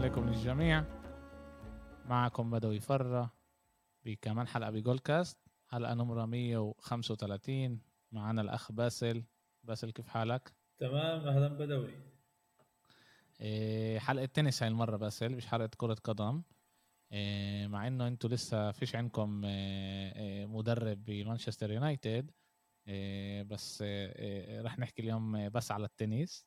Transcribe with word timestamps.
عليكم 0.00 0.28
للجميع 0.28 0.84
معكم 2.04 2.50
بدوي 2.50 2.80
فرة 2.80 3.34
بكمان 4.04 4.48
حلقة 4.48 4.70
بجول 4.70 4.98
كاست. 4.98 5.38
حلقة 5.66 5.94
نمرة 5.94 6.26
135 6.26 7.80
معنا 8.12 8.40
الأخ 8.42 8.72
باسل. 8.72 9.24
باسل 9.64 9.90
كيف 9.90 10.08
حالك؟ 10.08 10.52
تمام. 10.78 11.28
أهلا 11.28 11.48
بدوي. 11.48 11.94
إيه، 13.40 13.98
حلقة 13.98 14.24
تنس 14.24 14.62
هاي 14.62 14.68
المرة 14.70 14.96
باسل 14.96 15.36
مش 15.36 15.46
حلقة 15.46 15.70
كرة 15.76 15.94
قدم. 15.94 16.42
إيه، 17.12 17.66
مع 17.66 17.86
إنه 17.86 18.06
أنتوا 18.06 18.30
لسه 18.30 18.72
فيش 18.72 18.96
عندكم 18.96 19.44
إيه، 19.44 20.46
مدرب 20.46 21.04
بمانشستر 21.04 21.72
يونايتد. 21.72 22.30
بس 23.46 23.84
رح 24.50 24.78
نحكي 24.78 25.02
اليوم 25.02 25.48
بس 25.48 25.72
على 25.72 25.84
التنس. 25.84 26.46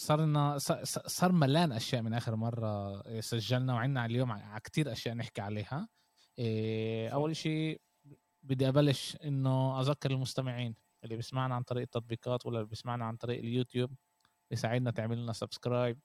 صار 0.00 0.20
لنا 0.20 0.58
صار 1.06 1.32
ملان 1.32 1.72
أشياء 1.72 2.02
من 2.02 2.14
آخر 2.14 2.36
مرة 2.36 3.02
سجلنا 3.20 3.74
وعندنا 3.74 4.06
اليوم 4.06 4.32
على 4.32 4.60
كثير 4.60 4.92
أشياء 4.92 5.14
نحكي 5.14 5.40
عليها. 5.40 5.88
إيه، 6.38 7.08
أول 7.08 7.36
شيء 7.36 7.80
بدي 8.42 8.68
أبلش 8.68 9.16
إنه 9.24 9.80
أذكر 9.80 10.10
المستمعين 10.10 10.76
اللي 11.04 11.16
بيسمعنا 11.16 11.54
عن 11.54 11.62
طريق 11.62 11.82
التطبيقات 11.82 12.46
ولا 12.46 12.58
اللي 12.58 12.68
بيسمعنا 12.68 13.04
عن 13.04 13.16
طريق 13.16 13.38
اليوتيوب 13.38 13.94
بيساعدنا 14.50 14.90
تعمل 14.90 15.22
لنا 15.22 15.32
subscribe 15.32 16.00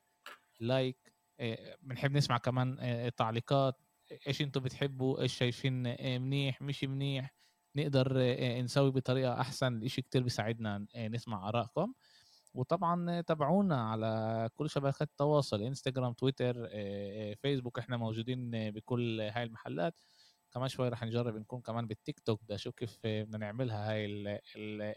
like 0.59 1.13
بنحب 1.81 2.11
نسمع 2.11 2.37
كمان 2.37 2.79
إيه، 2.79 3.09
تعليقات 3.09 3.75
إيش 4.27 4.41
أنتم 4.41 4.61
بتحبوا 4.61 5.21
إيش 5.21 5.37
شايفين 5.37 5.87
إيه، 5.87 6.19
منيح 6.19 6.61
مش 6.61 6.83
منيح 6.83 7.33
نقدر 7.75 8.17
نسوي 8.61 8.91
بطريقة 8.91 9.41
أحسن 9.41 9.77
الاشي 9.77 10.01
كتير 10.01 10.23
بيساعدنا 10.23 10.85
نسمع 10.97 11.49
آرائكم. 11.49 11.93
وطبعا 12.55 13.21
تابعونا 13.21 13.89
على 13.89 14.49
كل 14.53 14.69
شبكات 14.69 15.01
التواصل 15.01 15.61
انستغرام 15.61 16.13
تويتر 16.13 16.67
فيسبوك 17.35 17.79
إحنا 17.79 17.97
موجودين 17.97 18.71
بكل 18.71 19.21
هاي 19.21 19.43
المحلات. 19.43 19.99
كمان 20.51 20.67
شوي 20.67 20.89
رح 20.89 21.03
نجرب 21.03 21.35
نكون 21.35 21.61
كمان 21.61 21.87
بالتيك 21.87 22.19
توك 22.19 22.43
بدي 22.43 22.55
أشوف 22.55 22.75
كيف 22.75 22.99
بدنا 23.05 23.37
نعملها 23.37 23.91
هاي 23.91 24.05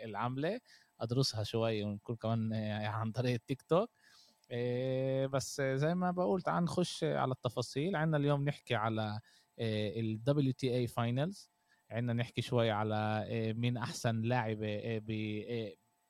العملة. 0.04 0.60
أدرسها 1.00 1.42
شوي 1.44 1.82
ونكون 1.82 2.16
كمان 2.16 2.52
عن 2.84 3.12
طريق 3.12 3.32
التيك 3.34 3.62
توك. 3.62 3.90
بس 5.32 5.62
زي 5.62 5.94
ما 5.94 6.10
بقول 6.10 6.42
تعال 6.42 6.64
نخش 6.64 7.04
على 7.04 7.32
التفاصيل. 7.32 7.96
عندنا 7.96 8.16
اليوم 8.16 8.44
نحكي 8.44 8.74
على 8.74 9.20
ال 9.60 10.20
WTA 10.28 10.92
finals 10.92 11.50
عندنا 11.90 12.12
نحكي 12.12 12.42
شوي 12.42 12.70
على 12.70 13.26
مين 13.56 13.76
أحسن 13.76 14.22
لاعب 14.22 14.58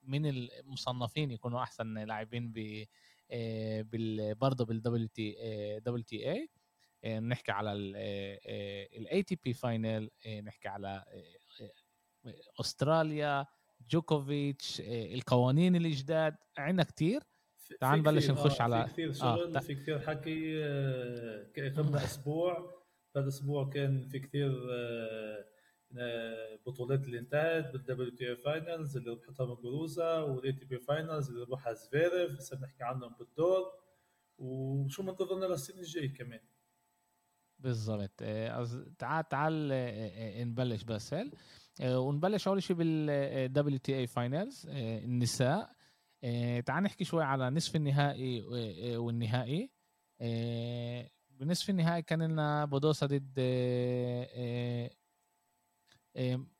من 0.08 0.26
المصنفين 0.26 1.30
يكونوا 1.30 1.62
أحسن 1.62 1.98
لاعبين 1.98 2.52
ب 2.52 2.84
آه، 3.30 3.82
بال 3.82 4.34
برضه 4.34 4.64
بالدبليو 4.64 5.06
تي 5.06 5.36
دبليو 5.80 6.04
تي 6.04 6.32
اي 6.32 6.48
نحكي 7.20 7.52
على 7.52 7.72
ال 7.72 9.22
ATP 9.22 9.52
final 9.52 10.10
نحكي 10.44 10.68
على 10.68 11.04
آه، 11.08 11.70
آه، 12.26 12.34
أستراليا 12.60 13.46
جوكوفيتش 13.90 14.82
القوانين 14.86 15.76
الجداد. 15.76 16.36
عندنا 16.58 16.84
كتير. 16.84 17.22
تعال 17.80 17.98
نبلش 17.98 18.30
نخش 18.30 18.60
على 18.60 18.86
في 18.86 18.92
كثير 18.92 19.12
شغل 19.12 19.56
آه. 19.56 19.60
في 19.60 19.74
كثير 19.74 20.00
حكي 20.00 20.62
قبل 21.76 21.96
أسبوع. 21.96 22.78
هذا 23.16 23.24
الأسبوع 23.24 23.70
كان 23.70 24.08
في 24.08 24.18
كثير 24.18 24.50
بطولات 26.66 27.04
اللي 27.04 27.18
انتهت 27.18 27.72
بال 27.72 28.10
WT 28.10 28.36
finals 28.36 28.96
اللي 28.96 29.10
ربحتها 29.10 29.46
مقروزا 29.46 30.18
وال 30.18 30.52
ATP 30.52 30.78
finals 30.78 31.28
اللي 31.28 31.42
ربحها 31.42 31.72
زفيرف 31.72 32.36
هسه 32.38 32.56
بنحكي 32.56 32.84
عنهم 32.84 33.14
بالدور. 33.18 33.72
وشو 34.38 35.02
منتظرنا 35.02 35.46
للسنه 35.46 35.78
الجاي 35.78 36.08
كمان. 36.08 36.40
بالضبط. 37.58 38.12
آه، 38.22 38.66
تعال 38.98 39.28
تعال 39.28 39.72
آه، 39.72 40.40
آه، 40.40 40.44
نبلش 40.44 40.82
بس 40.82 41.14
هل 41.14 41.32
ونبلش 41.82 42.48
أول 42.48 42.62
شيء 42.62 42.76
بال 42.76 43.78
WTA 43.78 43.98
finals 43.98 44.66
النساء. 44.68 45.70
تعال 46.66 46.82
نحكي 46.82 47.04
شوي 47.04 47.24
على 47.24 47.50
نصف 47.50 47.76
النهائي 47.76 48.42
والنهائي. 48.96 49.70
بنصف 51.30 51.70
النهائي 51.70 52.02
كان 52.02 52.22
لنا 52.22 52.64
بودوسا 52.64 53.06
ضد 53.06 53.38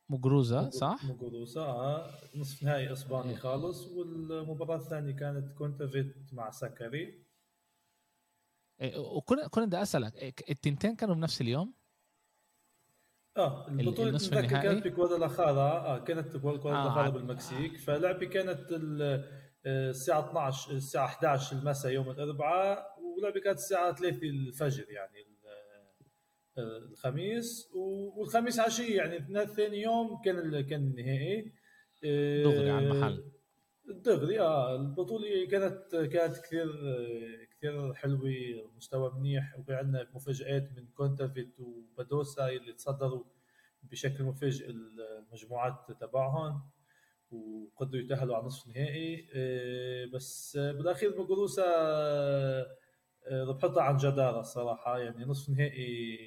مقروزة 0.09 0.71
صح؟ 0.71 1.05
مقروزة 1.05 1.63
آه 1.63 2.21
نصف 2.37 2.63
نهائي 2.63 2.93
إسباني 2.93 3.31
إيه. 3.31 3.37
خالص 3.37 3.87
والمباراة 3.87 4.77
الثانية 4.77 5.13
كانت 5.13 5.53
كونتافيت 5.53 6.15
مع 6.33 6.51
سكري 6.51 7.25
إيه، 8.81 8.99
وكنا 8.99 9.49
كنا 9.49 9.65
بدي 9.65 9.83
أسألك 9.83 10.51
التنتين 10.51 10.97
كانوا 10.97 11.15
بنفس 11.15 11.41
اليوم؟ 11.41 11.75
آه 13.37 13.69
البطولة 13.69 14.09
النصف 14.09 14.33
النهائي 14.33 14.49
كانت 14.49 14.87
بكوادالخارا 14.89 15.87
آه 15.87 15.99
كانت 15.99 16.37
بكوادالخارا 16.37 17.07
آه 17.07 17.11
بالمكسيك 17.11 17.75
آه. 17.75 17.79
فلعبة 17.79 18.27
كانت 18.27 18.67
الساعة 19.67 20.29
12 20.31 20.73
الساعة 20.73 21.05
11 21.05 21.57
المساء 21.57 21.93
يوم 21.93 22.11
الأربعاء 22.11 22.99
ولعبة 23.01 23.41
كانت 23.41 23.59
الساعة 23.59 23.95
3 23.95 24.17
الفجر 24.23 24.91
يعني 24.91 25.38
الخميس 26.59 27.71
والخميس 28.17 28.61
عشية 28.61 28.97
يعني 28.97 29.47
ثاني 29.47 29.83
يوم 29.83 30.21
كان 30.25 30.61
كان 30.61 30.81
النهائي. 30.81 31.53
دغري 32.45 32.71
على 32.71 32.87
المحل. 32.87 33.25
دغري 33.89 34.41
آه 34.41 34.77
البطولة 34.77 35.47
كانت 35.51 35.97
كانت 35.97 36.37
كثير 36.39 36.69
كثير 37.59 37.95
حلوة 37.95 38.33
مستوى 38.77 39.13
منيح 39.19 39.59
وكان 39.59 39.77
عندنا 39.77 40.09
مفاجآت 40.15 40.71
من 40.77 40.87
كونتافيت 40.87 41.61
وبادوسا 41.61 42.49
اللي 42.49 42.73
تصدروا 42.73 43.25
بشكل 43.83 44.25
مفاجئ 44.25 44.71
المجموعات 44.71 45.93
تبعهم 46.01 46.63
وقدروا 47.31 48.03
يتأهلوا 48.03 48.37
على 48.37 48.47
نصف 48.47 48.67
النهائي 48.67 49.29
آه، 49.35 50.07
بس 50.07 50.57
بالأخير 50.57 51.21
مقروسا 51.21 51.65
آه، 51.67 52.67
ربحتها 53.33 53.83
عن 53.83 53.97
جدارة 53.97 54.41
الصراحة 54.41 54.99
يعني 54.99 55.25
نصف 55.25 55.51
نهائي 55.51 56.19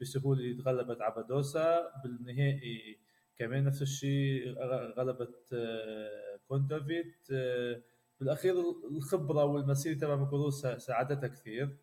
بسهولة 0.00 0.56
تغلبت 0.56 1.00
عبادوسا 1.00 1.90
بالنهائي 2.04 2.98
كمان 3.38 3.64
نفس 3.64 3.82
الشيء 3.82 4.54
غلبت 4.98 5.52
آه، 5.52 6.40
كونتافيت. 6.48 7.16
آه، 7.32 7.82
بالأخير 8.20 8.54
الخبرة 8.90 9.44
والمسيرة 9.44 9.98
تبع 9.98 10.16
مقروسا 10.16 10.78
ساعدتها 10.78 11.28
كثير. 11.28 11.76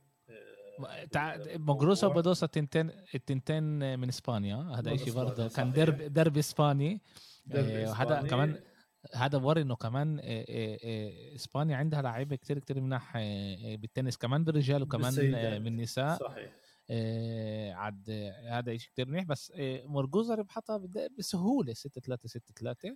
آه، 1.15 1.57
مقروسا 1.57 2.07
وبادوسا 2.07 2.45
التنتين 2.45 2.91
التنتين 3.15 3.99
من 3.99 4.07
إسبانيا 4.07 4.55
هذا 4.55 4.95
شيء 4.95 5.13
برضه. 5.13 5.47
كان 5.47 5.71
درب 5.71 5.97
درب 5.97 6.37
إسباني. 6.37 7.01
هذا 7.95 8.27
كمان 8.29 8.59
هذا 9.15 9.37
بوري 9.37 9.61
إنه 9.61 9.75
كمان 9.75 10.19
إسبانيا 11.35 11.75
عندها 11.75 12.01
لعيبة 12.01 12.35
كثير 12.35 12.59
كثير 12.59 12.81
منح 12.81 13.17
بالتنس. 13.75 14.17
كمان 14.17 14.43
بالرجال 14.43 14.83
وكمان 14.83 15.13
بالنساء 15.63 16.17
صحيح. 16.17 16.55
آه 16.91 17.73
عاد 17.73 18.09
هذا 18.49 18.77
شيء 18.77 18.91
كثير 18.93 19.07
منيح. 19.07 19.25
بس 19.25 19.53
آه 19.55 19.85
مرجوزا 19.85 20.35
ربحتها 20.35 20.81
بسهولة 21.19 21.73
6 21.73 22.01
3 22.01 22.27
6 22.27 22.53
3 22.59 22.95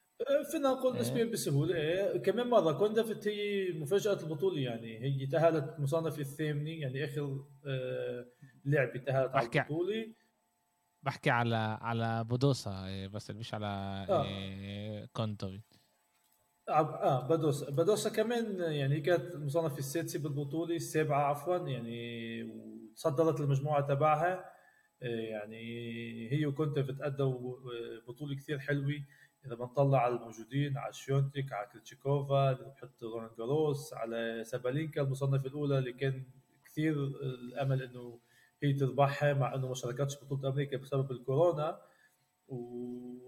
فينا 0.52 0.70
نقول 0.70 1.00
نسبيا 1.00 1.26
بسهولة. 1.26 1.76
إيه. 1.76 2.18
كمان 2.18 2.48
مرة 2.48 2.72
كوندفت 2.72 3.28
هي 3.28 3.72
مفاجأة 3.74 4.20
البطولة 4.24 4.62
يعني. 4.62 5.00
هي 5.00 5.28
تأهلت 5.28 5.80
مصنفه 5.80 6.22
الثامنة 6.22 6.72
يعني 6.72 7.06
آخر 7.06 7.46
آه 7.68 8.26
لعبه 8.66 9.00
تأهلت 9.00 9.36
على 9.36 9.50
البطولة. 9.56 10.14
بحكي 11.04 11.30
على 11.30 11.56
على 11.82 12.24
بودوسا 12.24 12.72
آه، 12.72 13.08
بس 13.08 13.32
مش 13.32 13.54
على 13.54 13.66
آه. 14.10 14.26
آه 14.26 15.10
كونتوفي 15.14 15.62
آه 16.70 17.28
بدوسا 17.28 17.72
بدوسا 17.72 18.10
كمان 18.10 18.60
يعني 18.60 19.02
كانت 19.02 19.36
مصنفة 19.36 19.78
السادسه 19.78 20.20
بالبطولة 20.20 20.76
السابعه 20.76 21.24
عفوا 21.24 21.58
يعني 21.58 22.44
تصدرت 22.96 23.40
المجموعة 23.40 23.88
تبعها. 23.88 24.54
آه، 25.04 25.06
يعني 25.06 25.62
هي 26.32 26.46
وكنت 26.46 26.80
بتأدوا 26.80 27.58
آه، 27.58 28.02
بطولة 28.08 28.36
كثير 28.36 28.60
حلوة. 28.60 29.04
إذا 29.46 29.56
بنطلع 29.56 30.00
على 30.00 30.16
الموجودين 30.16 30.78
على 30.78 30.94
شيونتيك 30.94 31.54
على 31.54 31.68
كلتشيكوفا 31.74 32.52
اللي 32.52 32.66
بحط 32.66 33.04
رونالد 33.04 33.36
جاروس 33.38 33.94
على 33.94 34.44
سابالينكا 34.46 35.02
المصنفة 35.02 35.48
الأولى 35.48 35.78
اللي 35.80 35.94
كان 35.94 36.24
كثير 36.66 36.94
الأمل 37.04 37.84
إنه 37.84 38.20
هي 38.64 38.74
تربحها 38.74 39.34
مع 39.34 39.56
إنه 39.56 39.68
ما 39.68 39.74
شاركتش 39.76 40.24
بطولة 40.24 40.50
أمريكا 40.50 40.78
بسبب 40.78 41.12
الكورونا. 41.12 41.82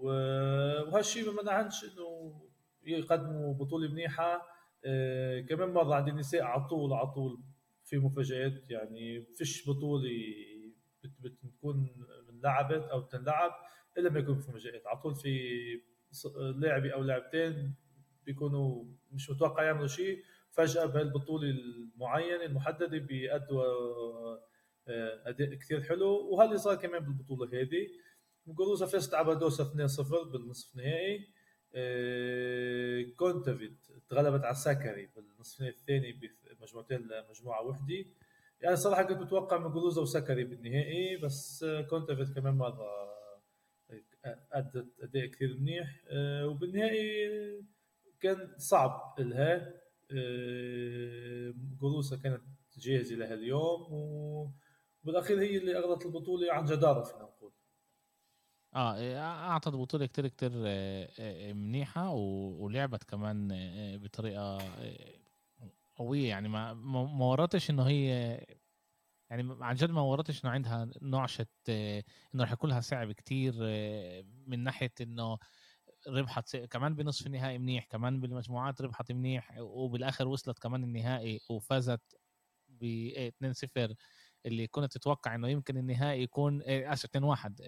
وهالشيء 0.00 1.32
ما 1.32 1.42
منعنش 1.42 1.84
إنه 1.84 2.40
يقدموا 2.86 3.54
بطولة 3.54 3.88
منيحة. 3.88 4.56
آه، 4.84 5.40
كمان 5.40 5.68
مرة 5.68 5.94
عند 5.94 6.08
النساء 6.08 6.42
على 6.42 6.68
طول 6.68 6.92
على 6.92 7.06
طول 7.12 7.42
في 7.84 7.98
مفاجآت. 7.98 8.70
يعني 8.70 9.22
فيش 9.22 9.68
بطولة 9.70 10.10
بتكون 11.20 11.96
انلعبت 12.30 12.82
أو 12.82 13.00
تنلعب 13.00 13.50
إلا 13.98 14.10
ما 14.10 14.18
يكون 14.18 14.38
في 14.38 14.48
مفاجآت. 14.50 14.86
على 14.86 15.00
طول 15.00 15.14
في 15.14 15.38
لاعبي 16.56 16.94
أو 16.94 17.02
لاعبتين 17.02 17.74
بيكونوا 18.26 18.84
مش 19.12 19.30
متوقع 19.30 19.62
يعملوا 19.62 19.86
شيء. 19.86 20.22
فجأة 20.50 20.86
بهالبطولة 20.86 21.50
المعينة 21.50 22.44
المحددة 22.44 22.98
بيأدوا 22.98 23.64
آه، 24.88 25.22
أداء 25.26 25.54
كثير 25.54 25.82
حلو. 25.82 26.28
وهذا 26.30 26.48
اللي 26.48 26.58
صار 26.58 26.74
كمان 26.74 27.04
بالبطولة 27.04 27.60
هذه 27.60 27.88
مقروزا 28.46 28.86
فازت 28.86 29.14
على 29.14 29.26
بادوسا 29.26 29.64
2-0 29.64 30.32
بالنصف 30.32 30.76
النهائي 30.76 31.28
كونتافيت 33.16 33.86
تغلبت 34.08 34.44
على 34.44 34.54
ساكري 34.54 35.10
بالنصف 35.16 35.62
الثاني 35.62 36.20
بمجموعتين 36.60 36.98
لمجموعه 36.98 37.66
وحده 37.66 38.04
يعني 38.60 38.76
صراحة 38.76 39.02
كنت 39.02 39.18
متوقع 39.18 39.58
مقروزا 39.58 40.02
وساكري 40.02 40.44
بالنهائي 40.44 41.16
بس 41.16 41.66
كونتافيت 41.90 42.34
كمان 42.34 42.54
مرة 42.54 43.06
أدت 44.52 44.86
أداء 45.02 45.26
كثير 45.26 45.56
منيح 45.58 46.04
آه، 46.08 46.46
وبالنهائي 46.46 47.64
كان 48.20 48.54
صعب 48.58 49.14
لها 49.18 49.72
قروسا 51.80 52.16
كانت 52.16 52.42
جاهزة 52.78 53.16
لها 53.16 53.34
اليوم 53.34 53.86
وبالأخير 55.02 55.40
هي 55.40 55.56
اللي 55.56 55.78
اخذت 55.78 56.06
البطولة 56.06 56.52
عن 56.52 56.64
جدارة 56.64 57.02
فينا 57.02 57.22
نقول. 57.22 57.52
آه 58.76 58.96
إيه، 58.96 59.18
اعطت 59.50 59.68
بطولة 59.68 60.06
كتير 60.06 60.28
كتير 60.28 60.52
آه، 60.66 61.08
آه، 61.18 61.52
منيحة 61.52 62.10
ولعبت 62.10 63.04
كمان 63.04 63.52
آه، 63.52 63.96
بطريقة 63.96 64.58
قوية. 65.96 66.28
يعني 66.28 66.48
ما 66.48 66.74
ما 66.74 67.24
ورطش 67.24 67.70
إنه 67.70 67.82
هي 67.88 68.06
يعني 69.30 69.56
عن 69.64 69.74
جد 69.76 69.90
ما 69.90 70.00
ورطش 70.00 70.44
إنه 70.44 70.52
عندها 70.52 70.90
نعشه 71.02 71.46
إنه 71.68 72.44
رح 72.44 72.52
يكون 72.52 72.70
لها 72.70 72.80
صعب 72.80 73.12
كتير 73.12 73.54
من 74.46 74.64
ناحية 74.64 74.92
إنه 75.00 75.38
ربحت 76.08 76.56
كمان 76.56 76.94
بنصف 76.96 77.26
النهائي 77.26 77.58
منيح 77.58 77.86
كمان 77.86 78.20
بالمجموعات 78.20 78.82
ربحت 78.82 79.12
منيح 79.12 79.58
وبالآخر 79.60 80.28
وصلت 80.28 80.58
كمان 80.58 80.84
النهائي 80.84 81.40
وفازت 81.50 82.02
ب 82.68 82.84
2-0 83.18 83.94
اللي 84.46 84.66
كنت 84.66 84.92
تتوقع 84.92 85.34
إنه 85.34 85.48
يمكن 85.48 85.76
النهائي 85.76 86.22
يكون 86.22 86.62
اسف 86.62 87.04
2 87.04 87.24
1 87.24 87.60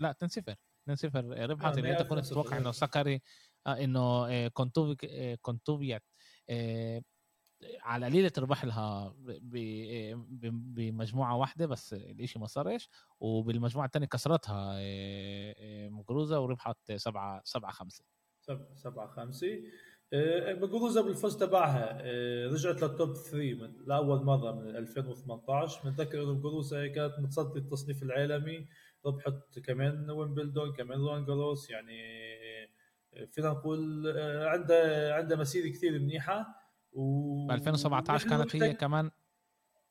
لا 0.00 0.10
2 0.10 0.28
0 0.28 0.54
2 0.90 0.96
0 0.96 1.50
ربحت 1.50 1.78
اللي 1.78 1.92
أنت 1.92 2.02
كنت 2.02 2.26
تتوقع 2.26 2.58
إنه 2.58 2.72
سكري 2.72 3.22
آه، 3.66 3.84
إنه 3.84 4.26
آه، 4.28 4.48
كونتوفيك 4.48 5.04
آه، 5.04 5.34
كونتوفيات 5.34 6.02
على 7.80 8.06
قليلة 8.06 8.28
تربح 8.28 8.64
لها 8.64 9.14
بمجموعة 10.74 11.36
واحدة 11.36 11.66
بس 11.66 11.92
الإشي 11.94 12.38
ما 12.38 12.46
صارش 12.46 12.88
وبالمجموعة 13.20 13.86
الثانية 13.86 14.06
كسرتها 14.06 14.76
مقروزة 15.88 16.40
وربحت 16.40 16.92
7 16.92 17.42
7 17.44 17.72
5 17.72 18.04
7 18.74 19.06
5 19.06 19.46
مقروزة 20.12 21.02
بالفوز 21.02 21.36
تبعها 21.36 21.98
آه، 22.00 22.46
رجعت 22.46 22.82
للتوب 22.82 23.14
3 23.14 23.54
من 23.54 23.72
لأول 23.86 24.24
مرة 24.24 24.52
من 24.52 24.76
2018 24.76 25.80
بنتذكر 25.84 26.22
إنه 26.22 26.34
مقروزة 26.34 26.86
كانت 26.86 27.14
متصدره 27.18 27.58
التصنيف 27.58 28.02
العالمي 28.02 28.66
ربحت 29.06 29.58
كمان 29.64 30.10
ويمبلدون 30.10 30.72
كمان 30.72 30.98
رون 30.98 31.24
جاروس 31.24 31.70
يعني 31.70 31.98
آه، 33.14 33.24
فينا 33.24 33.50
نقول 33.50 34.08
آه، 34.16 34.48
عندها 34.48 35.14
عندها 35.14 35.38
مسيرة 35.38 35.68
كثير 35.68 35.98
منيحة. 35.98 36.46
و 36.92 37.50
2017 37.50 38.28
كانت 38.28 38.56
هي 38.56 38.74
كمان؟ 38.74 39.10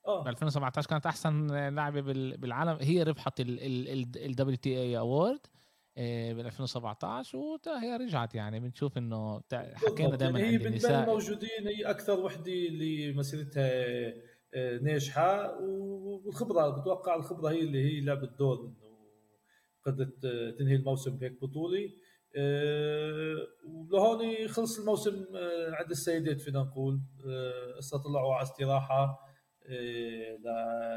آه. 0.07 0.23
ب 0.23 0.27
2017 0.27 0.89
كانت 0.89 1.05
أحسن 1.05 1.47
لاعبة 1.75 2.01
بالعالم. 2.35 2.77
هي 2.81 3.03
ربحت 3.03 3.33
ال 3.39 4.55
WTA 4.55 4.77
award 4.77 5.39
بال 5.97 6.45
2017 6.45 7.37
وهي 7.37 7.97
رجعت 7.97 8.35
يعني. 8.35 8.59
بنشوف 8.59 8.97
إنه 8.97 9.41
حكينا 9.53 10.15
دائما 10.15 10.39
هي 10.39 10.57
بالنسبة 10.57 11.03
الموجودين 11.03 11.67
هي 11.67 11.83
أكثر 11.83 12.19
وحدة 12.19 12.51
اللي 12.51 13.13
مسيرتها 13.13 13.85
آه، 14.53 14.77
ناجحة 14.77 15.59
والخبرة 15.59 16.69
بتوقع 16.69 17.15
الخبرة 17.15 17.49
هي 17.49 17.59
اللي 17.59 17.83
هي 17.83 18.01
لعبت 18.01 18.39
دور 18.39 18.59
إنه 18.59 18.95
قدرت 19.83 20.25
تنهي 20.59 20.75
الموسم 20.75 21.17
بهيك 21.17 21.41
بطولة. 21.41 21.89
أه 22.37 23.47
ولهون 23.65 24.47
خلص 24.47 24.79
الموسم 24.79 25.25
آه، 25.35 25.71
عند 25.71 25.91
السيدات 25.91 26.41
فينا 26.41 26.59
نقول 26.59 27.01
هسه 27.79 27.97
طلعوا 27.97 28.33
على 28.33 28.43
استراحة 28.43 29.19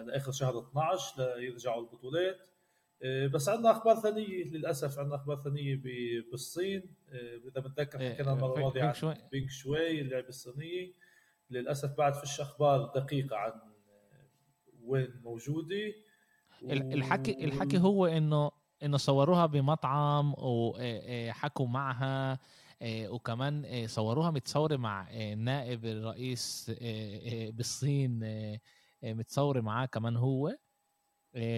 لآخر 0.06 0.32
شهر 0.32 0.58
12 0.58 1.36
ليرجعوا 1.36 1.80
البطولات. 1.80 2.36
آه، 2.36 2.48
بس 3.04 3.48
عندنا 3.48 3.70
أخبار 3.70 3.96
ثانية 3.96 4.44
للأسف 4.44 4.98
عندنا 4.98 5.16
أخبار 5.16 5.36
ثانية 5.36 5.82
بالصين. 6.30 6.94
آه، 7.08 7.36
إذا 7.48 7.60
بتذكر 7.60 8.00
إيه، 8.00 8.14
حكينا 8.14 8.32
المرة 8.32 8.56
الماضية 8.56 8.82
عن 8.82 9.16
بينج 9.32 9.50
شوي 9.50 10.00
اللعبة 10.00 10.28
الصينية. 10.28 10.92
للأسف 11.50 11.96
بعد 11.98 12.14
فيش 12.14 12.40
أخبار 12.40 12.92
دقيقة 12.94 13.36
عن 13.36 13.52
وين 14.84 15.20
موجودة. 15.22 15.94
الحكي 16.62 17.44
الحكي 17.44 17.78
هو 17.78 18.06
انه 18.06 18.50
إنه 18.82 18.96
صوروها 18.96 19.46
بمطعم 19.46 20.34
وحكوا 20.38 21.66
آه، 21.66 21.70
معها 21.70 22.38
وكمان 22.84 23.86
صوروها 23.86 24.30
متصورة 24.30 24.76
مع 24.76 25.12
نائب 25.34 25.84
الرئيس 25.84 26.72
بالصين 27.52 28.20
متصورة 29.04 29.60
معاه 29.60 29.86
كمان 29.86 30.16
هو. 30.16 30.48
آه، 30.48 30.68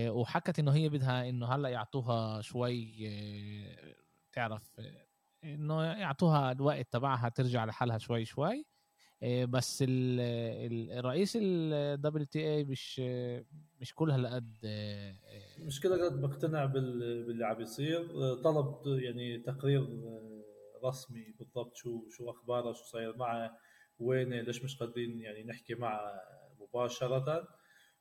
وحكت 0.08 0.58
إنه 0.58 0.72
هي 0.72 0.88
بدها 0.88 1.28
إنه 1.28 1.46
هلأ 1.46 1.68
يعطوها 1.68 2.40
شوي 2.40 3.08
آه، 3.08 3.94
تعرف 4.32 4.70
آه، 4.78 5.06
إنه 5.44 5.84
يعطوها 5.84 6.52
الوقت 6.52 6.92
تبعها 6.92 7.28
ترجع 7.28 7.64
لحالها 7.64 7.98
شوي 7.98 8.24
شوي. 8.24 8.64
بس 9.48 9.84
الرئيس 9.88 11.38
ال 11.40 12.26
WTA 12.26 12.64
مش 12.64 13.00
مش 13.80 13.94
كل 13.94 14.10
هالقد 14.10 14.56
مش 15.58 15.80
كل 15.80 16.04
قد 16.04 16.20
مقتنع 16.20 16.64
باللي 16.64 17.46
عم 17.46 17.54
بيصير 17.54 18.34
طلب 18.34 18.86
يعني 18.86 19.38
تقرير 19.38 19.88
رسمي 20.84 21.34
بالضبط 21.38 21.76
شو 21.76 22.08
شو 22.10 22.30
أخبارها 22.30 22.72
شو 22.72 22.84
صاير 22.84 23.16
معها 23.16 23.56
وين 23.98 24.34
ليش 24.34 24.64
مش 24.64 24.76
قادرين 24.78 25.20
يعني 25.20 25.44
نحكي 25.44 25.74
معها 25.74 26.20
مباشرة. 26.60 27.59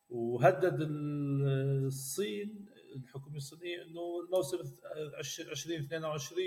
وهدد 0.09 0.77
الصين 0.81 2.65
الحكومة 2.95 3.37
الصينية 3.37 3.81
إنه 3.81 4.21
الموسم 4.25 4.57
2022 5.51 6.43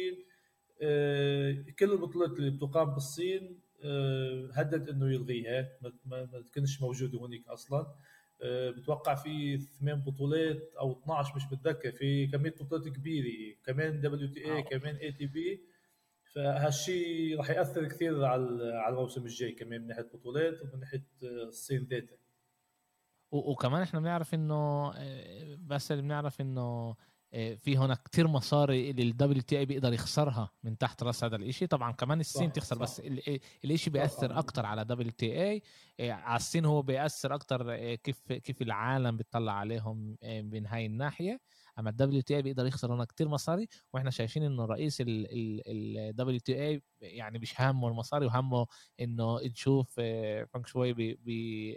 آه، 0.83 1.65
كل 1.79 1.93
البطولات 1.93 2.31
اللي 2.31 2.51
بتقام 2.51 2.95
بالصين 2.95 3.61
آه، 3.85 4.51
هدد 4.55 4.89
إنه 4.89 5.13
يلغيها 5.13 5.69
ما 6.05 6.41
تكونش 6.51 6.81
موجودة 6.83 7.19
هونيك 7.19 7.49
أصلا. 7.49 7.87
آه، 8.43 8.71
بتوقع 8.71 9.15
في 9.15 9.59
ثمان 9.59 10.01
بطولات 10.01 10.75
أو 10.81 10.93
12 10.93 11.37
مش 11.37 11.43
متذكر 11.53 11.93
في 11.93 12.27
كمية 12.27 12.55
بطولات 12.61 12.89
كبيرة 12.89 13.57
كمان 13.65 14.01
WTA 14.01 14.63
كمان 14.63 14.97
ATP 14.97 15.61
فهالشيء 16.35 17.37
راح 17.39 17.51
يأثر 17.51 17.89
كثير 17.89 18.25
على 18.25 18.73
على 18.75 18.95
الموسم 18.95 19.23
الجاي 19.23 19.53
كمان 19.53 19.81
من 19.81 19.87
ناحية 19.87 20.03
بطولات 20.15 20.63
ومن 20.63 20.81
ناحية 20.81 21.07
الصين 21.23 21.87
ذاتها 21.91 22.17
وكمان 23.33 23.83
إحنا 23.83 24.01
بنعرف 24.01 24.35
إنه 24.35 24.93
آه، 24.97 25.57
بس 25.61 25.93
اللي 25.93 26.03
بنعرف 26.03 26.41
إنه 26.41 26.95
آه، 27.35 27.55
في 27.55 27.77
هنا 27.77 27.95
كتير 27.95 28.29
مصاري 28.29 28.91
اللي 28.91 29.03
ال 29.03 29.43
WTA 29.43 29.67
بيقدر 29.67 29.93
يخسرها 29.93 30.51
من 30.65 30.79
تحت 30.79 31.03
رأس 31.03 31.25
هذا 31.25 31.37
الإشي. 31.37 31.67
طبعا 31.67 31.93
كمان 31.93 32.21
الصين 32.21 32.49
صح 32.49 32.55
تخسر 32.55 32.77
صح. 32.77 32.83
بس 32.83 33.01
الإشي 33.65 33.91
بيأثر 33.91 34.39
أكتر 34.39 34.67
على 34.67 34.85
WTA 34.85 35.63
على 36.01 36.37
الصين 36.37 36.65
هو 36.65 36.83
بيأثر 36.83 37.35
أكتر 37.35 37.73
آه، 37.75 37.95
كيف 37.95 38.33
كيف 38.33 38.63
العالم 38.63 39.17
بيطلع 39.17 39.53
عليهم 39.53 40.17
من 40.25 40.67
هاي 40.67 40.87
الناحية. 40.87 41.41
أما 41.79 41.91
ال 41.91 42.21
WTA 42.21 42.43
بيقدر 42.43 42.67
يخسر 42.67 42.95
هنا 42.95 43.05
كتير 43.05 43.29
مصاري 43.29 43.69
وإحنا 43.93 44.11
شايفين 44.11 44.43
إنه 44.43 44.65
رئيس 44.65 45.03
ال 45.07 46.41
WTA 46.41 46.83
يعني 47.01 47.39
مش 47.39 47.61
همه 47.61 47.89
المصاري 47.89 48.27
وهمه 48.27 48.67
إنه 49.01 49.41
نشوف 49.45 49.95
بينغ 49.95 50.67
شواي 50.67 51.77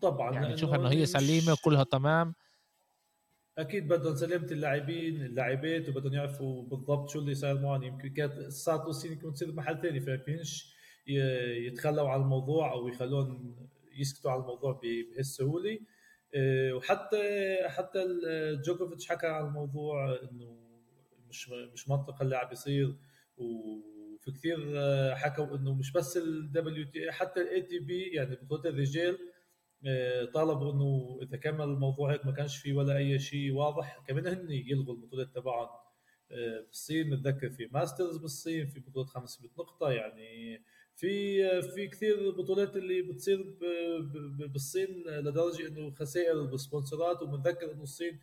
طبعا 0.00 0.34
يعني 0.34 0.54
تشوف 0.54 0.74
إنه 0.74 0.88
هي 0.88 1.06
سليمة 1.06 1.52
وكلها 1.52 1.84
تمام. 1.84 2.34
أكيد 3.58 3.88
بدهم 3.88 4.16
سلامه 4.16 4.46
اللاعبين 4.46 5.22
اللاعبات 5.22 5.88
وبدهم 5.88 6.12
يعرفوا 6.12 6.62
بالضبط 6.62 7.08
شو 7.08 7.18
اللي 7.18 7.34
صاير 7.34 7.58
معهم. 7.58 7.82
يمكن 7.82 8.08
كانت 8.08 8.48
صارت 8.48 8.86
الصين 8.86 9.12
يمكن 9.12 9.32
تصير 9.32 9.50
بمحل 9.50 9.80
ثاني 9.82 10.00
فينش 10.00 10.74
يتخلوا 11.66 12.08
عن 12.10 12.20
الموضوع 12.20 12.72
أو 12.72 12.88
يخلون 12.88 13.56
يسكتوا 13.98 14.30
عن 14.30 14.40
الموضوع 14.40 14.80
بهالسهولة. 14.82 15.78
آه، 16.34 16.72
وحتى 16.72 17.18
حتى 17.66 18.04
جوكوفيتش 18.64 19.08
حكى 19.08 19.26
عن 19.26 19.46
الموضوع 19.46 20.18
إنه 20.22 20.58
مش 21.28 21.48
مش 21.48 21.88
منطق 21.88 22.22
اللي 22.22 22.36
عم 22.36 22.48
بيصير 22.48 22.96
وفي 23.36 24.30
كثير 24.32 24.72
آه، 24.76 25.14
حكوا 25.14 25.56
إنه 25.56 25.74
مش 25.74 25.92
بس 25.92 26.16
ال 26.16 26.86
WTA 26.86 27.12
حتى 27.12 27.40
ال 27.40 27.62
ATP 27.62 28.02
يعني 28.02 28.36
بطولة 28.36 28.70
الرجال 28.70 29.18
طالبوا 30.34 30.72
إنه 30.72 31.18
إذا 31.22 31.36
كمل 31.36 31.64
الموضوع 31.64 32.12
هيك 32.12 32.26
ما 32.26 32.32
كانش 32.32 32.56
في 32.56 32.72
ولا 32.72 32.96
أي 32.96 33.18
شيء 33.18 33.52
واضح 33.52 34.04
كمان 34.06 34.26
هن 34.26 34.50
يلغوا 34.50 34.94
البطولات 34.94 35.34
تبعهم 35.34 35.68
آه، 36.32 36.60
بالصين 36.60 37.10
بتذكر 37.10 37.50
في 37.50 37.68
Masters 37.72 38.16
بالصين 38.16 38.66
في 38.66 38.80
بطولة 38.80 39.06
500 39.06 39.50
نقطة 39.58 39.90
يعني 39.90 40.62
في 40.96 41.42
في 41.62 41.88
كثير 41.88 42.30
بطولات 42.30 42.76
اللي 42.76 43.02
بتصير 43.02 43.56
بالصين 44.38 45.04
لدرجة 45.06 45.68
إنه 45.68 45.94
خسائر 45.94 46.42
بالسبونسرات 46.42 47.22
وبنذكر 47.22 47.72
إنه 47.72 47.82
الصين 47.82 48.20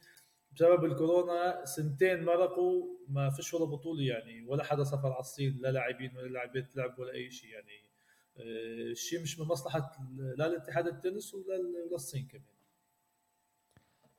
بسبب 0.51 0.85
الكورونا 0.85 1.65
سنتين 1.65 2.23
مرقوا 2.23 2.85
ما 3.07 3.29
فيش 3.29 3.53
ولا 3.53 3.65
بطولة 3.65 4.03
يعني 4.03 4.43
ولا 4.47 4.63
حدا 4.63 4.83
سافر 4.83 5.07
على 5.07 5.19
الصين 5.19 5.57
لا 5.61 5.71
لاعبين 5.71 6.17
ولا 6.17 6.27
لاعبات 6.27 6.75
لعب 6.75 6.99
ولا 6.99 7.13
أي 7.13 7.31
شيء 7.31 7.49
يعني. 7.49 7.86
الشيء 8.39 9.21
مش 9.21 9.39
من 9.39 9.47
مصلحة 9.47 9.91
لا 10.37 10.47
الاتحاد 10.47 10.87
التنس 10.87 11.33
ولا 11.33 11.95
الصين 11.95 12.27
كمان. 12.27 12.43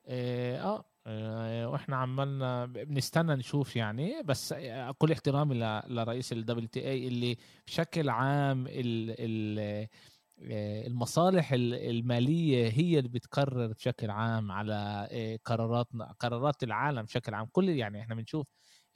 إيه، 0.07 0.63
آه 0.63 0.85
آه، 1.07 1.69
وإحنا 1.69 1.95
عمالنا 1.95 2.65
بنستنى 2.65 3.35
نشوف 3.35 3.75
يعني. 3.75 4.23
بس 4.23 4.53
كل 4.97 5.11
احترامي 5.11 5.55
لرئيس 5.87 6.33
ال 6.33 6.67
WTA 6.67 7.07
اللي 7.07 7.37
بشكل 7.67 8.09
عام 8.09 8.67
آه، 10.41 10.87
المصالح 10.87 11.51
المالية 11.53 12.69
هي 12.69 12.97
اللي 12.99 13.09
بتقرر 13.09 13.67
بشكل 13.67 14.09
عام 14.09 14.51
على 14.51 15.07
آه، 15.11 15.39
قرارات 15.45 15.87
قرارات 16.19 16.63
العالم 16.63 17.01
بشكل 17.03 17.33
عام. 17.33 17.47
كل 17.51 17.69
يعني 17.69 18.01
إحنا 18.01 18.15
بنشوف 18.15 18.47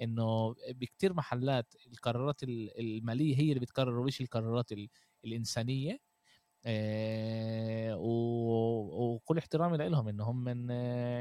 إنه 0.02 0.56
بكتير 0.70 1.14
محلات 1.14 1.74
القرارات 1.88 2.44
المالية 2.44 3.38
هي 3.38 3.50
اللي 3.50 3.60
بتقرر 3.60 4.04
مش 4.04 4.22
القرارات 4.22 4.72
الإنسانية 5.26 6.00
آه، 6.66 7.96
وكل 7.98 9.38
احترامي 9.38 9.78
لهم 9.78 10.08
إنهم 10.08 10.44
من 10.44 10.70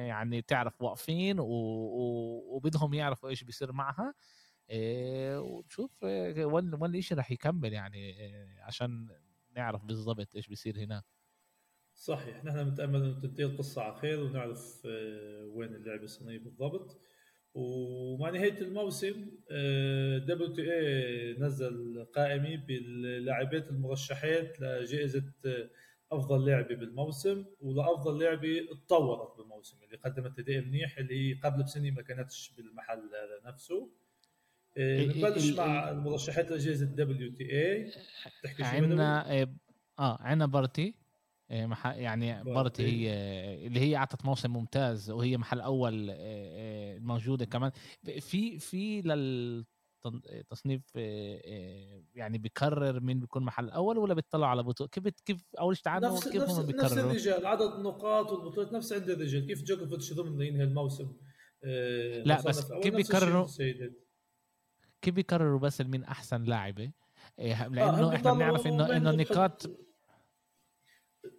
يعني 0.08 0.42
تعرف 0.42 0.82
واقفين 0.82 1.36
وبدهم 1.40 2.94
يعرفوا 2.94 3.28
إيش 3.28 3.44
بيصير 3.44 3.72
معها 3.72 4.14
آه، 4.70 5.40
وشوف 5.40 6.04
وين 6.04 6.74
وين 6.74 6.94
الشيء 6.94 7.18
رح 7.18 7.30
يكمل 7.30 7.72
يعني 7.72 8.26
آه، 8.26 8.62
عشان 8.64 9.08
نعرف 9.56 9.84
بالضبط 9.84 10.36
إيش 10.36 10.48
بيصير 10.48 10.78
هناك. 10.78 11.04
صحيح 11.94 12.44
نحن 12.44 12.64
بنتأمل 12.64 13.02
إنه 13.04 13.20
تنتهي 13.20 13.44
القصة 13.44 13.82
على 13.82 13.94
خير 13.96 14.20
ونعرف 14.20 14.84
وين 15.44 15.74
اللعبة 15.74 16.04
الصينيه 16.04 16.38
بالضبط. 16.38 17.00
ومع 17.54 18.30
نهايه 18.30 18.60
الموسم 18.60 19.26
WTA 20.26 21.36
نزل 21.38 22.06
قائمه 22.14 22.56
باللاعبات 22.56 23.70
المرشحات 23.70 24.60
لجائزة 24.60 25.24
آه، 25.46 25.70
أفضل 26.12 26.46
لعبه 26.46 26.74
بالموسم. 26.74 27.44
ولأفضل 27.60 28.24
لعبه 28.24 28.68
تطورت 28.86 29.36
بالموسم 29.38 29.76
اللي 29.84 29.96
قدمت 29.96 30.38
أداء 30.38 30.60
منيح 30.60 30.98
اللي 30.98 31.40
قبل 31.44 31.62
بسنة 31.62 31.90
ما 31.90 32.02
كانتش 32.02 32.52
بالمحل 32.56 32.98
هذا 32.98 33.50
نفسه. 33.52 33.90
آه، 34.76 35.04
نبلش 35.04 35.50
مع 35.50 35.90
المرشحات 35.90 36.50
لجائزة 36.52 36.86
WTA 36.86 37.90
تحكي 38.42 38.62
عندنا 38.62 39.32
آه 39.98 40.18
عندنا 40.20 40.46
بارتي. 40.46 40.82
إيه، 40.82 40.94
يعني 41.52 42.44
بارتي 42.44 42.82
هي 42.82 43.66
اللي 43.66 43.80
هي 43.80 43.96
أعطت 43.96 44.24
موسم 44.24 44.52
ممتاز 44.52 45.10
وهي 45.10 45.36
محل 45.36 45.60
أول 45.60 46.10
آه، 46.10 46.16
آه، 46.18 46.98
موجودة 46.98 47.44
كمان. 47.44 47.70
في 48.20 48.58
في 48.58 49.02
للتصنيف 49.02 50.82
آه، 50.96 52.02
يعني 52.14 52.38
بيكرر 52.38 53.00
مين 53.00 53.20
بيكون 53.20 53.42
محل 53.42 53.70
أول 53.70 53.98
ولا 53.98 54.14
بيطلع 54.14 54.50
على 54.50 54.62
بطولة؟ 54.62 54.90
كيف 54.90 55.08
كيف 55.24 55.44
أول 55.60 55.76
شيء 55.76 55.84
تعالوا 55.84 56.20
كيف 56.20 56.42
نفس, 56.42 56.52
هم 56.52 56.66
بيكرروا؟ 56.66 56.88
نفس 56.88 56.98
الرجال 56.98 57.46
عدد 57.46 57.72
النقاط 57.72 58.32
والبطولات 58.32 58.72
نفس 58.72 58.92
عند 58.92 59.10
الرجال. 59.10 59.46
كيف 59.46 59.62
جوكوفيتش 59.62 60.12
ضمن 60.12 60.40
ينهي 60.40 60.64
الموسم؟ 60.64 61.12
لا 62.24 62.42
بس 62.42 62.72
كيف 62.72 62.94
بيكرروا؟ 62.94 63.46
كيف 65.02 65.14
بيكرروا 65.14 65.58
بس 65.58 65.80
مين 65.80 66.04
أحسن 66.04 66.44
لاعبة؟ 66.44 66.92
لأنه 67.38 68.14
إحنا 68.14 68.32
بنعرف 68.32 68.66
إنه 68.66 68.96
إنه 68.96 69.10
النقاط 69.10 69.70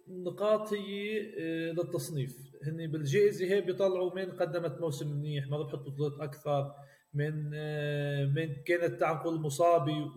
النقاط 0.08 0.72
هي 0.72 1.20
آه، 1.38 1.72
للتصنيف. 1.72 2.54
هن 2.66 2.86
بالجائزة 2.86 3.46
هي 3.46 3.60
بيطلعوا 3.60 4.14
من 4.14 4.30
قدمت 4.30 4.80
موسم 4.80 5.16
منيح 5.16 5.48
ما 5.48 5.56
ربحت 5.56 5.74
بطولات 5.74 6.20
أكثر 6.20 6.74
من 7.14 7.50
آه، 7.54 8.24
من 8.26 8.54
كانت 8.66 9.00
تعال 9.00 9.16
نقول 9.16 9.40
مصابه 9.40 10.12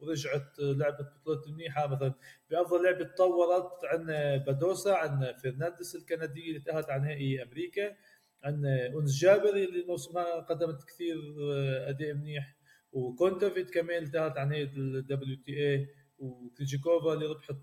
ورجعت 0.00 0.58
لعبت 0.58 1.12
بطولات 1.20 1.48
منيحة. 1.48 1.86
مثلا 1.86 2.14
بأفضل 2.50 2.84
لعبة 2.84 3.04
تطورت 3.04 3.70
عندنا 3.84 4.36
بادوسا 4.36 4.90
عندنا 4.90 5.32
فرنانديز 5.36 5.96
الكندية 5.96 6.48
اللي 6.48 6.60
تاهلت 6.60 6.90
على 6.90 7.02
نهائي 7.02 7.42
أمريكا 7.42 7.96
عندنا 8.44 8.86
انس 8.86 9.20
جابري 9.20 9.64
اللي 9.64 9.84
موسمها 9.84 10.40
قدمت 10.40 10.84
كثير 10.84 11.16
آه، 11.52 11.88
أداء 11.90 12.14
منيح 12.14 12.56
وكونتافيت 12.92 13.70
كمان 13.70 14.10
تاهلت 14.10 14.36
على 14.38 14.48
نهائي 14.48 14.64
ال 14.64 15.36
WTA 15.36 15.88
وكريجيكوفا 16.18 17.12
اللي 17.12 17.26
ربحت 17.26 17.56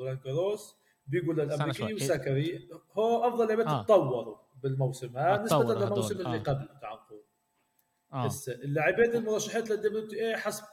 رولان 0.00 0.16
جاروس 0.16 0.76
بيغولا 1.06 1.36
الأمريكية 1.38 1.94
وساكري 1.94 2.68
هو 2.92 3.28
أفضل 3.28 3.48
لعبة 3.48 3.66
آه. 3.70 3.82
تطوروا 3.82 4.36
بالموسم 4.62 5.16
هذا 5.18 5.42
نسبة 5.42 5.74
للموسم 5.74 6.20
اللي 6.20 6.36
آه. 6.36 6.42
قبل 6.42 6.68
نقول. 6.82 7.24
آه. 8.12 8.26
هسه 8.26 8.52
اللاعبين 8.52 9.14
المرشحات 9.14 9.70
لل 9.70 10.06
WTA 10.06 10.36
حسب 10.36 10.64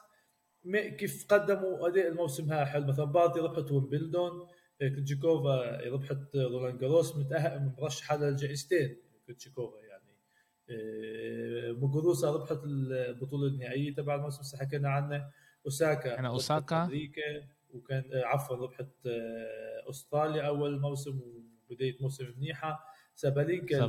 كيف 0.74 1.25
قدموا 1.29 1.88
أداء 1.88 2.07
الموسم 2.07 2.53
هذا. 2.53 2.65
حلو 2.65 2.86
مثلا 2.86 3.05
بارتي 3.06 3.39
ربحت 3.39 3.72
ويمبلدون 3.72 4.48
كريجيكوفا 4.80 5.82
ربحت 5.88 6.36
رولان 6.36 6.77
جاروس 6.77 7.13
مرشحة 7.79 8.17
للجائزتين 8.17 8.98
كريجيكوفا 9.27 9.77
يعني. 9.79 10.17
آه، 10.69 11.72
موغوروسا 11.72 12.32
ربحت 12.31 12.60
البطولة 12.63 13.48
النهائية 13.48 13.96
تبع 13.96 14.15
الموسم 14.15 14.57
حكينا 14.57 14.89
عنه. 14.89 15.31
أوساكا 15.65 16.19
أنا 16.19 16.27
أوساكا؟ 16.27 16.84
أمريكا. 16.84 17.48
وكان 17.74 18.04
آه، 18.14 18.26
عفوا 18.26 18.56
ربحت 18.56 18.88
آه، 19.08 19.90
أستراليا 19.90 20.42
أول 20.42 20.80
موسم 20.80 21.20
وبداية 21.70 21.98
موسم 22.02 22.26
منيحة. 22.38 22.80
سابالينكا 23.16 23.80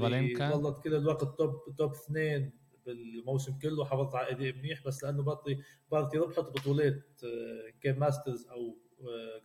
اللي 0.47 0.63
ظلت 0.63 0.83
كل 0.85 0.95
الوقت 0.95 1.25
top 1.39 1.75
top 1.79 1.93
اثنين 1.93 2.53
بالموسم 2.87 3.59
كله 3.59 3.85
حافظت 3.85 4.15
على 4.15 4.31
اداء 4.31 4.53
منيح 4.53 4.85
بس 4.87 5.05
لأنه 5.05 5.23
بارتي 5.23 5.59
بارتي 5.91 6.19
ربحت 6.19 6.39
بطولات 6.45 7.21
آه، 7.25 7.73
كان 7.81 7.99
Masters 7.99 8.47
أو 8.49 8.79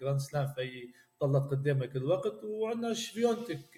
Grand 0.01 0.19
Slam 0.19 0.47
فهي 0.47 0.83
ظلت 1.23 1.43
قدامها 1.51 1.85
كل 1.85 1.99
الوقت. 1.99 2.43
وعندنا 2.43 2.93
شفيونتيك 2.93 3.69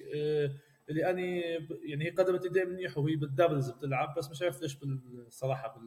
اللي 0.89 1.09
أني 1.09 1.41
يعني 1.85 2.05
هي 2.05 2.09
قدمت 2.09 2.45
اداء 2.45 2.65
منيح 2.65 2.97
وهي 2.97 3.15
بال 3.15 3.27
doubles 3.27 3.69
بتلعب 3.71 4.15
بس 4.17 4.29
مش 4.31 4.41
عارف 4.41 4.61
ليش 4.61 4.75
بالصراحه 4.75 5.81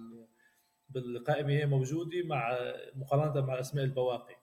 بالقائمة 0.89 1.51
هي 1.51 1.67
موجودة 1.67 2.23
مع 2.25 2.59
مقارنة 2.95 3.47
مع 3.47 3.61
أسماء 3.61 3.85
البواقي. 3.85 4.37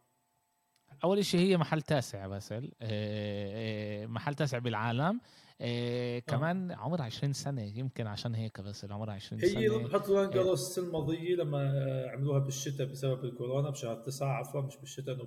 أول 1.03 1.25
شيء 1.25 1.39
هي 1.39 1.57
محل 1.57 1.81
تاسع 1.81 2.27
باسل. 2.27 2.71
آه، 2.81 4.03
آه، 4.03 4.05
محل 4.05 4.35
تاسع 4.35 4.57
بالعالم. 4.57 5.21
آه. 5.61 6.19
كمان 6.19 6.71
عمرها 6.71 7.03
20 7.05 7.33
سنة 7.33 7.61
يمكن 7.77 8.07
عشان 8.07 8.35
هيك 8.35 8.61
بس 8.61 8.85
عمرها 8.85 9.13
20 9.13 9.41
سنة. 9.41 9.59
هي 9.59 9.89
حطوا 9.89 10.21
ران 10.21 10.29
جاروس 10.29 10.69
السنة 10.69 10.85
الماضية 10.87 11.35
لما 11.35 11.71
عملوها 12.13 12.39
بالشتاء 12.39 12.87
بسبب 12.87 13.25
الكورونا 13.25 13.69
بشهر 13.69 13.95
9 13.95 14.27
عفوا 14.27 14.61
مش 14.61 14.77
بالشتاء 14.77 15.15
إنه 15.15 15.23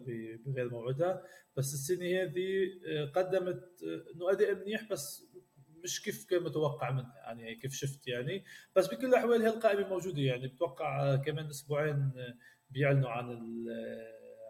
بغير 0.46 0.70
موعدها. 0.70 1.22
بس 1.56 1.74
السنة 1.74 2.06
هذه 2.22 2.68
قدمت 3.14 3.62
إنه 4.14 4.30
أداء 4.32 4.54
منيح 4.54 4.88
بس 4.90 5.24
مش 5.84 6.02
كيف 6.02 6.24
كان 6.24 6.42
متوقع 6.42 6.90
منها 6.90 7.14
يعني 7.26 7.54
كيف 7.54 7.72
شفت 7.72 8.08
يعني. 8.08 8.44
بس 8.76 8.86
بكل 8.86 9.06
الأحوال 9.06 9.42
هي 9.42 9.48
القائمة 9.48 9.88
موجودة 9.88 10.22
يعني 10.22 10.48
بتوقع 10.48 11.16
كمان 11.16 11.46
أسبوعين 11.46 12.12
بيعلنوا 12.70 13.10
عن 13.10 13.38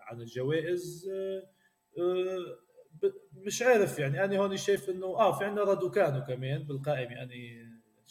عن 0.08 0.20
الجوائز 0.20 1.10
آه، 1.12 1.42
آه، 1.98 2.58
مش 3.32 3.62
عارف 3.62 3.98
يعني. 3.98 4.24
أنا 4.24 4.38
هون 4.38 4.56
شايف 4.56 4.90
إنه 4.90 5.06
آه 5.06 5.38
في 5.38 5.44
عندنا 5.44 5.64
رادوكانو 5.64 6.24
كمان 6.24 6.62
بالقائمة. 6.62 7.12
يعني 7.12 7.68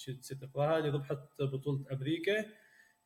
نسيت 0.10 0.44
اقراها 0.44 0.78
اللي 0.78 0.90
ربحت 0.90 1.20
بطولة 1.40 1.86
أمريكا. 1.92 2.46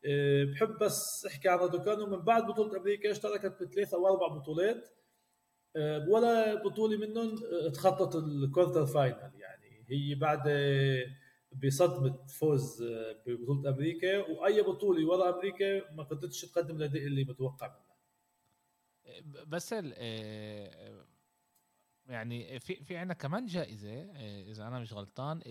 آه، 0.06 0.44
بحب 0.44 0.78
بس 0.82 1.26
أحكي 1.26 1.50
عن 1.50 1.58
رادوكانو. 1.58 2.06
من 2.06 2.20
بعد 2.20 2.48
بطولة 2.48 2.78
أمريكا 2.78 3.12
اشتركت 3.12 3.64
بثلاث 3.64 3.94
أو 3.94 4.08
أربع 4.08 4.28
بطولات 4.28 4.90
ولا 6.08 6.64
بطولة 6.64 6.98
منهم 6.98 7.36
تخطت 7.74 8.16
ال 8.16 8.24
quarter 8.25 8.86
final 8.86 9.32
يعني 9.40 9.86
هي 9.90 10.16
بعد 10.16 10.50
بصدمة 11.64 12.26
فوز 12.40 12.84
ببطولة 13.26 13.70
أمريكا 13.70 14.18
وأي 14.18 14.62
بطولة 14.62 15.08
ورا 15.08 15.36
أمريكا 15.36 15.92
ما 15.94 16.04
قدرتش 16.04 16.42
تقدم 16.42 16.76
الأداء 16.76 17.04
اللي 17.04 17.24
متوقع 17.24 17.68
منها. 17.68 17.91
بس 19.48 19.74
آه، 19.74 21.06
يعني 22.06 22.60
في 22.60 22.84
في 22.84 22.98
عندنا 22.98 23.14
كمان 23.14 23.46
جائزة 23.46 23.94
آه، 23.94 24.42
إذا 24.42 24.68
أنا 24.68 24.80
مش 24.80 24.94
غلطان 24.94 25.42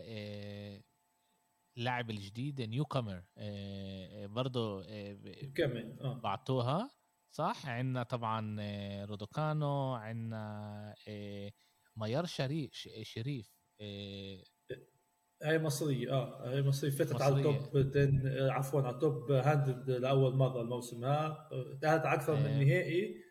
آه، 0.00 0.82
اللاعب 1.76 2.10
الجديد 2.10 2.60
newcomer 2.60 3.24
برضه 4.26 4.84
بعتوها 6.02 6.90
صح؟ 7.30 7.66
عندنا 7.66 8.02
طبعا 8.02 8.56
رادوكانو 9.04 9.94
عندنا 9.94 10.94
ميار 11.96 12.24
شريف 12.24 12.72
شريف 13.02 13.52
هاي 15.42 15.58
مصرية 15.58 16.12
آه 16.12 16.48
هاي 16.48 16.62
مصرية. 16.62 16.90
فتت 16.90 17.22
على 17.22 17.36
ال 17.36 17.41
top 17.41 17.56
10 17.76 18.50
عفوا 18.52 18.82
على 18.82 18.94
ال 18.94 19.03
top 19.03 19.32
100 19.32 19.98
لأول 19.98 20.34
مرة 20.36 20.60
الموسم. 20.60 21.04
ها 21.04 21.48
انتهت 21.72 22.06
أكثر 22.06 22.36
من 22.36 22.46
إيه. 22.46 22.64
نهائي. 22.64 23.22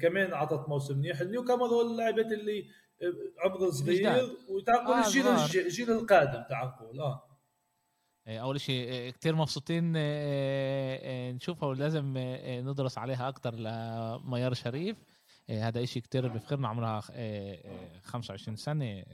كمان 0.00 0.34
عطت 0.34 0.68
موسم 0.68 0.98
منيح 0.98 1.20
النيو 1.20 1.42
هو 1.42 1.90
اللاعبات 1.90 2.32
اللي 2.32 2.64
عمره 3.44 3.70
صغير 3.70 4.30
وتعقل 4.48 4.92
آه 4.92 5.06
الجيل 5.06 5.26
الجيل 5.66 5.90
القادم 5.90 6.44
تعال 6.48 6.68
نقول 6.68 7.00
آه. 7.00 7.28
إيه، 8.28 8.42
أول 8.42 8.60
شيء 8.60 9.10
كثير 9.10 9.34
مبسوطين 9.34 9.92
نشوفها 11.34 11.68
ولازم 11.68 12.14
ندرس 12.46 12.98
عليها 12.98 13.28
أكثر 13.28 13.54
لميار 13.54 14.54
شريف. 14.54 14.96
هذا 15.50 15.84
شيء 15.84 16.02
كثير 16.02 16.28
بفخرنا 16.28 16.68
عمرها 16.68 17.00
25 18.02 18.56
سنة 18.56 19.04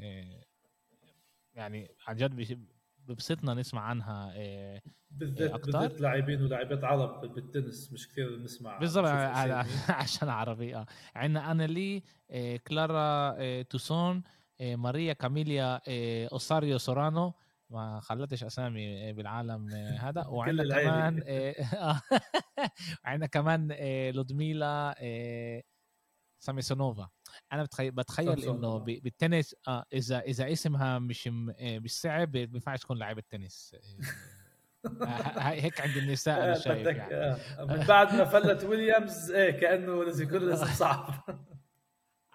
يعني 1.58 1.94
عن 2.06 2.16
جد 2.16 2.64
ببسطنا 2.98 3.54
نسمع 3.54 3.80
عنها 3.80 4.32
بالذات 5.10 5.60
بالذات 5.60 6.00
لاعبين 6.00 6.42
ولاعبات 6.42 6.84
عرب 6.84 7.34
بالتنس 7.34 7.92
مش 7.92 8.08
كثير 8.08 8.38
نسمع 8.38 8.78
بالضبط 8.78 9.06
عشان 9.88 10.28
عربي 10.28 10.76
آه. 10.76 10.86
عندنا 11.14 11.50
أنا 11.50 11.66
لي 11.66 12.02
كلارا 12.66 13.62
تاوسون 13.62 14.22
ماريا 14.60 15.12
كاميليا 15.12 15.80
أوسوريو 16.32 16.78
سيرانو. 16.78 17.34
ما 17.70 18.00
خلتش 18.00 18.44
أسامي 18.44 19.12
بالعالم 19.12 19.68
هذا. 20.04 20.26
وعندنا 20.26 20.82
كمان 20.82 21.22
عندنا 23.04 23.26
كمان 23.26 23.72
لودميلا 24.14 24.94
سامسونوفا 26.38 27.08
أنا 27.52 27.62
بتخيل, 27.62 27.90
بتخيل 27.90 28.44
إنه 28.44 28.78
بالتنس 28.78 29.54
آه 29.68 29.84
إذا 29.92 30.20
إذا 30.20 30.52
اسمها 30.52 30.98
مش 30.98 31.28
مش 31.62 32.00
صعب 32.00 32.36
ما 32.36 32.44
بينفعش 32.44 32.80
تكون 32.80 32.98
لاعبة 32.98 33.22
تنس. 33.30 33.76
هيك 35.38 35.80
عند 35.80 35.96
النساء 35.96 36.44
أنا 36.44 36.58
شايف 36.58 36.86
يعني. 36.86 37.14
آه، 37.14 37.64
من 37.64 37.86
بعد 37.86 38.14
ما 38.14 38.24
فلتت 38.24 38.64
ويليامز 38.64 39.30
إيه 39.30 39.50
كأنه 39.50 40.04
لازم 40.04 40.24
يكون 40.24 40.38
لازم 40.48 40.66
صعب. 40.84 41.14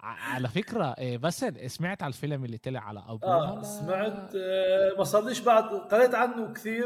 على 0.03 0.47
فكرة 0.47 0.85
إيه، 0.97 1.17
بس 1.17 1.45
سمعت 1.67 2.03
على 2.03 2.11
الفيلم 2.13 2.45
اللي 2.45 2.57
طلع 2.57 2.79
على 2.79 3.03
أبوها؟ 3.07 3.33
آه 3.33 3.61
سمعت 3.61 4.35
آه 4.35 4.97
ما 4.97 5.03
صارليش 5.03 5.39
بعد 5.39 5.63
قريت 5.63 6.15
عنه 6.15 6.53
كثير 6.53 6.85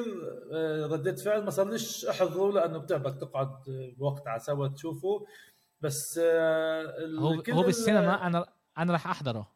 آه 0.54 0.86
رديت 0.86 1.20
فعل 1.20 1.44
ما 1.44 1.50
صارليش 1.50 2.06
أحضره؟ 2.06 2.52
لأنه 2.52 2.78
بتعبك 2.78 3.20
تقعد 3.22 3.50
بوقت 3.98 4.28
على 4.28 4.40
سوا 4.40 4.68
تشوفه. 4.68 5.26
بس 5.82 6.20
آه 6.24 7.08
هو 7.20 7.44
هو 7.50 7.64
بالسينما 7.64 8.28
أنا 8.28 8.46
أنا 8.78 8.94
راح 8.94 9.08
أحضره. 9.08 9.52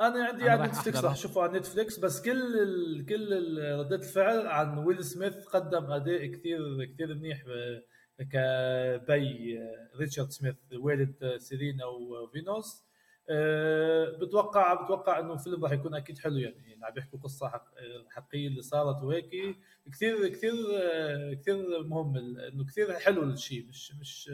أنا 0.00 0.24
عندي 0.24 0.48
على 0.48 0.66
نتفلكس 0.66 1.04
راح 1.04 1.12
أشوفه 1.12 1.42
على 1.42 1.58
نتفلكس 1.58 1.98
بس 1.98 2.22
كل 2.22 2.58
ال 2.62 3.06
كل 3.06 3.58
ردة 3.78 3.96
الفعل 3.96 4.46
عن 4.46 4.78
ويل 4.78 5.04
سميث 5.04 5.44
قدم 5.46 5.90
أداء 5.90 6.26
كثير 6.26 6.84
كثير 6.84 7.14
منيح 7.14 7.42
كبي 8.20 9.58
ريتشارد 9.96 10.30
سميث 10.30 10.54
والد 10.72 11.36
سيرينا 11.36 11.84
وفينوس 11.84 12.86
أه 13.30 14.04
بتوقع 14.20 14.84
بتوقع 14.84 15.18
إنه 15.18 15.32
الفيلم 15.34 15.64
راح 15.64 15.72
يكون 15.72 15.94
أكيد 15.94 16.18
حلو 16.18 16.36
يعني, 16.36 16.70
يعني 16.70 16.84
عم 16.84 16.92
بيحكوا 16.94 17.18
قصة 17.18 17.48
حق 17.48 17.64
حقيقية 18.10 18.48
اللي 18.48 18.62
صارت 18.62 19.02
وهيك. 19.02 19.30
كثير 19.92 20.28
كثير 20.28 20.54
كثير 21.34 21.82
مهم 21.84 22.16
إنه 22.16 22.64
كثير 22.66 22.92
حلو 22.92 23.22
الشيء 23.22 23.66
مش 23.68 23.92
مش 24.00 24.30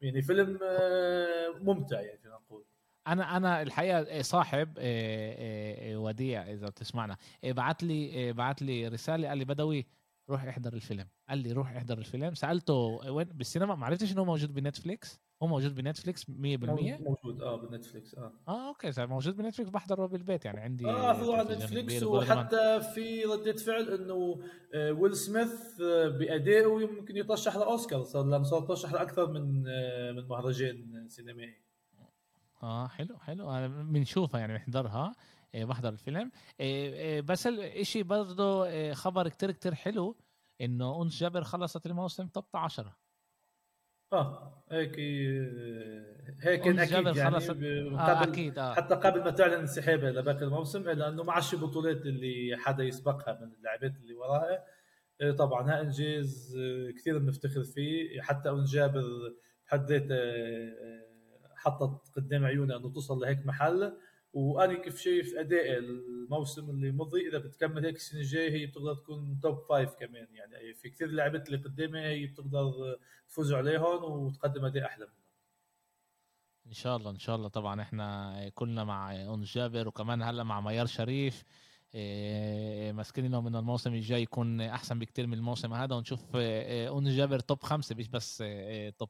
يعني 0.00 0.22
فيلم 0.22 0.58
آه، 0.62 1.48
ممتع 1.60 2.00
يعني 2.00 2.18
فينا 2.18 2.34
نقول. 2.34 2.64
أنا 3.06 3.36
أنا 3.36 3.62
الحقيقة 3.62 4.22
صاحب 4.22 4.74
آه، 4.78 5.94
آه، 5.94 5.96
وديع 5.96 6.52
إذا 6.52 6.68
بتسمعنا. 6.68 7.16
بعت 7.44 7.82
لي 7.82 8.32
بعت 8.32 8.62
لي 8.62 8.88
رسالة 8.88 9.28
قال 9.28 9.38
لي 9.38 9.44
بدوي 9.44 9.86
روح 10.30 10.44
احضر 10.44 10.72
الفيلم. 10.72 11.08
قال 11.28 11.38
لي 11.38 11.52
روح 11.52 11.76
احضر 11.76 11.98
الفيلم. 11.98 12.34
سألته 12.34 12.74
وين؟ 12.74 13.26
بالسينما؟ 13.26 13.74
ما 13.74 13.86
عرفتش 13.86 14.12
إنه 14.12 14.24
موجود 14.24 14.54
بنتفليكس. 14.54 15.20
هو 15.42 15.46
موجود 15.46 15.74
بنتفليكس 15.74 16.24
100% 16.24 16.30
موجود 16.30 17.42
آه 17.42 17.56
بنتفليكس 17.56 18.14
آه. 18.14 18.32
آه 18.48 18.68
أوكي 18.68 18.92
صار 18.92 19.06
موجود 19.06 19.36
بنتفليكس 19.36 19.70
بحضره 19.70 20.06
بالبيت 20.06 20.44
يعني 20.44 20.60
عندي 20.60 20.86
آه 20.86 21.10
اخذوه 21.10 21.36
على 21.36 21.54
نتفليكس 21.54 22.02
وحتى 22.02 22.80
في 22.80 23.24
ردة 23.24 23.56
فعل 23.56 23.88
إنه 23.88 24.40
آه، 24.74 24.92
ويل 24.92 25.16
سميث 25.16 25.80
آه، 25.80 26.08
بأدائه 26.08 26.80
يمكن 26.80 27.16
يترشح 27.16 27.56
لأوسكار 27.56 28.02
صار 28.02 28.24
لأنه 28.24 28.44
صار 28.44 28.62
يترشح 28.62 28.92
لأكثر 28.92 29.32
من 29.32 29.64
آه، 29.68 30.12
من 30.12 30.28
مهرجان 30.28 31.08
سينمائي. 31.08 31.54
آه 32.62 32.88
حلو 32.88 33.18
حلو. 33.18 33.68
بنشوفها 33.68 34.40
يعني 34.40 34.52
بنحضرها 34.52 35.12
بحضر 35.54 35.88
الفيلم. 35.88 36.30
بس 37.22 37.46
الشيء 37.46 38.02
برضه 38.02 38.92
خبر 38.92 39.28
كتير 39.28 39.50
كتير 39.50 39.74
حلو 39.74 40.16
إنه 40.60 41.02
أنس 41.02 41.20
جابر 41.20 41.44
خلصت 41.44 41.86
الموسم 41.86 42.26
توب 42.26 42.44
10 42.54 42.96
آه 44.12 44.64
هيك 44.70 44.98
هيك 46.40 46.60
أكيد 46.68 47.16
يعني 47.16 47.30
خلص. 47.30 47.50
آه 47.50 48.22
أكيد 48.22 48.58
آه. 48.58 48.74
حتى 48.74 48.94
قبل 48.94 49.24
ما 49.24 49.30
تعلن 49.30 49.52
انسحابها 49.54 50.10
لباقي 50.10 50.44
الموسم 50.44 50.88
إلا 50.88 51.08
إنه 51.08 51.22
ما 51.22 51.32
عادش 51.32 51.54
بطولات 51.54 52.06
اللي 52.06 52.56
حدا 52.56 52.84
يسبقها 52.84 53.38
من 53.40 53.52
اللاعبات 53.52 53.96
اللي 53.96 54.14
وراها. 54.14 54.64
آه، 55.20 55.30
طبعا 55.30 55.70
ها 55.70 55.80
إنجاز 55.80 56.56
آه، 56.58 56.90
كثير 56.90 57.18
بنفتخر 57.18 57.64
فيه. 57.64 58.20
حتى 58.20 58.50
ان 58.50 58.64
جابر 58.64 59.04
بحد 59.66 59.90
ذاتها 59.92 60.16
آه، 60.16 61.06
حطت 61.56 62.08
قدام 62.16 62.44
عيونها 62.44 62.76
إنه 62.76 62.92
توصل 62.92 63.18
لهيك 63.18 63.46
محل. 63.46 63.92
وأنا 64.36 64.74
كيف 64.74 65.00
شايف 65.00 65.34
أداء 65.34 65.78
الموسم 65.78 66.70
اللي 66.70 66.90
مضي 66.90 67.28
إذا 67.28 67.38
بتكمل 67.38 67.86
هيك 67.86 67.96
السنة 67.96 68.20
الجاية 68.20 68.50
هي 68.50 68.66
بتقدر 68.66 68.94
تكون 68.94 69.40
top 69.42 69.58
five 69.68 69.94
كمان. 69.94 70.26
يعني 70.34 70.74
في 70.74 70.90
كثير 70.90 71.08
لاعبات 71.08 71.46
اللي 71.46 71.58
قدامها 71.58 72.08
هي 72.08 72.26
بتقدر 72.26 72.98
تفوز 73.28 73.52
عليهم 73.52 74.04
وتقدم 74.04 74.64
أداء 74.64 74.84
أحلى 74.84 75.04
منهم. 75.04 75.16
إن 76.66 76.72
شاء 76.72 76.96
الله 76.96 77.10
إن 77.10 77.18
شاء 77.18 77.36
الله. 77.36 77.48
طبعا 77.48 77.82
إحنا 77.82 78.48
كلنا 78.54 78.84
مع 78.84 79.24
أنس 79.24 79.54
جابر 79.54 79.88
وكمان 79.88 80.22
هلأ 80.22 80.42
مع 80.42 80.60
ميار 80.60 80.86
شريف. 80.86 81.44
إيه 81.94 82.92
ماسكين 82.92 83.30
من 83.30 83.56
الموسم 83.56 83.94
الجاي 83.94 84.22
يكون 84.22 84.60
أحسن 84.60 84.98
بكتير 84.98 85.26
من 85.26 85.34
الموسم 85.34 85.74
هذا 85.74 85.94
ونشوف 85.94 86.36
أنس 86.36 87.08
جابر 87.12 87.38
top 87.38 87.62
خمسة 87.62 87.94
مش 87.94 88.08
بس 88.08 88.44
top 88.98 89.08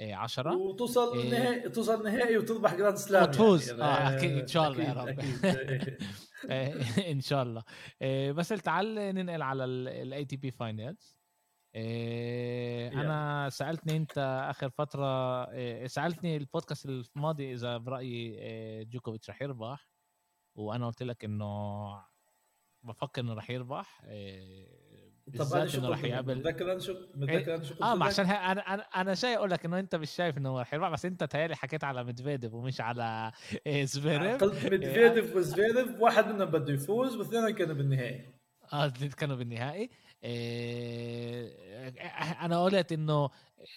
10 0.00 0.56
وتوصل 0.56 1.18
إيه. 1.18 1.30
نهائي 1.30 1.68
توصل 1.68 2.04
نهائي 2.04 2.36
وتربح 2.38 2.74
Grand 2.74 2.96
Slam 2.96 3.22
وتفوز. 3.22 3.68
يعني. 3.70 3.82
آه 3.82 4.16
أكيد 4.16 4.32
إن 4.32 4.46
شاء 4.46 4.68
الله 4.68 4.84
يا 4.84 4.92
رب. 4.92 5.18
إيه، 6.50 6.80
إن 7.12 7.20
شاء 7.20 7.42
الله. 7.42 7.62
إيه 8.02 8.32
بس 8.32 8.48
تعال 8.48 8.94
ننقل 8.94 9.42
على 9.42 9.64
ال 9.64 10.24
ATP 10.24 10.50
Finals 10.50 11.16
أنا 12.94 13.48
سألتني 13.52 13.96
أنت 13.96 14.44
آخر 14.50 14.70
فترة 14.70 15.06
إيه 15.50 15.86
سألتني 15.86 16.36
البودكاست 16.36 16.86
الماضي 16.86 17.52
إذا 17.52 17.76
برأيي 17.76 18.38
إيه 18.38 18.82
جوكوفيتش 18.84 19.30
رح 19.30 19.42
يربح. 19.42 19.88
وأنا 20.54 20.86
قلت 20.86 21.02
لك 21.02 21.24
إنه 21.24 22.04
بفكر 22.82 23.20
إنه 23.22 23.34
رح 23.34 23.50
يربح. 23.50 24.00
إيه 25.26 25.38
بالذات 25.38 25.74
إنه 25.74 25.88
راح 25.88 26.04
يقابل 26.04 26.38
متذكر 26.38 26.72
أنا 26.72 26.80
شو 26.80 26.94
متذكر 27.14 27.54
أنا 27.54 27.64
شو 27.64 27.74
آه 27.82 28.04
عشان 28.04 28.26
أنا 28.26 28.74
أنا 28.74 28.82
أنا 28.82 29.14
شايف 29.14 29.38
أقول 29.38 29.50
لك 29.50 29.64
إنه 29.64 29.78
أنت 29.78 29.94
مش 29.96 30.10
شايف 30.10 30.38
إنه 30.38 30.58
راح 30.58 30.74
يربح 30.74 30.88
بس 30.88 31.04
أنت 31.04 31.24
تهيألي 31.24 31.56
حكيت 31.56 31.84
على 31.84 32.04
ميدفيديف 32.04 32.54
ومش 32.54 32.80
على 32.80 33.32
زفيريف. 33.92 34.44
قلت 34.44 34.64
ميدفيديف 34.72 35.36
وزفيريف 35.36 36.00
واحد 36.00 36.26
منهم 36.26 36.50
بده 36.50 36.72
يفوز 36.72 37.16
واثنين 37.16 37.50
كانوا 37.50 37.74
بالنهائي. 37.74 38.34
آه 38.72 38.92
كانوا 39.16 39.36
بالنهائي. 39.36 39.90
إيه 40.24 41.88
أنا 42.44 42.64
قلت 42.64 42.92
إنه 42.92 43.30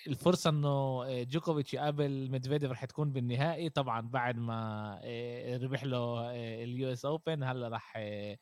الفرصة 0.07 0.49
إنه 0.49 1.03
جوكوفيتش 1.23 1.73
يقابل 1.73 2.29
ميدفيديف 2.31 2.71
رح 2.71 2.85
تكون 2.85 3.11
بالنهائي. 3.11 3.69
طبعا 3.69 4.01
بعد 4.01 4.37
ما 4.37 4.99
إيه 5.03 5.57
ربح 5.57 5.83
له 5.83 6.31
ال 6.63 6.91
US 6.91 7.05
Open 7.05 7.43
هلأ 7.43 7.67
رح 7.67 7.97
إيه 7.97 8.39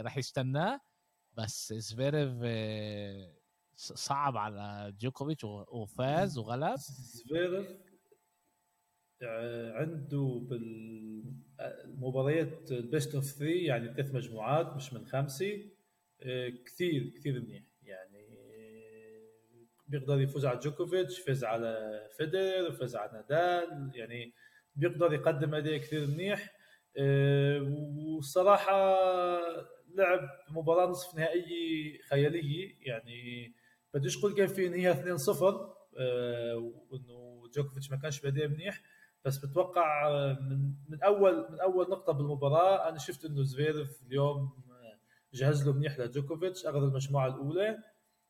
رح 0.00 0.18
يستناه. 0.18 0.80
بس 1.36 1.72
زفيريف 1.72 2.32
آه، 2.44 3.32
صعب 3.76 4.36
على 4.36 4.92
جوكوفيتش 5.00 5.44
وفاز 5.44 6.38
وغلب. 6.38 6.76
زفيريف 6.76 7.66
آه، 9.22 9.72
عنده 9.72 10.40
بالمباريات 11.84 12.72
ال 12.72 12.80
best 12.80 13.14
of 13.14 13.24
3 13.24 13.44
يعني 13.66 13.94
ثلاث 13.94 14.14
مجموعات 14.14 14.76
مش 14.76 14.92
من 14.92 15.06
خمسة 15.06 15.70
آه، 16.22 16.52
كثير 16.66 17.12
كثير 17.16 17.40
منيح. 17.40 17.62
يعني 17.82 18.26
بيقدر 19.88 20.20
يفوز 20.20 20.46
على 20.46 20.58
جوكوفيتش 20.58 21.18
فاز 21.18 21.44
على 21.44 22.00
فيدرر 22.16 22.72
فاز 22.72 22.96
على 22.96 23.12
نادال. 23.12 23.90
يعني 23.94 24.32
بيقدر 24.74 25.12
يقدم 25.12 25.54
أداء 25.54 25.76
كثير 25.76 26.06
منيح 26.06 26.56
والصراحه 28.06 28.96
لعب 29.96 30.28
مباراة 30.50 30.86
نصف 30.86 31.14
نهائيه 31.14 32.02
خياليه 32.02 32.74
يعني 32.80 33.52
بديش 33.94 34.18
أقول 34.18 34.34
كان 34.34 34.46
في 34.46 34.68
نهاية 34.68 35.16
2-0 35.16 35.30
آه، 35.98 36.72
وإنه 36.90 37.42
جوكوفيتش 37.54 37.90
ما 37.90 37.96
كانش 37.96 38.20
بادئ 38.20 38.48
منيح 38.48 38.82
بس 39.24 39.38
بتوقع 39.38 40.08
من 40.40 40.74
من 40.88 41.02
أول 41.02 41.46
من 41.50 41.60
أول 41.60 41.90
نقطة 41.90 42.12
بالمباراة 42.12 42.88
أنا 42.88 42.98
شفت 42.98 43.24
إنه 43.24 43.42
زفيرف 43.42 44.02
اليوم 44.06 44.66
جهز 45.34 45.66
له 45.66 45.72
منيح 45.72 45.98
لجوكوفيتش 45.98 46.66
أخذ 46.66 46.82
المجموعة 46.82 47.26
الأولى 47.26 47.78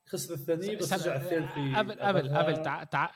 خسر 0.06 0.34
الثانية 0.34 0.76
بس 0.76 0.92
رجع 0.92 1.16
الثالثه 1.16 1.78
قبل 1.78 1.92
قبل 1.92 2.36
قبل 2.36 2.62
تع... 2.62 2.84
تع... 2.84 3.10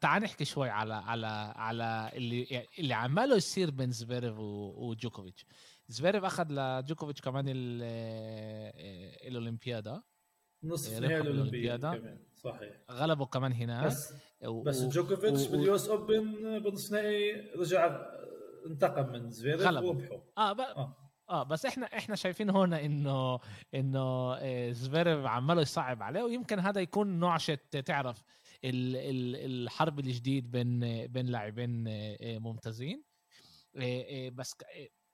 تعال 0.00 0.22
نحكي 0.22 0.44
شوي 0.44 0.68
على 0.68 0.94
على 0.94 1.52
على 1.56 2.10
اللي 2.14 2.66
اللي 2.78 2.94
عماله 2.94 3.36
يصير 3.36 3.70
بين 3.70 3.90
زفيريف 3.90 4.38
وجوكوفيتش. 4.38 5.46
زفيريف 5.88 6.24
أخذ 6.24 6.46
لجوكوفيتش 6.50 7.20
كمان 7.20 7.44
الأولمبيادا. 9.26 10.02
نصف 10.62 10.98
نهائي 10.98 11.20
الأولمبيادا. 11.20 12.18
صحيح. 12.34 12.76
غلبوا 12.90 13.26
كمان 13.26 13.52
هناك. 13.52 13.86
بس 13.86 14.14
و... 14.44 14.62
بس 14.62 14.84
جوكوفيتش 14.84 15.48
و... 15.48 15.50
بال 15.50 15.74
US 15.74 15.88
Open 15.88 16.58
بنصف 16.58 16.92
نهائي 16.92 17.50
رجع 17.56 18.06
انتقم 18.66 19.12
من 19.12 19.30
زفيريف 19.30 19.82
وربحوا 19.84 20.18
آه, 20.38 20.52
ب... 20.52 20.60
آه. 20.60 20.96
آه 21.30 21.42
بس 21.42 21.66
إحنا 21.66 21.86
إحنا 21.86 22.16
شايفين 22.16 22.50
هنا 22.50 22.84
انه 22.84 23.38
إنه 23.74 24.34
آه، 24.34 24.72
زفيريف 24.72 25.26
عماله 25.26 25.62
يصعب 25.62 26.02
عليه 26.02 26.22
ويمكن 26.22 26.58
هذا 26.58 26.80
يكون 26.80 27.20
نعشه 27.20 27.58
تعرف 27.84 28.22
الحرب 28.64 29.98
الجديد 29.98 30.50
بين 30.50 31.06
بين 31.06 31.26
لاعبين 31.26 31.84
آه، 31.88 32.38
ممتازين. 32.38 33.02
آه، 33.76 34.28
بس 34.28 34.54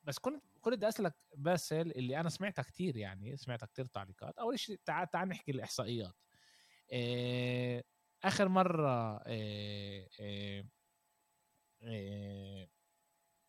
بس 0.05 0.19
كنت 0.19 0.43
كنت 0.63 0.75
بدي 0.75 0.89
اسالك 0.89 1.15
باسل 1.37 1.91
اللي 1.91 2.21
أنا 2.21 2.29
سمعتها 2.29 2.63
كثير 2.63 2.97
يعني 2.97 3.37
سمعتها 3.37 3.67
كثير 3.67 3.85
تعليقات. 3.85 4.39
أول 4.39 4.59
شيء 4.59 4.81
تعال 4.85 5.11
تعال 5.11 5.29
نحكي 5.29 5.53
الإحصائيات. 5.53 6.17
آخر 8.25 8.49
مرة 8.49 9.19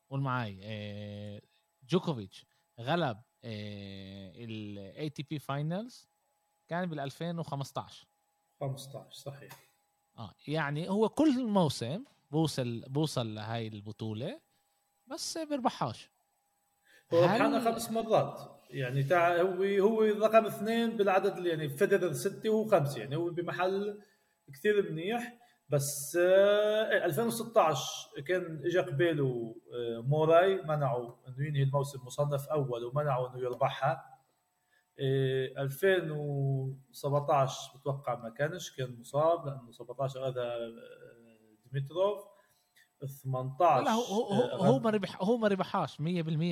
قول 0.10 0.22
معي 0.22 1.42
جوكوفيتش 1.84 2.46
غلب 2.80 3.22
ال 3.46 5.10
ATP 5.10 5.40
Finals 5.40 6.10
كان 6.68 6.90
بال 6.90 7.00
2015 7.00 8.08
15 8.60 9.12
صحيح. 9.12 9.70
آه 10.18 10.34
يعني 10.48 10.90
هو 10.90 11.10
كل 11.10 11.48
موسم 11.48 12.04
بوصل 12.32 12.82
بوصل 12.88 13.36
لهاي 13.36 13.68
البطولة 13.68 14.42
بس 15.08 15.38
بيربحهاش. 15.38 16.13
هو 17.14 17.60
خمس 17.60 17.92
مرات. 17.92 18.42
يعني 18.70 19.04
تاع 19.04 19.42
هو 19.42 19.64
هو 19.64 20.02
رقم 20.02 20.46
اثنين 20.46 20.98
بالعدد 20.98 21.38
اللي 21.38 21.50
يعني 21.50 21.70
فيدرر 21.70 22.14
ستة 22.14 22.50
وهو 22.50 22.66
خمسه 22.66 23.00
يعني 23.00 23.16
هو 23.16 23.30
بمحل 23.30 24.02
كثير 24.54 24.92
منيح. 24.92 25.38
بس 25.70 26.16
2016 26.16 28.10
آه، 28.18 28.22
كان 28.22 28.62
اجى 28.66 28.80
قباله 28.80 29.56
آه، 29.74 30.02
موراي 30.02 30.62
منعوا 30.62 31.16
إنه 31.28 31.48
ينهي 31.48 31.64
الموسم 31.64 32.06
مصنف 32.06 32.48
أول 32.48 32.84
ومنعوا 32.84 33.30
إنه 33.30 33.40
يربحها. 33.40 34.14
2017 35.00 37.76
آه، 37.76 37.78
بتوقع 37.78 38.16
ما 38.16 38.30
كانش 38.30 38.76
كان 38.76 39.00
مصاب 39.00 39.46
لأنه 39.46 39.72
17 39.72 40.24
اخذها 40.24 40.56
ديمتروف 41.72 42.33
18 43.08 43.84
لا 43.84 43.92
هو 43.92 44.24
هو, 44.24 44.42
هو 44.44 44.80
ما 44.80 44.90
ربح 44.90 45.22
هو 45.24 45.38
ما 45.38 45.48
ربحهاش 45.48 45.98
100% 45.98 46.02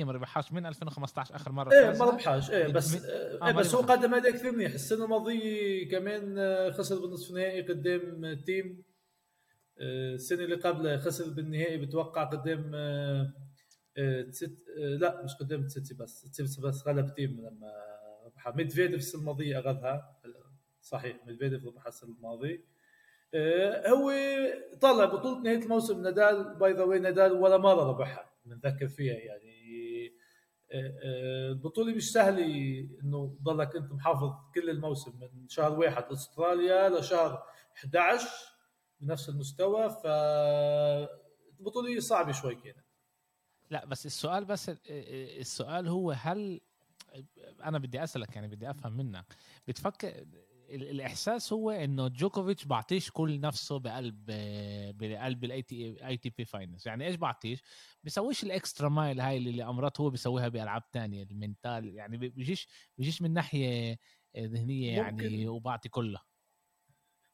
ما 0.04 0.12
ربحهاش 0.12 0.52
من 0.52 0.66
2015 0.66 1.34
آخر 1.36 1.52
مرة. 1.52 1.72
إيه 1.72 1.98
ما 1.98 2.04
ربحهاش 2.04 2.50
إيه 2.50 2.68
بس 2.68 2.94
آه 3.04 3.46
إيه 3.46 3.52
بس 3.52 3.74
هو 3.74 3.80
قدم 3.80 4.14
أداء 4.14 4.32
كثير 4.32 4.52
منيح. 4.52 4.72
السنة 4.72 5.04
الماضية 5.04 5.88
كمان 5.90 6.36
خسر 6.72 7.00
بالنصف 7.00 7.30
النهائي 7.30 7.62
قدام 7.62 8.34
تيم. 8.46 8.82
السنة 9.80 10.44
اللي 10.44 10.56
قبلها 10.56 10.96
خسر 10.98 11.30
بالنهائي 11.30 11.78
بتوقع 11.78 12.24
قدام 12.24 12.72
آه، 12.74 13.32
آه، 13.98 14.26
آه، 14.78 14.96
لا 14.96 15.22
مش 15.24 15.34
قدام 15.34 15.66
تسيتسيباس. 15.66 16.20
تسيتسيباس 16.22 16.86
غلب 16.88 17.14
تيم 17.14 17.30
لما 17.40 17.72
ربحها. 18.26 18.56
ميدفيديف 18.56 18.96
السنة 19.00 19.20
الماضية 19.20 19.60
أخذها. 19.60 20.18
صحيح 20.82 21.16
ميدفيديف 21.26 21.66
ربحها 21.66 21.88
السنة 21.88 22.10
الماضية. 22.16 22.71
هو 23.86 24.12
طلع 24.80 25.04
بطولة 25.04 25.40
نهاية 25.40 25.62
الموسم 25.62 26.02
نادال 26.02 26.54
by 26.54 26.72
the 26.72 26.84
نادال 26.84 27.32
ولا 27.32 27.56
مره 27.56 27.84
ربحها 27.84 28.32
بنذكر 28.44 28.88
فيها 28.88 29.14
يعني. 29.14 29.62
البطولة 30.74 31.94
مش 31.94 32.12
سهلة 32.12 32.44
إنه 33.04 33.38
ضلك 33.42 33.76
أنت 33.76 33.92
محافظ 33.92 34.30
كل 34.54 34.70
الموسم 34.70 35.20
من 35.20 35.48
شهر 35.48 35.78
واحد 35.78 36.04
استراليا 36.04 36.88
لشهر 36.88 37.42
11 37.76 38.28
بنفس 39.00 39.28
المستوى 39.28 39.90
فالبطوله 39.90 42.00
صعبة 42.00 42.32
شوي 42.32 42.54
كانت. 42.54 42.86
لا 43.70 43.84
بس 43.84 44.06
السؤال 44.06 44.44
بس 44.44 44.70
السؤال 44.90 45.88
هو 45.88 46.10
هل 46.10 46.60
أنا 47.64 47.78
بدي 47.78 48.04
أسألك 48.04 48.36
يعني 48.36 48.48
بدي 48.48 48.70
أفهم 48.70 48.96
منك. 48.96 49.24
بتفكر 49.68 50.24
الإحساس 50.72 51.52
هو 51.52 51.70
إنه 51.70 52.08
جوكوفيتش 52.08 52.64
بعطيش 52.64 53.10
كل 53.10 53.40
نفسه 53.40 53.78
بقلب 53.78 54.24
بقلب 54.96 55.44
ال 55.44 55.62
AT 55.62 56.06
ATP 56.06 56.44
Finals 56.44 56.88
يعني 56.88 57.06
إيش 57.06 57.16
بعطيش؟ 57.16 57.62
بيسويش 58.04 58.44
ال 58.44 58.51
extra 58.51 58.88
mile 58.88 59.20
هاي 59.20 59.36
اللي 59.36 59.64
مرات 59.64 60.00
هو 60.00 60.10
بيسويها 60.10 60.48
بألعاب 60.48 60.90
تانية 60.90 61.22
ال 61.22 61.32
mental 61.32 61.94
يعني 61.94 62.16
بيجيش 62.16 62.68
بيجيش 62.98 63.22
من 63.22 63.32
ناحية 63.32 63.98
ذهنية 64.38 64.96
يعني 64.96 65.48
وبعطي 65.48 65.88
كلها 65.88 66.24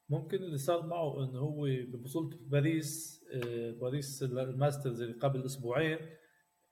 ممكن 0.09 0.37
اللي 0.37 0.59
صار 0.59 0.87
معه 0.87 1.24
انه 1.24 1.38
هو 1.38 1.62
ببطوله 1.62 2.38
باريس 2.40 3.24
آه، 3.33 3.70
باريس 3.70 4.22
ال 4.22 4.33
Masters 4.33 5.02
اللي 5.03 5.18
قبل 5.18 5.44
أسبوعين 5.44 5.98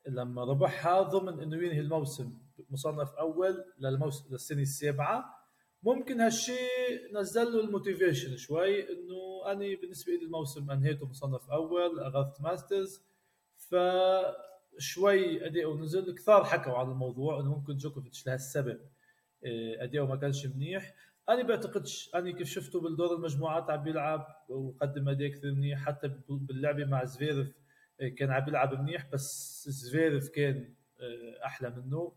لما 0.08 0.44
ربحها 0.44 1.02
ضمن 1.02 1.40
إنه 1.40 1.56
ينهي 1.56 1.80
الموسم. 1.80 2.38
مصنف 2.70 3.10
أول 3.10 3.64
للموسم 3.78 4.32
للسنة 4.32 4.62
السابعة 4.62 5.35
ممكن 5.82 6.20
هالشيء 6.20 7.12
نزل 7.12 7.52
له 7.52 7.60
ال 7.60 7.67
motivation 7.67 8.36
شوي 8.36 8.80
إنه 8.92 9.52
أنا 9.52 9.80
بالنسبة 9.80 10.12
لي 10.12 10.24
الموسم 10.24 10.70
أنهيته 10.70 11.06
مصنف 11.06 11.50
أول 11.50 12.00
أخذت 12.00 12.40
Masters 12.40 13.02
فشوي 13.56 15.46
اداؤه 15.46 15.78
نزل. 15.78 16.14
كثار 16.14 16.44
حكوا 16.44 16.78
عن 16.78 16.90
الموضوع 16.90 17.40
إنه 17.40 17.54
ممكن 17.54 17.76
جوكوفيتش 17.76 18.26
لهالسبب 18.26 18.80
آه، 19.44 19.84
اداؤه 19.84 20.06
ما 20.06 20.16
كانش 20.16 20.46
منيح. 20.46 20.94
أنا 21.28 21.42
بعتقدش 21.42 22.10
أنا 22.14 22.30
كيف 22.30 22.48
شفته 22.48 22.80
بالدور 22.80 23.14
المجموعات 23.14 23.70
عم 23.70 23.82
بيلعب 23.82 24.26
وقدم 24.48 25.08
أداء 25.08 25.28
كثير 25.28 25.52
منيح 25.54 25.86
حتى 25.86 26.10
باللعبة 26.28 26.84
مع 26.84 27.04
زفيرف 27.04 27.48
آه، 28.00 28.08
كان 28.08 28.30
عم 28.30 28.44
بيلعب 28.44 28.80
منيح 28.80 29.10
بس 29.12 29.68
زفيرف 29.68 30.28
كان 30.28 30.74
آه، 31.00 31.46
أحلى 31.46 31.70
منه. 31.70 32.12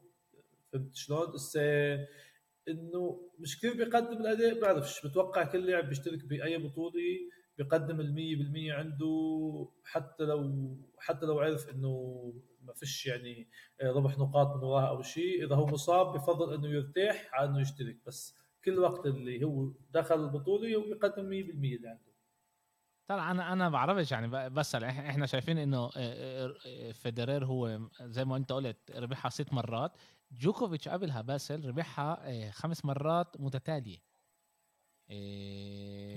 فهمت 0.74 0.96
شلون؟ 0.96 1.34
هسه 1.34 1.62
إنه 2.68 3.30
مش 3.40 3.58
كثير 3.58 3.74
بيقدم 3.74 4.18
الأداء 4.18 4.62
بعرفش 4.62 5.06
بتوقع 5.06 5.44
كل 5.44 5.66
لاعب 5.66 5.90
بيشترك 5.90 6.26
بأي 6.26 6.58
بطولة 6.58 7.02
بيقدم 7.58 8.00
ال 8.00 8.14
100% 8.14 8.74
عنده 8.74 9.68
حتى 9.84 10.24
لو 10.24 10.78
حتى 10.98 11.26
لو 11.26 11.40
عرف 11.40 11.70
إنه 11.70 12.24
ما 12.62 12.74
فيش 12.74 13.06
يعني 13.06 13.50
آه، 13.82 13.92
ربح 13.92 14.18
نقاط 14.18 14.56
من 14.56 14.64
وراها 14.64 14.90
أو 14.90 15.02
شيء 15.02 15.46
إذا 15.46 15.56
هو 15.56 15.66
مصاب 15.66 16.14
بفضل 16.14 16.54
إنه 16.54 16.68
يرتاح 16.68 17.30
على 17.34 17.50
إنه 17.50 17.62
يشترك. 17.62 17.98
بس 18.08 18.36
كل 18.66 18.80
وقت 18.80 19.06
اللي 19.06 19.44
هو 19.44 19.72
دخل 19.92 20.24
البطولة 20.24 20.76
هو 20.76 20.82
يقدم 20.82 21.30
100% 21.30 21.30
اللي 21.30 21.88
عنده. 21.90 22.10
طبعا 23.08 23.32
أنا 23.32 23.54
أنا 23.54 23.70
بعرفش 23.70 24.12
يعني 24.12 24.50
بس 24.50 24.76
إحنا 24.76 25.26
شايفين 25.26 25.58
إنه 25.58 25.86
آه، 25.86 25.92
آه، 25.98 26.92
فيدرير 26.92 27.46
هو 27.46 27.80
زي 28.02 28.26
ما 28.26 28.38
أنت 28.38 28.52
قلت 28.52 28.92
ربحها 28.92 29.30
ست 29.30 29.54
مرات. 29.54 29.92
جوكوفيتش 30.32 30.88
قبلها 30.88 31.22
باسل 31.22 31.68
ربحها 31.68 32.52
خمس 32.52 32.86
مرات 32.86 33.42
متتالية. 33.42 34.10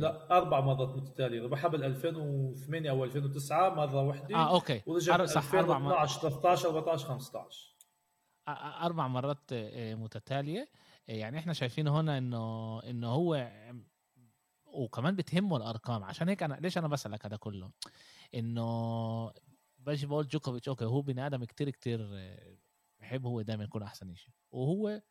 لا 0.01 0.37
أربع 0.37 0.61
مرات 0.61 0.97
متتالية. 0.97 1.43
ربحها 1.43 1.69
بال 1.69 1.85
2008 1.85 2.91
أو 2.91 3.05
2009 3.05 3.75
مرة 3.75 4.03
واحدة. 4.03 4.37
آه 4.37 4.55
okay. 4.55 4.83
ورجع 4.87 5.25
صح 5.25 5.55
2012 5.55 6.21
13 6.21 6.69
14 6.69 7.07
15 7.07 7.77
أربع 8.49 9.09
مرات 9.09 9.53
متتالية. 9.73 10.69
يعني 11.09 11.39
إحنا 11.39 11.53
شايفين 11.53 11.89
هنا 11.89 12.19
إنه 12.19 12.81
إنه 12.83 13.09
هو 13.09 13.51
وكمان 14.67 15.17
بتهمه 15.17 15.57
الأرقام. 15.57 16.05
عشان 16.05 16.29
هيك 16.29 16.43
أنا 16.43 16.55
ليش 16.55 16.79
أنا 16.79 16.89
بسألك 16.89 17.27
هذا 17.27 17.37
كله؟ 17.37 17.71
إنه 18.35 19.33
باجي 19.79 20.07
بقول 20.07 20.29
جوكوفيتش 20.29 20.69
okay 20.69 20.85
هو 20.85 21.01
بني 21.03 21.27
آدم 21.27 21.45
كتير 21.45 21.71
كتير 21.71 22.01
بحب 23.13 23.27
هو 23.27 23.43
دائما 23.43 23.65
يكون 23.65 23.83
أحسن 23.83 24.15
شيء 24.15 24.35
وهو 24.53 25.03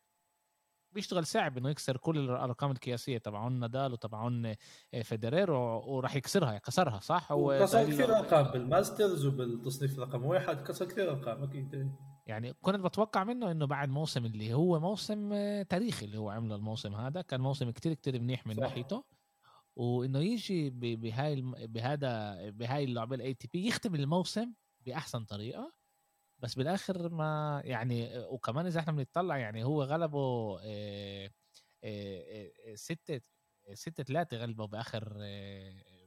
بيشتغل 0.92 1.26
صعب 1.26 1.58
إنه 1.58 1.70
يكسر 1.70 1.96
كل 1.96 2.18
الأرقام 2.18 2.70
القياسية 2.70 3.18
تبعون 3.18 3.60
نادال 3.60 3.92
وتبعون 3.92 4.54
فيدرير 5.02 5.50
وراح 5.50 6.16
يكسرها 6.16 6.58
كسرها 6.58 7.00
صح؟ 7.00 7.32
هو 7.32 7.58
كسر 7.62 7.90
كثير 7.90 8.18
أرقام 8.18 8.52
بال 8.52 8.68
Masters 8.68 9.26
وبالتصنيف 9.26 9.98
رقم 9.98 10.24
واحد 10.24 10.62
كسر 10.62 10.86
كثير 10.86 11.10
أرقام 11.10 11.42
أكيد. 11.42 11.92
يعني 12.26 12.52
كنت 12.52 12.76
بتوقع 12.76 13.24
منه 13.24 13.50
إنه 13.50 13.66
بعد 13.66 13.88
موسم 13.88 14.26
اللي 14.26 14.54
هو 14.54 14.80
موسم 14.80 15.32
تاريخي 15.62 16.06
اللي 16.06 16.18
هو 16.18 16.30
عمله 16.30 16.56
الموسم 16.56 16.94
هذا 16.94 17.22
كان 17.22 17.40
موسم 17.40 17.70
كتير 17.70 17.94
كتير 17.94 18.20
منيح 18.20 18.46
من 18.46 18.54
صح. 18.54 18.62
ناحيته. 18.62 19.04
وإنه 19.76 20.18
يجي 20.18 20.70
بهاي 20.70 21.42
بهذا 21.66 22.36
بهاي 22.50 22.84
اللعبة 22.84 23.16
ال 23.16 23.34
ATP 23.34 23.66
يختم 23.66 23.94
الموسم 23.94 24.52
بأحسن 24.86 25.24
طريقة. 25.24 25.81
بس 26.42 26.54
بالآخر 26.54 27.08
ما 27.08 27.62
يعني 27.64 28.18
وكمان 28.18 28.66
إذا 28.66 28.80
إحنا 28.80 28.92
بنطلع 28.92 29.38
يعني 29.38 29.64
هو 29.64 29.82
غلبه 29.82 30.56
ستة 32.74 33.20
ستة 33.74 34.04
ثلاثة 34.04 34.36
غلبه 34.36 34.66
بآخر 34.66 35.18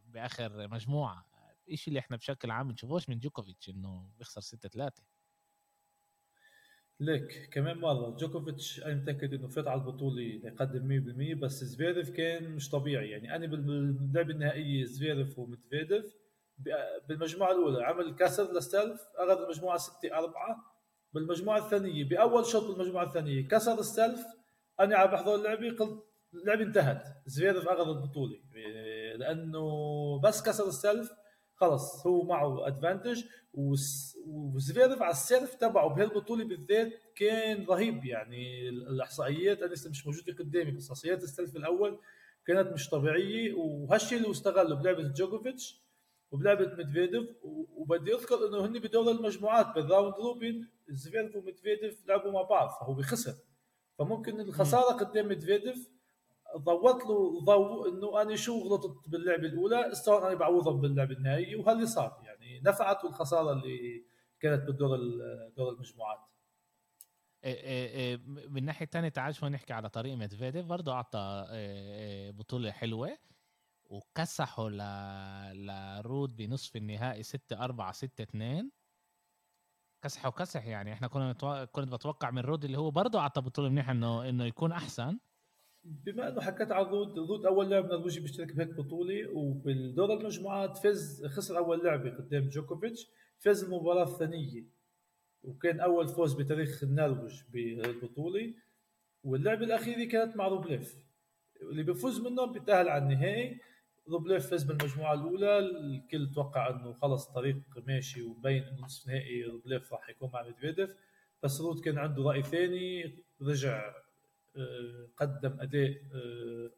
بآخر 0.06 0.68
مجموعة. 0.68 1.26
الشيء 1.72 1.88
اللي 1.88 2.00
إحنا 2.00 2.18
بشكل 2.18 2.52
عام 2.52 2.68
بنشوفوش 2.68 3.10
من 3.10 3.20
جوكوفيتش 3.20 3.70
إنه 3.70 4.12
بيخسر 4.18 4.42
ستة 4.42 4.70
ثلاثة 4.70 5.04
ليك 7.00 7.50
كمان 7.52 7.78
مرة 7.78 8.10
جوكوفيتش 8.16 8.80
أنا 8.84 8.94
متأكد 8.96 9.34
إنه 9.34 9.48
فات 9.48 9.68
على 9.68 9.82
البطولة 9.82 10.22
يقدم 10.22 10.88
100% 10.88 11.36
بس 11.36 11.64
زفيرف 11.64 12.10
كان 12.10 12.52
مش 12.52 12.70
طبيعي. 12.70 13.10
يعني 13.10 13.36
أنا 13.36 13.46
باللعبة 13.48 14.34
النهائية 14.34 14.86
زفيرف 14.86 15.40
ومدفيدف 15.40 16.16
بالمجموعة 17.08 17.52
الأولى 17.52 17.84
عمل 17.84 18.16
كسر 18.16 18.54
لل 18.54 18.67
serve 18.67 19.02
أخذ 19.16 19.42
المجموعة 19.42 19.78
6 19.78 20.18
4 20.18 20.76
بالمجموعة 21.14 21.58
الثانية 21.58 22.04
بأول 22.10 22.46
شوط 22.46 22.64
بالمجموعة 22.64 23.04
الثانية 23.04 23.48
كسر 23.48 23.80
ال 23.80 23.87
serve 23.87 24.26
أنا 24.80 24.98
عم 24.98 25.12
بحضر 25.12 25.36
اللعبة 25.36 25.70
قلت 25.70 26.04
اللعبة 26.34 26.64
انتهت. 26.64 27.04
زفيرف 27.26 27.68
أخذ 27.68 27.90
البطولة. 27.90 28.40
لأنه 29.16 29.66
بس 30.24 30.44
كسر 30.44 30.68
ال 30.68 30.75
serve 30.75 31.12
خلص 31.56 32.08
هو 32.08 32.24
معه 32.24 32.68
advantage 32.68 33.24
وزفيرف 34.28 35.02
على 35.02 35.12
ال 35.12 35.19
serve 35.19 35.56
تبعه 35.56 35.88
بهالبطولة 35.96 36.46
بالذات 36.46 36.92
كان 37.16 37.66
رهيب. 37.66 38.06
يعني 38.06 38.70
الإحصائيات 38.70 39.62
أنا 39.62 39.74
لسه 39.74 39.90
مش 39.90 40.08
موجودة 40.08 40.34
قدامي 40.34 40.72
بس 40.72 40.90
إحصائيات 40.90 41.24
ال 41.24 41.29
serve 41.29 41.56
الأول 41.56 42.00
كانت 42.48 42.74
مش 42.74 42.90
طبيعية. 42.90 43.54
وهالشيء 43.54 44.18
اللي 44.18 44.32
استغله 44.32 44.76
بلعبة 44.76 45.04
جوكوفيتش 45.04 45.85
وبلعبة 46.32 46.76
ميدفيديف 46.76 47.30
وبدي 47.76 48.14
أذكر 48.14 48.48
إنه 48.48 48.66
هن 48.66 48.80
بدور 48.80 49.12
المجموعات 49.12 49.76
بال 49.76 49.87
round 49.87 50.14
robin 50.14 50.68
زفيرف 50.90 51.36
وميدفيديف 51.36 52.08
لعبوا 52.08 52.32
مع 52.32 52.42
بعض 52.42 52.70
فهو 52.70 52.94
بخسر. 52.94 53.34
فممكن 54.00 54.40
الخسارة 54.40 54.94
قدام 54.94 55.28
ميدفيديف 55.28 55.90
ضوت 56.58 57.04
له 57.06 57.42
ضوء 57.46 57.90
إنه 57.90 58.22
أنا 58.22 58.36
شو 58.36 58.60
غلطت 58.60 59.10
باللعبة 59.10 59.48
الأولى 59.48 59.92
استوى 59.92 60.28
أنا 60.28 60.34
بعوضها 60.34 60.74
باللعبة 60.74 61.14
النهائية 61.14 61.56
وهاللي 61.56 61.86
صار. 61.86 62.22
يعني 62.24 62.62
نفعته 62.66 63.08
الخساره 63.08 63.52
اللي 63.52 64.06
كانت 64.40 64.64
بالدور 64.64 64.98
دور 65.58 65.74
المجموعات. 65.74 66.20
إيه، 67.44 67.54
إيه، 67.54 67.88
إيه، 67.90 68.18
من 68.50 68.66
ناحية 68.66 68.86
ثانية 68.86 69.10
تعال 69.10 69.36
شوي 69.36 69.50
نحكي 69.50 69.74
على 69.74 69.90
طريق 69.90 70.16
ميدفيديف 70.16 70.66
برضه 70.66 70.94
اعطى 70.94 71.48
بطولة 72.38 72.72
حلوة. 72.72 73.18
وكسحوا 73.96 74.70
ل... 74.70 74.82
لرود 75.68 76.36
بنصف 76.36 76.76
النهائي 76.76 77.24
6 77.24 77.64
4 77.64 77.92
6 77.92 78.24
2 78.24 78.72
كسحوا 80.04 80.32
كسح 80.32 80.66
يعني 80.66 80.94
إحنا 80.94 81.08
كنا 81.08 81.30
متو... 81.30 81.66
كنت 81.66 81.92
بتوقع 81.94 82.32
من 82.32 82.42
رود 82.42 82.66
اللي 82.66 82.78
هو 82.78 82.92
برضه 82.92 83.20
أعطى 83.20 83.42
بطولة 83.42 83.70
منيحه 83.70 83.92
إنه 83.92 84.30
إنه 84.30 84.46
يكون 84.46 84.72
أحسن. 84.72 85.20
بما 85.84 86.28
إنه 86.28 86.42
حكيت 86.42 86.72
على 86.72 86.88
رود 86.88 87.18
رود 87.20 87.46
أول 87.46 87.70
لاعب 87.70 87.86
نرويجي 87.86 88.20
بيشترك 88.20 88.56
بهيك 88.56 88.70
بطولة 88.70 89.30
وبالدور 89.34 90.14
المجموعات 90.14 90.78
فاز 90.78 91.26
خسر 91.26 91.58
أول 91.58 91.84
لعبه 91.84 92.10
قدام 92.10 92.50
جوكوفيتش 92.50 93.08
فاز 93.40 93.64
المباراة 93.64 94.04
الثانية. 94.04 94.64
وكان 95.44 95.80
أول 95.80 96.08
فوز 96.08 96.34
بتاريخ 96.34 96.84
النرويج 96.84 97.42
بالبطولة. 97.50 98.54
واللعبه 99.24 99.66
الاخيره 99.66 100.10
كانت 100.10 100.36
مع 100.36 100.48
روبليف 100.48 100.98
اللي 101.62 101.84
بيفوز 101.84 102.20
منهم 102.22 102.52
بيتأهل 102.52 102.90
على 102.90 103.04
النهائي. 103.04 103.60
روبليف 104.10 104.48
فاز 104.48 104.64
بالمجموعة 104.64 105.14
الأولى 105.14 105.60
الكل 105.60 106.32
توقع 106.36 106.70
إنه 106.70 106.94
خلص 106.94 107.28
الطريق 107.28 107.58
ماشي 107.88 108.22
ومبين 108.22 108.64
إنه 108.64 108.82
نصف 108.82 109.08
نهائي 109.08 109.44
روبليف 109.44 109.94
راح 109.94 110.10
يكون 110.10 110.30
مع 110.34 110.44
ميدفيديف. 110.44 110.90
بس 111.44 111.62
رود 111.62 111.80
كان 111.80 111.98
عنده 111.98 112.24
رأي 112.24 112.44
ثاني 112.44 113.16
رجع 113.42 113.94
آه، 114.58 115.10
قدم 115.18 115.58
أداء 115.60 115.94
آه، 116.16 116.72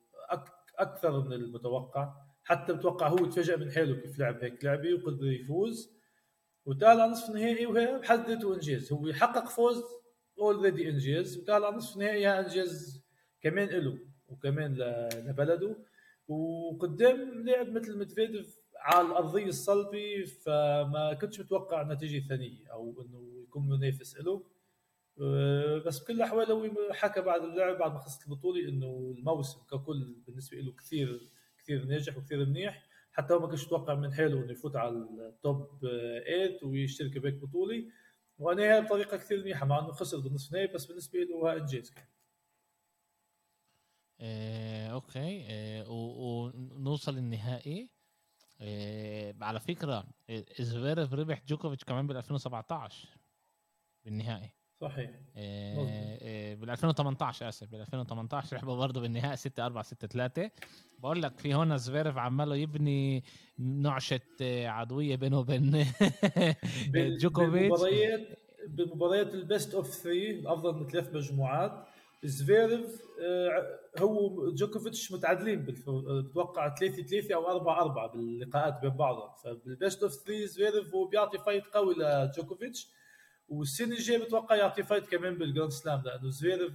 أكثر 0.77 1.21
من 1.21 1.33
المتوقع. 1.33 2.13
حتى 2.43 2.73
بتوقع 2.73 3.07
هو 3.07 3.25
تفاجئ 3.25 3.57
من 3.57 3.71
حاله 3.71 3.95
كيف 3.95 4.19
لعب 4.19 4.43
هيك 4.43 4.65
لعبة 4.65 4.93
وقدر 4.93 5.25
يفوز. 5.25 5.97
على 6.81 7.07
نصف 7.07 7.29
النهائي 7.29 7.65
وهي 7.65 7.99
بحد 7.99 8.29
ذاته 8.29 8.53
انجاز 8.55 8.93
هو 8.93 9.07
يحقق 9.07 9.49
فوز 9.49 9.83
already 10.39 10.89
إنجاز 10.89 11.49
على 11.49 11.71
نصف 11.71 11.95
النهائي 11.95 12.27
إنجاز 12.27 13.03
كمان 13.41 13.67
له 13.67 13.99
وكمان 14.27 14.73
لبلده. 15.27 15.77
وقدام 16.27 17.45
لاعب 17.45 17.69
مثل 17.69 17.97
مدفيديف 17.97 18.57
على 18.75 19.07
الأرضية 19.07 19.45
الصلبة 19.45 20.25
فما 20.45 21.13
كنتش 21.21 21.39
متوقع 21.39 21.83
نتيجة 21.83 22.27
ثانية 22.27 22.67
أو 22.71 23.01
إنه 23.01 23.43
يكون 23.43 23.69
منافس 23.69 24.17
له 24.17 24.43
أه، 25.21 25.83
بس 25.85 25.99
بكل 25.99 26.13
الاحوال 26.13 26.51
هو 26.51 26.69
حكى 26.91 27.21
بعد 27.21 27.41
اللعب 27.41 27.77
بعد 27.77 27.91
ما 27.91 27.99
خلصت 27.99 28.27
البطولة 28.27 28.69
إنه 28.69 29.15
الموسم 29.17 29.59
ككل 29.71 30.15
بالنسبة 30.27 30.57
له 30.57 30.71
كثير 30.71 31.29
كثير 31.57 31.85
ناجح 31.85 32.17
وكثير 32.17 32.45
منيح. 32.45 32.87
حتى 33.11 33.33
هو 33.33 33.39
ما 33.39 33.47
كانش 33.47 33.63
يتوقع 33.65 33.95
من 33.95 34.13
حاله 34.13 34.43
إنه 34.43 34.51
يفوت 34.51 34.75
على 34.75 34.89
التوب 34.89 35.79
8 35.81 36.59
ويشترك 36.63 37.17
بهيك 37.17 37.35
بطولة. 37.35 37.85
وأنا 38.39 38.79
بطريقة 38.79 39.17
كثير 39.17 39.39
منيحة 39.39 39.65
مع 39.65 39.79
إنه 39.79 39.91
خسر 39.91 40.19
بالنصف 40.19 40.53
نهائي 40.53 40.67
بس 40.67 40.85
بالنسبة 40.85 41.19
له 41.19 41.53
إنجاز 41.57 41.89
كان. 41.89 42.05
آه، 44.21 44.87
okay. 44.87 45.45
آه، 45.49 45.85
ونوصل 45.89 47.17
النهائي. 47.17 47.89
آه، 48.61 49.35
على 49.41 49.59
فكرة 49.59 50.03
زفيرف 50.59 51.13
ربح 51.13 51.41
جوكوفيتش 51.47 51.83
كمان 51.83 52.07
بال 52.07 52.17
2017 52.17 53.07
بالنهائي. 54.05 54.53
صحيح. 54.81 55.11
بال 56.55 56.69
2018 56.69 57.49
آسف 57.49 57.67
بال 57.67 57.81
2018 57.81 58.57
ربحوا 58.57 58.75
برضه 58.75 59.01
بالنهائي 59.01 59.35
6 59.37 59.65
4 59.65 59.83
6 59.83 60.07
3 60.07 60.51
بقول 60.99 61.21
لك 61.21 61.37
في 61.39 61.53
هون 61.55 61.77
زفيرف 61.77 62.17
عماله 62.17 62.55
يبني 62.55 63.23
نعشه 63.57 64.19
عدوية 64.41 65.15
بينه 65.15 65.39
وبين 65.39 65.71
جوكوفيتش. 67.21 67.69
بمباريات 67.71 68.39
بمباريات 68.67 69.33
ال 69.33 69.41
best 69.41 69.73
of 69.73 69.89
3 69.89 70.29
الافضل 70.29 70.73
من 70.75 70.87
ثلاث 70.87 71.15
مجموعات. 71.15 71.87
زفيرف 72.27 73.01
آه، 73.21 73.79
هو 73.99 74.51
جوكوفيتش 74.53 75.11
متعادلين 75.11 75.65
بتوقع 75.65 76.75
3 76.75 77.03
3 77.03 77.35
أو 77.35 77.47
4 77.49 77.81
4 77.81 78.07
باللقاءات 78.11 78.81
بين 78.81 78.89
بعضهم. 78.89 79.29
فبال 79.43 79.69
best 79.69 80.03
of 80.03 80.13
3 80.13 80.45
زفيرف 80.45 80.93
هو 80.95 81.05
بيعطي 81.05 81.37
fight 81.37 81.67
قوي 81.67 81.95
لجوكوفيتش 81.97 82.87
والسنة 83.49 83.95
الجاية 83.95 84.23
بتوقع 84.23 84.55
يعطي 84.55 84.83
fight 84.83 85.07
كمان 85.09 85.37
بال 85.37 85.47
Grand 85.47 85.71
Slam 85.71 86.01
لأنه 86.05 86.29
زفيرف 86.29 86.71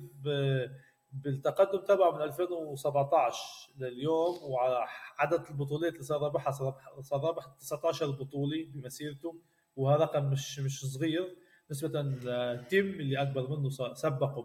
بالتقدم 1.13 1.79
تبعه 1.79 2.11
من 2.17 2.23
2017 2.23 3.71
لليوم 3.79 4.39
وعدد 4.43 5.45
البطولات 5.51 5.93
اللي 5.93 6.05
صار 6.05 6.21
رابحها 6.23 6.53
صار 7.01 7.21
رابح 7.21 7.47
19 7.61 8.11
بطولة 8.11 8.67
بمسيرته 8.75 9.37
وهذا 9.77 10.05
رقم 10.05 10.31
مش 10.31 10.59
مش 10.61 10.87
صغير. 10.87 11.37
نسبة 11.73 12.03
لتيم 12.03 12.87
اللي 12.87 13.23
أكبر 13.23 13.57
منه 13.57 13.71
سبقه 13.95 14.43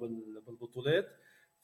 بالبطولات. 0.47 1.07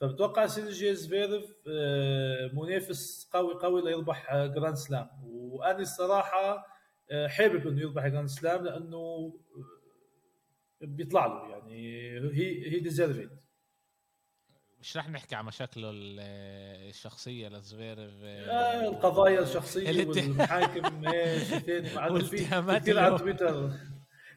فبتوقع 0.02 0.47
سيرجي 0.47 0.95
زفيرف 0.95 1.56
آه، 1.67 2.52
منافس 2.54 3.30
قوي 3.34 3.54
قوي 3.54 3.82
ليربح 3.82 4.36
Grand 4.36 4.76
Slam 4.76 5.10
وأنا 5.23 5.80
الصراحة 5.80 6.67
آه، 7.12 7.28
حابب 7.28 7.67
إنه 7.67 7.82
يربح 7.82 8.08
Grand 8.08 8.28
Slam 8.28 8.63
لأنه 8.65 9.34
بيطلع 10.82 11.26
له 11.26 11.49
يعني 11.49 12.08
he 12.19 12.72
he 12.72 12.80
deserve 12.80 13.18
it 13.18 13.30
مش 14.80 14.97
رح 14.97 15.10
نحكي 15.10 15.36
عن 15.36 15.45
مشاكله 15.45 15.91
الشخصية 15.93 17.47
لزفيرف 17.49 18.13
آه 18.23 18.89
القضايا 18.89 19.39
الشخصية 19.41 20.08
والمحاكم 20.08 21.08
إيش 21.08 21.43
ثاني. 21.43 21.89
في 22.23 22.45
كثير 22.80 22.99
على 22.99 23.17
تويتر. 23.17 23.71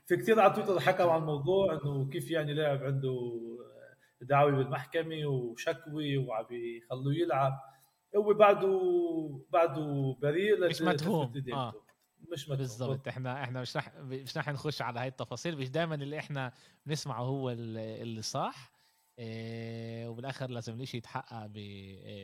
في 0.07 0.17
كثير 0.17 0.41
على 0.41 0.55
تويتر 0.55 0.81
حكوا 0.81 1.13
عن 1.13 1.21
الموضوع 1.21 1.73
إنه 1.73 2.09
كيف 2.09 2.31
يعني 2.31 2.55
لاعب 2.55 2.85
عنده 2.85 3.41
دعوه 4.21 4.51
بالمحكمة 4.51 5.27
وشكوي 5.27 6.17
وعم 6.17 6.47
يخلوه 6.51 7.15
يلعب. 7.15 7.61
هو 8.17 8.35
بعده 8.35 9.45
بعده 9.51 10.17
بريء 10.23 10.69
مش 10.69 10.83
مدهوم. 10.83 11.33
آه. 11.53 11.75
مش 12.33 12.45
مدهوم. 12.45 12.59
بالضبط. 12.59 13.09
إحنا 13.09 13.45
إحنا 13.45 13.61
مش 13.61 13.77
رح 13.77 13.95
مش 13.97 14.37
رح 14.37 14.49
نخش 14.49 14.83
على 14.83 15.01
هاي 15.01 15.09
التفاصيل. 15.09 15.59
مش 15.59 15.71
دائما 15.71 15.95
اللي 15.95 16.19
إحنا 16.19 16.53
بنسمعه 16.87 17.23
هو 17.23 17.51
اللي 17.51 18.23
صح 18.23 18.73
إيه 19.19 20.09
وبالآخر 20.09 20.51
لازم 20.51 20.75
الإشي 20.75 20.97
يتحقق 20.97 21.47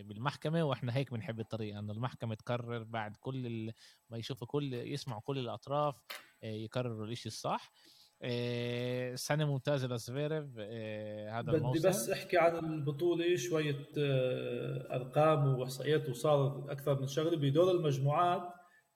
بالمحكمة. 0.02 0.64
وإحنا 0.64 0.96
هيك 0.96 1.10
بنحب 1.10 1.40
الطريقة 1.40 1.78
إنه 1.78 1.92
المحكمة 1.92 2.34
تقرر 2.34 2.82
بعد 2.82 3.16
كل 3.16 3.72
ما 4.10 4.18
يشوفوا 4.18 4.46
كل 4.46 4.74
يسمعوا 4.74 5.20
كل 5.20 5.38
الأطراف. 5.38 5.94
إيه 6.42 6.64
يقرروا 6.64 7.06
الإشي 7.06 7.28
الصح. 7.28 7.72
إيه 8.22 9.14
سنة 9.14 9.44
ممتازة 9.44 9.88
لزفيرف 9.88 10.58
إيه 10.58 11.38
هذا 11.38 11.46
بدي 11.52 11.56
الموسم. 11.56 11.88
بس 11.88 12.10
أحكي 12.10 12.38
عن 12.38 12.56
البطولة 12.56 13.36
شوية 13.36 13.86
آه، 13.98 14.96
أرقام 14.96 15.58
واحصائيات 15.58 16.08
وصار 16.08 16.66
أكثر 16.68 17.00
من 17.00 17.06
شغلة. 17.06 17.36
بدور 17.36 17.70
المجموعات 17.70 18.42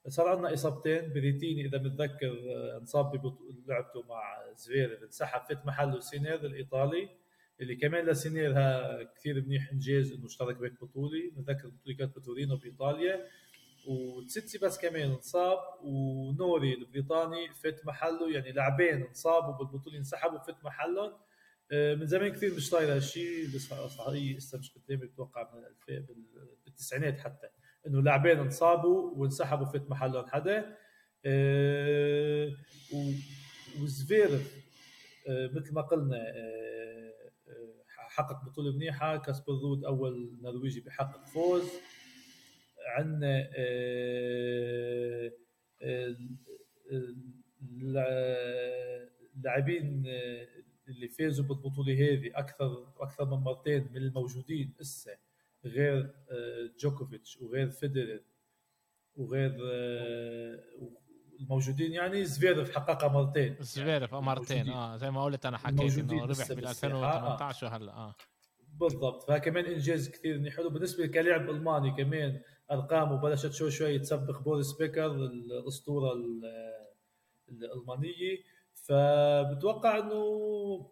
صار 0.09 0.29
عندنا 0.29 0.55
إصابتين 0.55 1.13
بريتيني 1.13 1.67
إذا 1.67 1.79
متذكر 1.79 2.37
انصاب 2.81 3.13
بلعبته 3.67 4.03
مع 4.09 4.23
زفيرف 4.57 5.03
انسحب 5.03 5.41
فت 5.41 5.67
محله 5.67 6.01
سينر 6.01 6.47
الإيطالي 6.47 7.09
اللي 7.61 7.77
كمان 7.77 8.07
لسينيرها 8.07 9.03
كثير 9.03 9.43
منيح 9.47 9.71
إنجاز 9.73 10.13
إنه 10.13 10.27
اشترك 10.27 10.57
بهيك 10.57 10.85
بطولة. 10.85 11.31
بتذكر 11.37 11.65
البطولة 11.65 11.97
كانت 11.97 12.19
بتورينو 12.19 12.57
بإيطاليا. 12.57 13.27
وتسيتسيباس 13.89 14.79
كمان 14.79 15.11
انصاب 15.11 15.59
ونوري 15.85 16.75
البريطاني 16.75 17.49
فت 17.55 17.87
محله 17.87 18.33
يعني 18.33 18.53
لاعبين 18.53 19.03
انصابوا 19.03 19.53
بالبطوله 19.53 19.99
انسحبوا 19.99 20.38
فت 20.38 20.64
محلهم. 20.64 21.12
آه، 21.72 21.94
من 21.94 22.07
زمان 22.07 22.33
كثير 22.33 22.55
مش 22.55 22.68
صاير 22.68 22.94
هالشيء 22.96 23.46
بس 23.55 23.72
هي 24.09 24.33
لسه 24.35 24.59
مش 24.59 24.72
قدامي 24.72 25.07
بتوقع 25.07 25.51
من 25.55 25.62
بالتسعينات 26.64 27.18
حتى 27.20 27.46
إنه 27.87 28.03
لاعبين 28.03 28.38
انصابوا 28.38 29.11
وانسحبوا 29.16 29.66
فت 29.66 29.90
محلهم 29.90 30.27
حدا. 30.27 30.77
آه، 31.25 32.53
وزفيرف 33.83 34.55
آه، 35.29 35.51
مثل 35.55 35.75
ما 35.75 35.81
قلنا 35.83 36.16
حقق 37.96 38.44
بطولة 38.44 38.72
منيحة. 38.72 39.16
كاسبر 39.16 39.53
رود 39.53 39.85
أول 39.85 40.38
نرويجي 40.42 40.81
بحقق 40.81 41.27
فوز. 41.27 41.62
عندنا 42.87 43.49
اللاعبين 49.37 50.05
اللي 50.88 51.09
فازوا 51.09 51.44
بالبطولة 51.44 51.94
هذه 51.94 52.31
أكثر 52.35 52.92
أكثر 53.01 53.25
من 53.25 53.37
مرتين 53.42 53.88
من 53.92 53.96
الموجودين 53.96 54.75
هسه 54.81 55.16
غير 55.64 56.14
آه، 56.31 56.70
جوكوفيتش 56.79 57.37
وغير 57.40 57.70
فيدرر 57.70 58.20
وغير 59.16 59.59
آه، 59.72 60.61
الموجودين 61.40 61.92
يعني 61.92 62.25
زفيرف 62.25 62.75
حققها 62.75 63.09
مرتين. 63.09 63.57
زفيرف 63.61 64.12
يعني 64.12 64.25
مرتين 64.25 64.68
آه 64.68 64.96
زي 64.96 65.11
ما 65.11 65.25
قلت 65.25 65.46
أنا 65.46 65.59
حكيت 65.59 65.99
إنه 65.99 66.25
ربح 66.25 66.49
بال 66.53 66.66
2018 66.66 67.66
وهلا 67.66 67.92
آه. 67.92 68.14
بالضبط. 68.81 69.22
فكمان 69.31 69.64
إنجاز 69.64 70.11
كثير 70.11 70.51
حلو 70.51 70.70
بالنسبة 70.70 71.07
كلاعب 71.07 71.51
ألماني 71.51 71.90
كمان 71.90 72.40
ارقامه 72.71 73.17
بلشت 73.17 73.53
شوي 73.53 73.71
شوي 73.71 73.99
تسبق 73.99 74.43
بوريس 74.43 74.73
بيكر 74.73 75.07
الأسطورة 75.07 76.13
الألمانية. 77.49 78.39
فبتوقع 78.75 79.99
إنه 79.99 80.91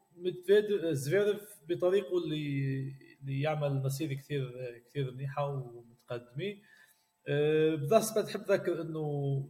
زفيرف 0.93 1.61
بطريقه 1.69 2.19
اللي 2.19 2.95
اللي 3.21 3.41
يعمل 3.41 3.83
مسيرة 3.83 4.15
كثير 4.15 4.53
كثير 4.91 5.13
منيحة 5.13 5.47
ومتقدمة. 5.49 6.57
أه، 7.29 7.75
بس 7.75 8.19
بتحب 8.19 8.41
ذكر 8.41 8.83
إنه 8.83 9.05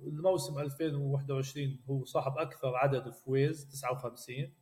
الموسم 0.07 0.59
2021 0.59 1.81
هو 1.91 2.05
صاحب 2.05 2.39
أكثر 2.39 2.77
عدد 2.77 3.11
فوز 3.11 3.65
59 3.73 4.53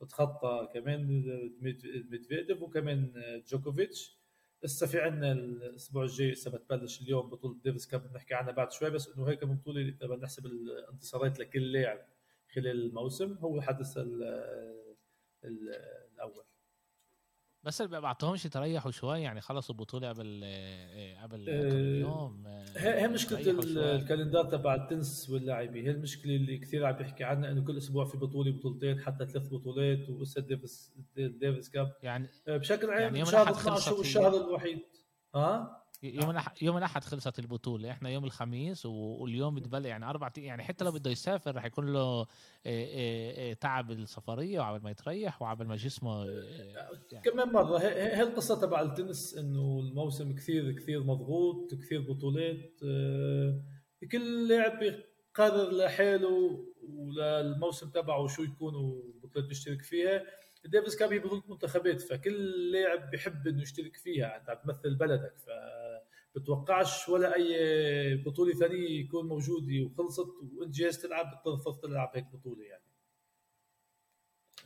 وتخطى 0.00 0.68
كمان 0.74 1.06
ميدفيديف 2.10 2.62
وكمان 2.62 3.12
جوكوفيتش. 3.48 4.19
لسه 4.62 4.86
في 4.86 5.00
عندنا 5.00 5.32
الأسبوع 5.32 6.02
الجاي 6.02 6.30
لسه 6.30 6.50
بتبلش 6.50 7.02
اليوم 7.02 7.30
بطولة 7.30 7.58
Davis 7.64 7.86
Cup 7.86 8.12
بنحكي 8.12 8.34
عنها 8.34 8.52
بعد 8.52 8.72
شوي 8.72 8.90
بس 8.90 9.08
إنه 9.08 9.28
هيك 9.28 9.44
بطوله 9.44 9.94
اذا 10.02 10.16
نحسب 10.16 10.46
الانتصارات 10.46 11.38
لكل 11.38 11.72
لاعب 11.72 12.06
خلال 12.54 12.86
الموسم. 12.86 13.32
هو 13.32 13.56
الحدث 13.58 13.98
الأول. 15.44 16.44
بس 17.64 17.80
اللي 17.80 18.00
بعطوهمش 18.00 18.44
يتريحوا 18.44 18.90
شوي 18.90 19.20
يعني 19.20 19.40
خلصوا 19.40 19.74
البطولة 19.74 20.08
قبل 20.08 20.40
آه، 20.44 21.22
قبل 21.22 21.68
كم 21.70 21.78
يوم 21.78 22.46
آه، 22.46 22.64
هي 22.76 23.08
مشكلة 23.08 23.60
ال 23.96 24.01
calendar 24.01 24.44
تبع 24.44 24.74
التنس 24.74 25.30
واللاعبين 25.30 25.84
هي 25.84 25.90
المشكلة 25.90 26.36
اللي 26.36 26.58
كثير 26.58 26.86
عم 26.86 26.92
بيحكي 26.92 27.24
عنها 27.24 27.50
إنه 27.50 27.64
كل 27.64 27.76
أسبوع 27.76 28.04
في 28.04 28.16
بطولة 28.18 28.52
بطولتين 28.52 29.00
حتى 29.00 29.26
ثلاث 29.26 29.48
بطولات 29.48 30.08
وهسه 30.08 30.40
Davis 30.40 30.92
Davis 31.16 31.70
Cup. 31.70 31.92
يعني 32.02 32.28
آه، 32.48 32.56
بشكل 32.56 32.90
عام 32.90 33.00
يعني 33.00 33.24
شهر 33.24 33.50
12 33.50 33.92
هو 33.92 34.00
الشهر 34.00 34.36
الوحيد. 34.36 34.78
ها؟ 35.34 35.79
يوم 36.02 36.30
الاحد 36.30 36.62
يوم 36.62 36.76
الأحد 36.76 37.04
خلصت 37.04 37.38
البطولة 37.38 37.90
إحنا 37.90 38.10
يوم 38.10 38.24
الخميس 38.24 38.86
واليوم 38.86 39.54
بتبلش 39.54 39.86
يعني 39.86 40.04
أربع 40.04 40.30
يعني 40.36 40.62
حتى 40.62 40.84
لو 40.84 40.92
بده 40.92 41.10
يسافر 41.10 41.56
رح 41.56 41.64
يكون 41.64 41.92
له 41.92 42.26
تعب 43.54 43.90
السفرية 43.90 44.60
وعبل 44.60 44.84
ما 44.84 44.90
يتريح 44.90 45.42
وعبل 45.42 45.66
ما 45.66 45.76
جسمه 45.76 46.24
يعني. 47.12 47.24
كمان 47.24 47.48
مرة 47.48 47.78
هي 47.78 48.22
القصة 48.22 48.60
تبع 48.60 48.80
التنس 48.80 49.34
إنه 49.34 49.80
الموسم 49.80 50.34
كثير 50.34 50.72
كثير 50.72 51.04
مضغوط 51.04 51.74
كثير 51.74 52.00
بطولات 52.00 52.80
كل 54.12 54.48
لاعب 54.48 54.78
بيقرر 54.78 55.70
لحاله 55.70 56.64
وللموسم 56.82 57.90
تبعه 57.90 58.26
شو 58.26 58.42
يكون 58.42 58.74
البطولات 58.74 59.48
بيشترك 59.48 59.82
فيها 59.82 60.22
Davis 60.64 60.96
Cup 60.96 61.12
هي 61.12 61.18
بطوله 61.18 61.42
منتخبات 61.48 62.00
فكل 62.00 62.72
لاعب 62.72 63.10
بيحب 63.10 63.46
إنه 63.46 63.62
يشترك 63.62 63.96
فيها 63.96 64.36
انت 64.36 64.60
تمثل 64.64 64.94
بلدك 64.94 65.34
ف 65.38 65.50
بتوقعش 66.36 67.08
ولا 67.08 67.36
أي 67.36 68.16
بطولة 68.16 68.54
ثانية 68.54 69.00
يكون 69.00 69.26
موجوده 69.28 69.82
وخلصت 69.86 70.26
وأنت 70.58 70.74
جاهز 70.74 70.98
تلعب 70.98 71.40
بترفض 71.40 71.80
تلعب 71.80 72.10
هيك 72.14 72.26
بطولة 72.32 72.64
يعني. 72.64 72.84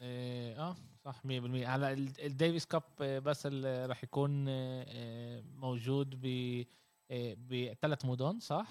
إيه 0.03 0.61
آه 0.61 0.77
صح 1.05 1.22
100% 1.22 1.27
على 1.66 1.92
ال 2.25 2.32
Davis 2.32 2.67
Cup 2.67 2.83
بس 3.00 3.46
راح 3.64 4.05
يكون 4.05 4.46
آه، 4.48 5.42
موجود 5.55 6.20
ب 6.22 6.27
آه، 7.11 7.37
بثلاث 7.50 8.05
مدن 8.05 8.38
صح؟ 8.40 8.66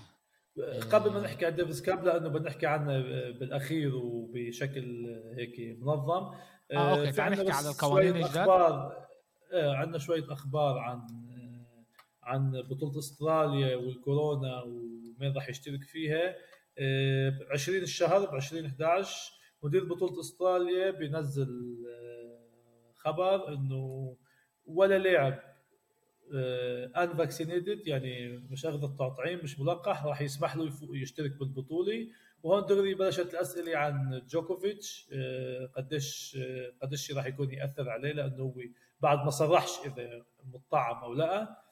قبل 0.92 1.12
ما 1.12 1.20
نحكي 1.22 1.46
عن 1.46 1.56
Davis 1.56 1.82
Cup 1.82 2.04
لأنه 2.06 2.30
بدنا 2.30 2.50
نحكي 2.50 2.66
عنه 2.66 3.00
بالأخير 3.32 3.96
وبشكل 3.96 5.06
هيك 5.38 5.78
منظم. 5.82 6.36
آه 6.72 6.98
okay 7.00 7.12
تعال 7.12 7.32
نحكي 7.32 7.52
على 7.52 7.70
القوانين 7.70 8.16
الجداد. 8.16 8.48
عندنا 9.54 9.98
شوية 9.98 10.34
أخبار 10.34 10.78
عن 10.78 11.08
عن 12.24 12.62
بطولة 12.62 13.00
أستراليا 13.00 13.76
والكورونا 13.76 14.62
ومين 14.62 15.34
راح 15.36 15.50
يشترك 15.50 15.84
فيها. 15.84 16.36
ب 17.30 17.44
20 17.52 17.84
الشهر 17.84 18.26
ب 18.26 18.36
20 18.36 18.66
11 18.66 19.34
مدير 19.64 19.84
بطولة 19.84 20.20
أستراليا 20.20 20.92
بينزل 20.92 21.78
آه، 21.90 22.40
خبر 22.96 23.54
إنه 23.54 24.16
ولا 24.66 24.98
لاعب 24.98 25.40
ان 26.34 27.10
آه، 27.10 27.14
vaccinated 27.18 27.88
يعني 27.88 28.38
مش 28.38 28.66
أخذ 28.66 28.84
التطعيم 28.84 29.40
مش 29.44 29.60
ملقح 29.60 30.06
راح 30.06 30.22
يسمح 30.22 30.56
له 30.56 30.72
يشترك 30.94 31.32
بالبطولة. 31.32 32.08
وهون 32.44 32.66
دغري 32.66 32.94
بلشت 32.94 33.34
الأسئلة 33.34 33.78
عن 33.78 34.22
جوكوفيتش 34.28 35.10
آه، 35.14 35.66
قديش 35.76 36.38
قديش 36.82 37.12
راح 37.12 37.26
يكون 37.26 37.52
يأثر 37.52 37.90
عليه 37.90 38.12
لأنه 38.12 38.44
هو 38.44 38.54
بعد 39.02 39.18
ما 39.18 39.30
صرحش 39.30 39.72
إذا 39.86 40.26
مطعم 40.54 41.04
أو 41.04 41.14
لأ. 41.14 41.63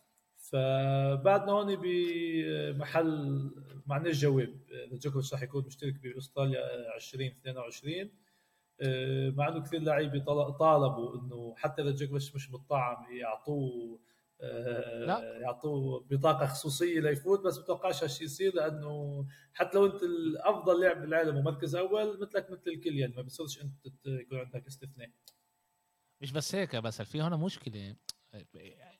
فبعدنا 0.52 1.52
هون 1.52 1.76
بمحل 1.76 3.52
معناش 3.86 4.22
جواب. 4.22 4.54
جوكوفيتش 4.92 5.34
رح 5.34 5.42
يكون 5.42 5.66
مشترك 5.66 5.94
بأستراليا 5.94 6.96
2022 6.96 8.12
آه، 8.82 9.30
مع 9.30 9.48
إنه 9.48 9.64
كثير 9.64 9.82
لعيبة 9.82 10.20
طالبوا 10.60 11.16
إنه 11.16 11.56
حتى 11.58 11.82
إذا 11.82 11.92
جوكوفيتش 11.92 12.36
مش 12.36 12.52
مطعم 12.52 13.18
يعطوه 13.18 14.00
آه،. 14.42 15.40
يعطوه 15.42 16.06
بطاقة 16.10 16.46
خصوصية 16.46 17.00
ليفوت 17.00 17.40
بس 17.40 17.58
بتوقعش 17.58 18.04
هالشيء 18.04 18.26
يصير 18.26 18.56
لأنه 18.56 19.26
حتى 19.54 19.78
لو 19.78 19.86
أنت 19.86 20.04
الافضل 20.04 20.82
لاعب 20.82 21.02
بالعالم 21.02 21.38
ومركز 21.38 21.76
أول 21.76 22.20
مثلك 22.22 22.52
مثل 22.52 22.72
الكل 22.72 23.00
يعني 23.00 23.14
ما 23.16 23.22
بيصيرش 23.22 23.62
أنت 23.62 23.88
يكون 24.06 24.40
عندك 24.40 24.68
استثناء. 24.68 25.10
مش 26.22 26.32
بس 26.32 26.56
هيك 26.56 26.76
بس 26.76 27.02
في 27.02 27.22
هنا 27.22 27.38
مشكلة. 27.38 27.96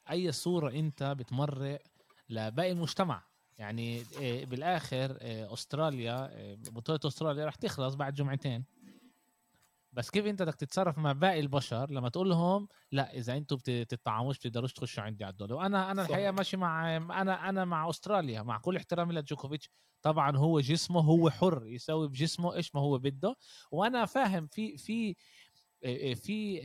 أي 0.10 0.32
صورة 0.32 0.70
أنت 0.70 1.04
بتمرق 1.04 1.82
لباقي 2.30 2.72
المجتمع. 2.72 3.24
يعني 3.58 4.04
آه، 4.22 4.44
بالآخر 4.46 5.18
آه، 5.22 5.54
أستراليا 5.54 6.30
آه، 6.32 6.56
بطولة 6.56 7.00
أستراليا 7.06 7.46
رح 7.46 7.56
تخلص 7.56 7.96
بعد 7.96 8.14
جمعتين. 8.14 8.66
بس 9.94 10.10
كيف 10.10 10.26
أنت 10.26 10.42
بدك 10.42 10.56
تتصرف 10.56 10.98
مع 10.98 11.12
باقي 11.12 11.40
البشر 11.40 11.92
لما 11.92 12.10
تقول 12.10 12.30
لهم 12.30 12.68
لا 12.92 13.14
إذا 13.14 13.38
أنتم 13.38 13.58
بتطعموش 13.68 14.38
بتقدروش 14.38 14.74
تخشوا 14.74 15.04
عندي 15.04 15.24
على 15.24 15.32
الدولة. 15.32 15.56
وأنا 15.56 15.92
أنا 15.92 16.02
الحقيقة 16.02 16.32
ماشي 16.32 16.58
مع 16.58 16.98
أنا 16.98 17.50
أنا 17.50 17.66
مع 17.66 17.90
أستراليا 17.90 18.42
مع 18.42 18.58
كل 18.58 18.78
احترامي 18.78 19.14
لجوكوفيتش. 19.14 19.70
طبعا 20.02 20.38
هو 20.38 20.60
جسمه 20.60 21.02
هو 21.02 21.30
حر 21.30 21.68
يسوي 21.68 22.08
بجسمه 22.08 22.56
إيش 22.56 22.76
ما 22.76 22.82
هو 22.82 22.98
بده. 22.98 23.36
وأنا 23.72 24.06
فاهم 24.06 24.48
في 24.48 24.78
في 24.78 25.16
في 26.16 26.62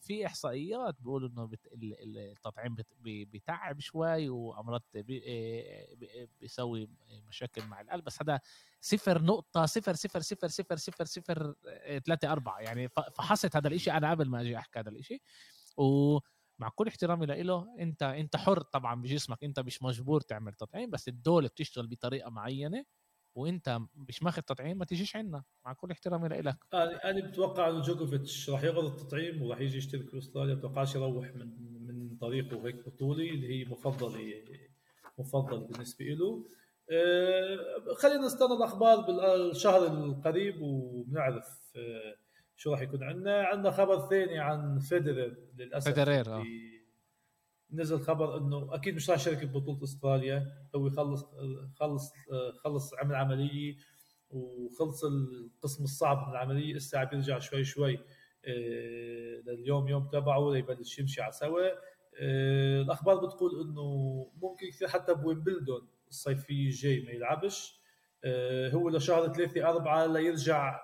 في 0.00 0.26
إحصائيات 0.26 0.94
بيقولوا 1.00 1.28
إنه. 1.28 1.50
التطعيم 1.72 2.76
بيتعب 3.04 3.80
شوي 3.80 4.28
وأمراض 4.28 4.82
بي... 4.94 5.20
بيسوي 6.40 6.88
مشاكل 7.28 7.66
مع 7.66 7.80
القلب 7.80 8.04
بس 8.04 8.22
هذا 8.22 8.40
صفر 8.80 9.22
نقطة 9.22 9.66
صفر 9.66 9.94
صفر 9.94 10.20
صفر 10.20 10.48
صفر 10.48 10.76
صفر 10.76 11.04
صفر 11.04 11.54
ثلاثة 12.06 12.32
أربعة 12.32 12.58
يعني 12.58 12.88
فحصت 12.88 13.56
هذا 13.56 13.68
الإشي 13.68 13.92
أنا 13.92 14.10
قبل 14.10 14.28
ما 14.28 14.40
أجي 14.40 14.58
أحكي 14.58 14.78
هذا 14.78 14.90
الإشي 14.90 15.20
و 15.76 16.18
مع 16.58 16.68
كل 16.68 16.88
احترامي 16.88 17.26
له 17.26 17.76
أنت 17.80 18.02
أنت 18.02 18.36
حر 18.36 18.62
طبعا 18.62 19.02
بجسمك 19.02 19.44
أنت 19.44 19.60
مش 19.60 19.82
مجبور 19.82 20.20
تعمل 20.20 20.52
تطعيم 20.54 20.90
بس 20.90 21.08
الدولة 21.08 21.48
بتشتغل 21.48 21.86
بطريقة 21.86 22.30
معينة 22.30 22.84
وانت 23.36 23.78
مش 23.94 24.22
ماخذ 24.22 24.42
تطعيم 24.42 24.78
ما 24.78 24.84
تجيش 24.84 25.16
عندنا. 25.16 25.42
مع 25.66 25.72
كل 25.72 25.90
احترامي 25.90 26.28
لك. 26.28 26.56
أنا 26.74 27.10
أنا 27.10 27.26
بتوقع 27.28 27.68
إنه 27.70 27.82
جوكوفيتش 27.82 28.50
راح 28.50 28.62
ياخذ 28.62 28.84
التطعيم 28.84 29.42
وراح 29.42 29.60
يجي 29.60 29.76
يشترك 29.76 30.10
في 30.10 30.18
أستراليا. 30.18 30.54
بتوقعش 30.54 30.94
يروح 30.94 31.34
من 31.34 31.76
من 31.86 32.16
طريقه 32.16 32.66
هيك 32.66 32.86
بطولي 32.88 33.30
اللي 33.30 33.48
هي 33.48 33.64
مفضله 33.70 34.44
مفضل 35.18 35.60
بالنسبة 35.60 36.04
له 36.04 36.46
أه 36.90 37.94
خلينا 37.94 38.26
نستنى 38.26 38.52
الأخبار 38.52 39.00
بالشهر 39.00 39.86
القريب 39.86 40.60
وبنعرف 40.62 41.46
أه 41.76 42.16
شو 42.56 42.70
راح 42.72 42.80
يكون 42.80 43.02
عندنا. 43.02 43.42
عندنا 43.42 43.70
خبر 43.70 44.08
ثاني 44.08 44.38
عن 44.38 44.78
فيدرر 44.78 45.36
للأسف. 45.56 45.88
فيدرر 45.88 46.34
آه 46.34 46.44
نزل 47.72 48.00
خبر 48.00 48.36
إنه 48.38 48.74
أكيد 48.74 48.94
مش 48.94 49.10
راح 49.10 49.18
يشارك 49.20 49.44
ببطولة 49.44 49.84
أستراليا 49.84 50.52
هو 50.76 50.90
خلص 50.90 51.24
خلص 51.74 52.12
خلص 52.64 52.94
عمل 52.94 53.14
عملية 53.14 53.76
وخلص 54.30 55.04
القسم 55.04 55.84
الصعب 55.84 56.26
من 56.26 56.32
العملية 56.32 56.74
لسه 56.74 56.98
عم 56.98 57.08
يرجع 57.12 57.38
شوي 57.38 57.64
شوي 57.64 57.98
آه، 58.44 59.40
لليوم 59.46 59.88
يوم 59.88 60.08
تبعه 60.08 60.50
ليبلش 60.50 60.98
يمشي 60.98 61.22
على 61.22 61.32
سوا. 61.32 61.68
آه، 62.20 62.82
الأخبار 62.82 63.26
بتقول 63.26 63.60
إنه 63.60 63.82
ممكن 64.42 64.70
كثير 64.70 64.88
حتى 64.88 65.14
بويمبلدون 65.14 65.88
الصيفية 66.08 66.66
الجاي 66.66 67.00
ما 67.00 67.10
يلعبش. 67.10 67.80
آه، 68.24 68.70
هو 68.70 68.88
لشهر 68.88 69.32
ثلاثة 69.32 69.68
أربعة 69.70 70.06
ليرجع 70.06 70.80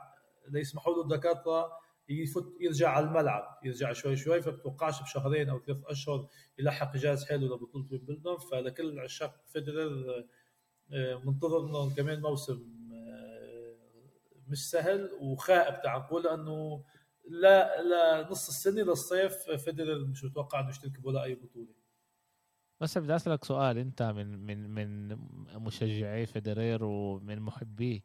ليسمحوا 0.49 0.95
له 0.95 1.03
الدكاترة 1.03 1.72
يفوت 2.09 2.57
يرجع 2.61 2.89
على 2.89 3.07
الملعب 3.07 3.59
يرجع 3.65 3.93
شوي 3.93 4.17
شوي 4.17 4.43
فبتوقعش 4.43 5.03
بشهرين 5.03 5.49
أو 5.49 5.61
ثلاث 5.61 5.79
أشهر 5.85 6.29
يلحق 6.59 6.97
جهاز 6.97 7.25
حلو 7.25 7.55
لبطولة 7.55 7.87
ويمبلدون. 7.93 8.39
فلكل 8.39 8.99
عشاق 8.99 9.45
فيدرر 9.47 10.25
آه، 10.93 11.23
منتظر 11.25 11.67
إنه 11.67 11.95
كمان 11.95 12.21
موسم 12.21 12.67
آه، 12.93 13.77
مش 14.49 14.71
سهل. 14.71 15.11
وخائب 15.21 15.83
تعال 15.83 16.03
نقول 16.03 16.23
لأنه 16.25 16.85
لا 17.29 17.83
لا 17.83 18.31
نص 18.31 18.49
السنة 18.49 18.83
للصيف 18.83 19.33
فيدرر 19.51 20.05
مش 20.05 20.25
متوقع 20.25 20.61
إنه 20.61 20.69
يشترك 20.71 21.01
بولا 21.01 21.25
أي 21.25 21.35
بطولة. 21.35 21.75
بس 22.81 22.99
بدي 22.99 23.17
أسألك 23.17 23.45
سؤال. 23.45 23.79
أنت 23.79 24.03
من 24.03 24.39
من 24.47 24.71
من 24.71 25.19
مشجعي 25.55 26.27
فيدرير 26.27 26.85
ومن 26.85 27.41
محبيه 27.41 28.01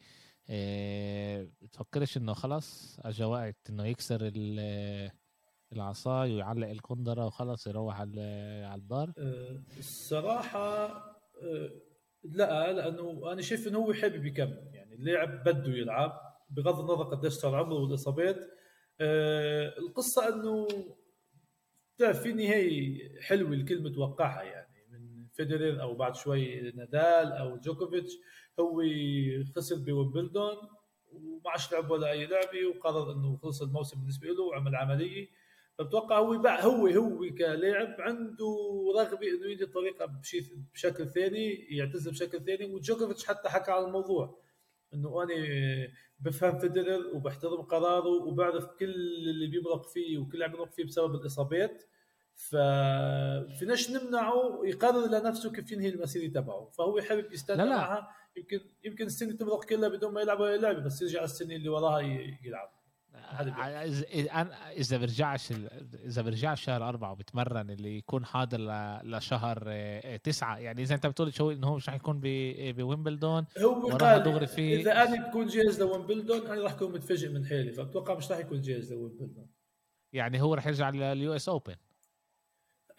إيه 0.49 1.51
بتفكرش 1.61 2.17
انه 2.17 2.33
خلص 2.33 2.99
اجى 2.99 3.23
وقت 3.23 3.55
انه 3.69 3.85
يكسر 3.85 4.31
العصاي 5.73 6.35
ويعلق 6.35 6.69
الكندرة 6.69 7.25
وخلص 7.25 7.67
يروح 7.67 8.01
على 8.01 8.75
الدار 8.75 9.13
أه، 9.17 9.63
الصراحة 9.77 10.85
أه، 11.43 11.71
لا 12.23 12.73
لأنه 12.73 13.31
أنا 13.31 13.41
شايف 13.41 13.67
إنه 13.67 13.77
هو 13.77 13.93
حابب 13.93 14.25
يكمل. 14.25 14.69
يعني 14.73 14.95
اللاعب 14.95 15.43
بده 15.43 15.71
يلعب 15.71 16.19
بغض 16.49 16.79
النظر 16.79 17.03
قديش 17.03 17.33
صار 17.33 17.55
عمره 17.55 17.75
والاصابات 17.75 18.37
أه، 19.01 19.73
القصة 19.77 20.27
إنه 20.27 20.67
في 21.97 22.33
نهاية 22.33 23.21
حلوة 23.21 23.53
الكل 23.53 23.83
متوقعها 23.83 24.43
يعني. 24.43 24.56
فيدرر 25.37 25.81
أو 25.81 25.95
بعد 25.95 26.15
شوي 26.15 26.71
نادال 26.71 27.31
أو 27.31 27.57
جوكوفيتش 27.57 28.13
هو 28.59 28.81
خسر 29.55 29.75
بويمبلدون 29.75 30.55
وما 31.11 31.49
عادش 31.51 31.71
لعب 31.71 31.91
ولا 31.91 32.11
أي 32.11 32.25
لعبة 32.25 32.65
وقرر 32.67 33.11
إنه 33.11 33.37
خلص 33.37 33.61
الموسم 33.61 33.99
بالنسبة 33.99 34.27
له 34.27 34.43
وعمل 34.43 34.75
عملية. 34.75 35.27
فبتوقع 35.77 36.19
هو 36.19 36.33
هو 36.33 36.87
هو 36.87 37.35
كلاعب 37.37 37.95
عنده 38.01 38.57
رغبة 38.97 39.27
إنه 39.27 39.51
يجي 39.51 39.65
طريقه 39.65 40.05
بشيء 40.05 40.41
بشكل 40.73 41.07
ثاني 41.07 41.53
يعتزل 41.53 42.11
بشكل 42.11 42.43
ثاني. 42.45 42.65
وجوكوفيتش 42.73 43.25
حتى 43.25 43.49
حكى 43.49 43.71
على 43.71 43.85
الموضوع 43.85 44.41
إنه 44.93 45.23
أنا 45.23 45.33
بفهم 46.19 46.59
فيدرر 46.59 47.15
وبحترم 47.15 47.61
قراره 47.61 48.07
وبعرف 48.27 48.65
كل 48.65 48.93
اللي 49.29 49.47
بيمرق 49.47 49.87
فيه 49.89 50.17
وكل 50.17 50.43
اللي 50.43 50.45
عم 50.45 50.65
فيه 50.65 50.83
بسبب 50.83 51.15
الإصابات. 51.15 51.83
ففيناش 52.37 53.91
نمنعه 53.91 54.61
يقرر 54.63 55.07
لنفسه 55.07 55.51
كيف 55.51 55.71
ينهي 55.71 55.89
المسيره 55.89 56.31
تبعه 56.31 56.69
فهو 56.77 57.01
حابب 57.01 57.33
يستنى 57.33 57.57
لا 57.57 57.63
لا. 57.63 57.77
معها. 57.77 58.07
يمكن 58.37 58.59
يمكن 58.83 59.05
السنة 59.05 59.33
تمرق 59.33 59.65
كلها 59.65 59.89
بدون 59.89 60.13
ما 60.13 60.21
يلعب 60.21 60.39
ولا 60.39 60.57
لعبه 60.57 60.79
بس 60.79 61.01
يرجع 61.01 61.23
السنة 61.23 61.55
اللي 61.55 61.69
وراها 61.69 62.01
يلعب. 62.43 62.77
اذا 64.77 64.97
برجعش 64.97 65.51
إذا 66.05 66.21
برجعش 66.21 66.63
شهر 66.63 66.89
أربعة 66.89 67.11
وبتمرن 67.11 67.69
اللي 67.69 67.97
يكون 67.97 68.25
حاضر 68.25 68.57
لشهر 69.03 69.63
آه، 69.67 70.17
تسعة. 70.17 70.57
يعني 70.57 70.81
إذا 70.81 70.95
أنت 70.95 71.07
بتقول 71.07 71.33
شو 71.33 71.51
إنه 71.51 71.67
هو 71.67 71.75
مش 71.75 71.89
رح 71.89 71.95
يكون 71.95 72.19
بويمبلدون 72.23 73.45
هو 73.59 73.87
قال 73.87 74.23
دغري 74.23 74.47
في 74.47 74.81
اذا 74.81 75.03
أنا 75.03 75.27
بكون 75.27 75.47
جاهز 75.47 75.81
لويمبلدون 75.81 76.47
أنا 76.47 76.65
رح 76.65 76.71
أكون 76.71 76.91
متفاجئ 76.91 77.29
من 77.29 77.45
حالي 77.45 77.71
فبتوقع 77.71 78.15
مش 78.15 78.31
رح 78.31 78.37
يكون 78.37 78.61
جاهز 78.61 78.93
لويمبلدون. 78.93 79.47
يعني 80.13 80.41
هو 80.41 80.53
رح 80.53 80.67
يرجع 80.67 80.89
لل 80.89 81.35
US 81.35 81.49
Open. 81.49 81.75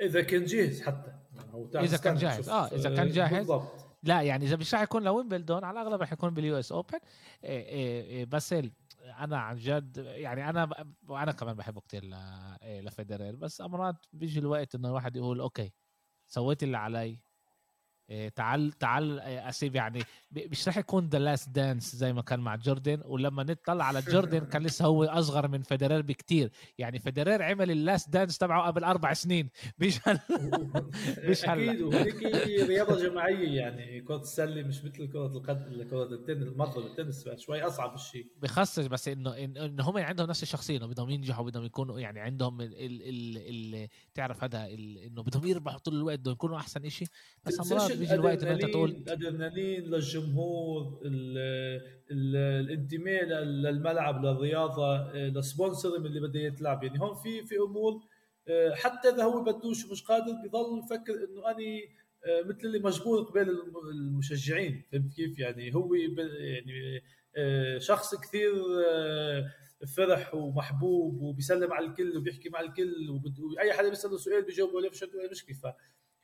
إذا 0.01 0.23
كان 0.23 0.45
جاهز 0.45 0.83
حتى. 0.83 1.13
إذا 1.75 1.97
كان 1.97 2.17
جاهز. 2.17 2.49
آه 2.49 2.67
إذا 2.67 2.97
كان 2.97 3.11
جاهز. 3.11 3.33
بالضبط. 3.33 3.89
لا 4.03 4.23
يعني 4.23 4.45
إذا 4.45 4.57
مش 4.57 4.75
راح 4.75 4.83
يكون 4.83 5.03
لويمبلدون 5.03 5.65
على 5.65 5.81
الأغلب 5.81 6.01
راح 6.01 6.13
يكون 6.13 6.35
بال 6.35 6.59
US 6.59 6.73
Open 6.73 6.99
إيه، 7.45 7.65
إيه، 7.65 8.03
إيه، 8.03 8.25
بس 8.25 8.55
أنا 9.19 9.39
عن 9.39 9.57
جد 9.57 9.97
يعني 9.97 10.51
أنا 10.51 10.87
وأنا 11.09 11.33
كمان 11.33 11.57
بحبه 11.57 11.81
كثير 11.81 12.05
لفيدرير. 12.65 13.37
بس 13.37 13.61
أمرات 13.61 14.07
بيجي 14.13 14.41
الوقت 14.41 14.75
إنه 14.75 14.89
الواحد 14.89 15.17
يقول 15.17 15.41
okay 15.41 15.73
سويت 16.27 16.63
اللي 16.63 16.77
علي. 16.77 16.99
إيه، 17.03 17.28
تعال 18.37 18.73
تعال 18.73 19.21
إيه، 19.21 19.49
أسيب 19.49 19.75
يعني. 19.75 20.03
مش 20.33 20.69
رح 20.69 20.77
يكون 20.77 21.09
the 21.09 21.19
last 21.19 21.49
dance 21.49 21.97
زي 21.97 22.13
ما 22.13 22.23
كان 22.23 22.41
مع 22.41 22.57
جوردن 22.57 23.03
ولما 23.05 23.43
نطلع 23.43 23.85
على 23.85 24.01
جوردن 24.01 24.39
كان 24.39 24.63
لسه 24.63 24.85
هو 24.85 25.05
أصغر 25.05 25.49
من 25.49 25.63
فيدرير 25.63 26.03
بكتير. 26.03 26.51
يعني 26.79 26.99
فيدرير 26.99 27.43
عمل 27.43 27.71
ال 27.71 27.79
last 27.79 28.11
dance 28.11 28.39
تبعه 28.39 28.67
قبل 28.67 28.85
أربع 28.85 29.13
سنين. 29.13 29.51
مش 29.81 30.09
هلا 30.09 30.21
مش 31.29 31.49
هلا. 31.49 31.73
أكيد 31.73 31.83
وهيك 31.83 32.23
رياضة 32.69 33.09
جماعية 33.09 33.61
يعني. 33.61 34.01
كرة 34.01 34.21
السلة 34.21 34.63
مش 34.63 34.85
مثل 34.85 35.09
كرة 35.13 35.27
القدم 35.27 35.89
كرة 35.91 36.03
التنس 36.03 36.43
المضرب 36.43 36.87
التنس 36.87 37.29
شوي 37.37 37.63
أصعب 37.63 37.95
الشيء 37.95 38.27
بخصص 38.43 38.87
بس 38.87 39.09
إنه 39.09 39.37
انه 39.37 39.83
هم 39.83 39.99
عندهم 39.99 40.29
نفس 40.29 40.43
الشخصية 40.43 40.77
إنه 40.79 40.87
بدهم 40.87 41.11
ينجحوا 41.11 41.45
بدهم 41.45 41.65
يكونوا 41.65 42.01
يعني 42.01 42.21
عندهم 42.21 42.61
ال 42.61 42.75
ال 42.75 43.75
ال 43.75 43.89
تعرف 44.15 44.45
هذا 44.45 44.67
إنه 44.67 45.23
بدهم 45.23 45.47
يربحوا 45.47 45.79
طول 45.79 45.95
الوقت 45.95 46.19
بدهم 46.19 46.33
يكونوا 46.33 46.57
أحسن 46.57 46.89
شيء 46.89 47.09
بس 47.45 47.61
بيجي 47.99 48.15
الوقت 48.15 48.43
ان 48.43 48.49
أنت 48.49 48.65
تقول 48.65 48.91
الأدرينالين 48.91 49.83
للجمهور 49.85 51.01
الانتماء 52.11 53.25
للملعب 53.25 54.25
للرياضة 54.25 55.13
السبونسر 55.15 55.97
اللي 55.97 56.21
بده 56.21 56.41
يتلعب. 56.41 56.85
يعني 56.85 57.01
هون 57.01 57.15
في 57.15 57.47
في 57.47 57.57
أمور 57.57 58.01
آه، 58.49 58.75
حتى 58.75 59.09
إذا 59.09 59.25
هو 59.25 59.45
بدوش 59.45 59.85
ومش 59.85 60.03
قادر 60.03 60.33
بضل 60.33 60.79
يفكر 60.85 61.13
إنه 61.13 61.51
أني 61.51 61.99
آه، 62.25 62.43
مثل 62.43 62.67
اللي 62.67 62.79
مجبور 62.79 63.23
قبال 63.23 63.49
المشجعين. 63.93 64.85
فهمت 64.93 65.15
كيف؟ 65.15 65.39
يعني 65.39 65.75
هو 65.75 65.95
يعني 65.95 67.03
آه، 67.37 67.79
شخص 67.79 68.15
كثير 68.15 68.53
فرح 69.97 70.35
ومحبوب 70.35 71.21
وبيسلم 71.21 71.73
على 71.73 71.87
الكل 71.87 72.17
وبيحكي 72.17 72.49
مع 72.49 72.61
الكل 72.61 73.11
وأي 73.57 73.73
حدا 73.73 73.89
بيسأله 73.89 74.17
سؤال 74.17 74.45
بيجاوبه 74.45 74.75
ولا 74.75 74.91
فيش 74.91 75.03
مشكله 75.03 75.75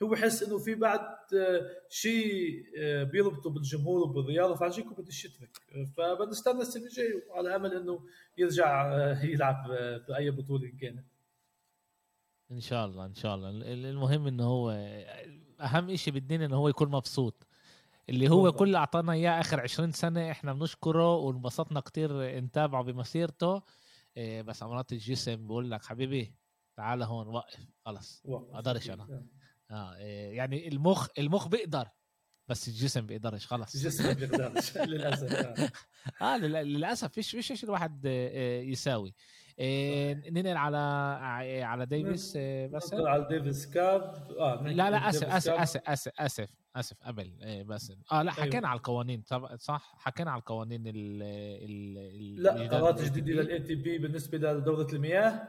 هو 0.03 0.09
بحس 0.09 0.43
إنه 0.43 0.59
في 0.59 0.75
بعد 0.75 1.01
آه، 1.35 1.71
شيء 1.89 2.65
آه، 2.79 3.05
بيربطه 3.05 3.51
بالجمهور 3.51 4.01
وبالرياضة 4.01 4.55
فعشان 4.55 4.85
بده 4.85 5.13
يترك. 5.25 5.51
فبنستنى 5.97 6.61
السنة 6.61 6.85
الجاية 6.85 7.23
على 7.31 7.57
أمل 7.57 7.75
إنه 7.75 8.01
يرجع 8.39 8.93
آه، 8.93 9.23
يلعب 9.25 9.69
باي 10.09 10.31
بطولة 10.31 10.73
كانت 10.81 11.05
إن 12.51 12.61
شاء 12.61 12.87
الله 12.87 13.07
إن 13.07 13.15
شاء 13.15 13.35
الله. 13.35 13.51
المهم 13.91 14.27
إنه 14.27 14.45
هو 14.45 14.71
أهم 15.61 15.97
شيء 15.97 16.15
بالدنيا 16.15 16.47
إنه 16.47 16.57
هو 16.57 16.69
يكون 16.69 16.91
مبسوط. 16.91 17.47
اللي 18.09 18.29
هو 18.29 18.53
كل 18.53 18.65
اللي 18.65 18.79
أعطانا 18.79 19.13
إياه 19.13 19.41
آخر 19.41 19.61
20 19.61 19.93
سنة 19.93 20.31
إحنا 20.31 20.53
بنشكره 20.53 21.17
وانبسطنا 21.17 21.81
كتير 21.81 22.41
نتابعه 22.41 22.83
بمسيرته. 22.83 23.63
بس 24.19 24.63
أمرات 24.63 24.85
الجسم 24.93 25.47
بقول 25.47 25.71
لك 25.71 25.85
حبيبي 25.85 26.35
تعال 26.77 27.03
هون 27.03 27.29
وقف 27.29 27.67
خلص. 27.87 28.23
ما 28.27 28.55
أقدرش 28.55 28.91
أنا. 28.91 29.27
آه 29.75 29.97
إيه، 29.97 30.37
يعني 30.37 30.69
المخ 30.69 31.09
المخ 31.19 31.49
بيقدر 31.49 31.89
بس 32.49 32.69
الجسم 32.69 33.07
بيقدرش 33.07 33.47
خلص 33.47 33.75
الجسم 33.75 34.13
بيقدرش 34.13 34.77
للأسف 34.93 35.33
آه, 36.23 36.25
آه 36.35 36.37
للأسف 36.37 37.13
فيش 37.13 37.31
فيش 37.31 37.47
شيء 37.53 37.65
الواحد 37.65 38.05
يساوي. 38.65 39.15
إيه 39.59 40.31
ننقل 40.31 40.57
على 40.57 40.77
على 41.65 41.87
Davis 41.87 42.37
بس. 42.73 42.95
على 42.95 43.27
Davis 43.31 43.67
Cup. 43.67 44.31
آه 44.39 44.63
لا 44.63 44.91
لا 44.91 45.09
آسف 45.09 45.25
آسف 45.29 45.53
آسف 45.53 45.81
آسف 45.89 46.13
آسف 46.21 46.49
آسف 46.77 46.97
قبل 47.03 47.37
إيه 47.43 47.63
بس. 47.63 47.93
آه 48.13 48.23
لا 48.23 48.33
حكينا 48.33 48.55
أيوه. 48.55 48.69
على 48.69 48.77
القوانين. 48.77 49.23
صح 49.59 49.95
حكينا 49.99 50.31
على 50.31 50.39
القوانين 50.41 50.83
ال 50.87 51.23
ال 51.23 52.43
لا 52.43 52.69
قرارات 52.69 53.03
جديدة 53.03 53.43
لل 53.43 53.54
A 53.54 53.59
TP 53.61 53.99
بالنسبة 53.99 54.39
لدوره 54.39 54.93
المياه. 54.93 55.49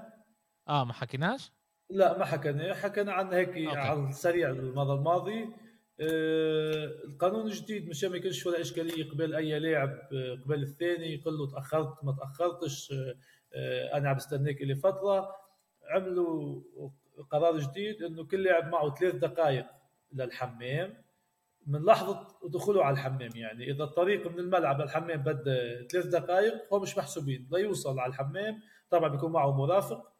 آه 0.68 0.84
ما 0.84 0.94
حكيناش؟ 0.94 1.52
لا 1.90 2.18
ما 2.18 2.26
حكينا. 2.26 2.74
حكينا 2.74 3.14
عنها 3.14 3.38
هيك 3.38 3.50
okay. 3.50 3.68
على 3.68 4.10
السريع 4.10 4.50
المره 4.50 4.94
الماضي. 4.94 5.50
آه، 6.00 6.86
القانون 7.06 7.46
الجديد 7.48 7.90
مشان 7.90 8.10
ما 8.12 8.18
يكونش 8.18 8.46
ولا 8.46 8.62
إشكالية 8.62 9.12
قبل 9.12 9.36
أي 9.36 9.60
لاعب 9.60 9.90
آه، 10.14 10.36
قبل 10.46 10.64
الثاني. 10.64 11.14
يقول 11.14 11.38
له 11.38 11.48
تأخرت 11.52 12.04
ما 12.04 12.12
تأخرتش 12.12 12.92
آه، 12.92 13.16
آه، 13.56 13.98
أنا 13.98 14.10
عم 14.10 14.16
بستناك 14.16 14.62
لي 14.62 14.76
فترة. 14.76 15.36
عملوا 15.90 16.62
قرار 17.32 17.58
جديد 17.60 18.04
إنه 18.04 18.26
كل 18.26 18.44
لاعب 18.44 18.68
معه 18.72 18.96
ثلاث 18.96 19.16
دقائق 19.16 19.66
للحمام. 20.14 21.06
من 21.68 21.86
لحظة 21.86 22.28
دخوله 22.50 22.84
على 22.86 22.94
الحمام 22.94 23.30
يعني. 23.36 23.72
إذا 23.72 23.84
الطريق 23.84 24.28
من 24.32 24.40
الملعب 24.40 24.82
للحمام 24.82 25.18
بده 25.24 25.88
ثلاث 25.88 26.06
دقائق 26.06 26.74
هو 26.74 26.80
مش 26.80 26.98
محسوبين. 26.98 27.48
ليوصل 27.52 28.00
على 28.00 28.10
الحمام 28.10 28.60
طبعا 28.90 29.10
بيكون 29.10 29.32
معه 29.32 29.58
مرافق. 29.58 30.15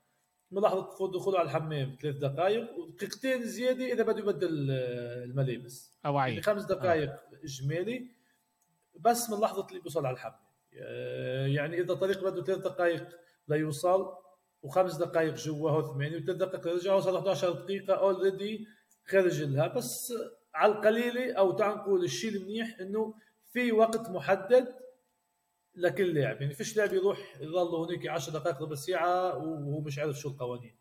من 0.52 0.62
لحظه 0.62 1.12
دخوله 1.12 1.40
على 1.40 1.46
الحمام 1.46 1.98
ثلاث 2.02 2.16
دقائق 2.16 2.78
ودقيقتين 2.78 3.44
زيادة 3.44 3.86
إذا 3.86 4.04
بده 4.04 4.20
يبدل 4.20 4.72
آه، 4.72 5.24
الملابس. 5.24 5.94
اوعي 6.06 6.30
يعني 6.30 6.42
خمس 6.42 6.64
دقائق 6.64 7.12
إجمالي 7.44 8.12
بس 9.00 9.30
من 9.30 9.40
لحظة 9.40 9.68
اللي 9.68 9.80
بيوصل 9.80 10.06
على 10.06 10.14
الحمام 10.14 10.40
آه، 10.80 11.48
يعني 11.48 11.82
إذا 11.82 11.94
طريق 11.94 12.24
بده 12.24 12.44
ثلاث 12.44 12.60
دقائق 12.60 13.08
ليوصل 13.48 14.14
وخمس 14.62 14.96
دقائق 14.96 15.34
جوا 15.34 15.72
هو 15.72 15.94
ثمانية 15.94 16.18
وثلاث 16.18 16.38
دقائق 16.38 16.68
يرجع 16.68 16.94
وصل 16.94 17.16
11 17.16 17.52
دقيقة 17.52 17.94
اوريدي 17.94 18.68
خارج 19.06 19.42
لها 19.42 19.68
بس 19.68 20.14
على 20.56 20.72
القليلة 20.72 21.34
أو 21.34 21.52
تعال 21.52 21.78
نقول 21.78 22.04
الشيء 22.04 22.30
المنيح 22.32 22.80
إنه 22.80 23.14
في 23.54 23.72
وقت 23.72 24.10
محدد 24.10 24.76
لكل 25.78 26.14
لاعب. 26.14 26.42
يعني 26.42 26.54
فيش 26.54 26.78
لاعب 26.78 26.94
يروح 26.94 27.36
يضل 27.42 27.76
هناك 27.76 28.08
10 28.08 28.34
دقائق 28.34 28.62
ربع 28.62 28.76
ساعة 28.76 29.38
وهو 29.38 29.82
مش 29.82 30.00
عارف 30.00 30.20
شو 30.20 30.30
القوانين. 30.30 30.76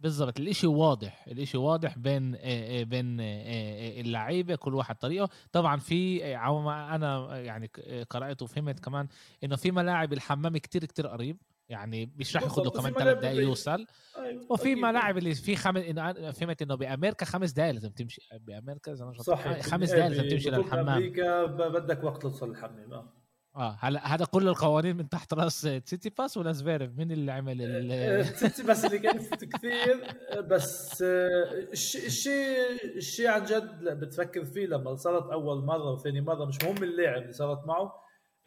بالضبط. 0.00 0.40
الإشي 0.40 0.66
واضح. 0.66 1.24
الإشي 1.28 1.58
واضح 1.58 1.98
بين 1.98 2.34
آه، 2.34 2.38
آه، 2.42 2.82
بين 2.82 3.20
آه، 3.20 4.00
اللعيبة 4.00 4.54
كل 4.54 4.74
واحد 4.74 4.96
طريقة. 4.96 5.28
طبعا 5.52 5.76
في 5.76 6.24
أنا 6.36 7.38
يعني 7.40 7.70
قرأت 8.10 8.42
وفهمت 8.42 8.80
كمان 8.80 9.08
إنه 9.44 9.56
في 9.56 9.70
ملاعب 9.70 10.12
الحمام 10.12 10.56
كتير 10.56 10.84
كتير 10.84 11.06
قريب. 11.06 11.36
يعني 11.68 12.12
مش 12.16 12.36
رح 12.36 12.42
ياخذوا 12.42 12.66
وفي 12.66 12.78
كمان 12.78 12.92
ثلاث 12.92 13.18
دقائق. 13.18 13.42
يوصل. 13.42 13.86
أيوة، 14.16 14.46
وفي. 14.50 14.74
ملاعب 14.74 15.18
اللي 15.18 15.34
في 15.34 15.56
خمس 15.56 15.82
إنه 15.82 16.30
فهمت 16.30 16.62
إنه 16.62 16.74
بأمريكا 16.74 17.24
خمس 17.24 17.52
دقائق 17.52 17.72
لازم 17.72 17.90
تمشي. 17.90 18.22
بأمريكا 18.40 18.92
إذا. 18.92 19.12
صحيح. 19.18 19.60
خمس 19.60 19.90
دقائق 19.90 20.08
لازم 20.08 20.28
تمشي 20.28 20.50
بطولة 20.50 20.64
للحمام. 20.64 20.88
أمريكا 20.88 21.44
بدك 21.46 22.04
وقت 22.04 22.22
توصل 22.22 22.50
الحمام. 22.50 22.92
آه. 22.92 23.19
آه 23.56 23.76
هلا 23.80 24.14
هذا 24.14 24.24
كل 24.24 24.48
القوانين 24.48 24.96
من 24.96 25.08
تحت 25.08 25.34
رأس 25.34 25.60
تسيتسيباس 25.84 26.36
ولا 26.36 26.52
زفيرف 26.52 26.90
مين 26.96 27.12
اللي 27.12 27.32
عمل 27.32 27.62
ال- 27.62 28.24
تسيتسيباس 28.36 28.84
اللي 28.84 28.98
كان 28.98 29.16
يفوت 29.16 29.44
كثير 29.44 30.04
بس 30.40 31.02
آه، 31.02 31.52
الشيء 31.72 32.06
الشيء 32.06 32.56
الشيء 32.96 33.28
عن 33.28 33.44
جد 33.44 33.84
بتفكر 33.88 34.44
فيه 34.44 34.66
لما 34.66 34.94
صارت 34.96 35.30
أول 35.32 35.64
مرة 35.64 35.92
وثاني 35.92 36.20
مرة 36.20 36.44
مش 36.44 36.58
مهم 36.64 36.82
اللاعب 36.82 37.22
اللي 37.22 37.32
صارت 37.32 37.66
معه 37.66 37.92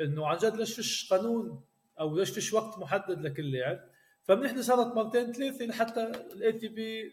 إنه 0.01 0.27
عن 0.27 0.37
جد 0.37 0.55
ليش 0.55 0.73
فيش 0.75 1.09
قانون 1.13 1.63
أو 1.99 2.15
ليش 2.17 2.29
فيش 2.29 2.53
وقت 2.53 2.79
محدد 2.79 3.21
لكل 3.21 3.51
لاعب؟ 3.51 3.79
فمنحن 4.23 4.61
صارت 4.61 4.95
مرتين 4.95 5.31
ثلاثة 5.33 5.65
لحتى 5.65 6.03
ال 6.33 6.51
ATP 6.51 7.11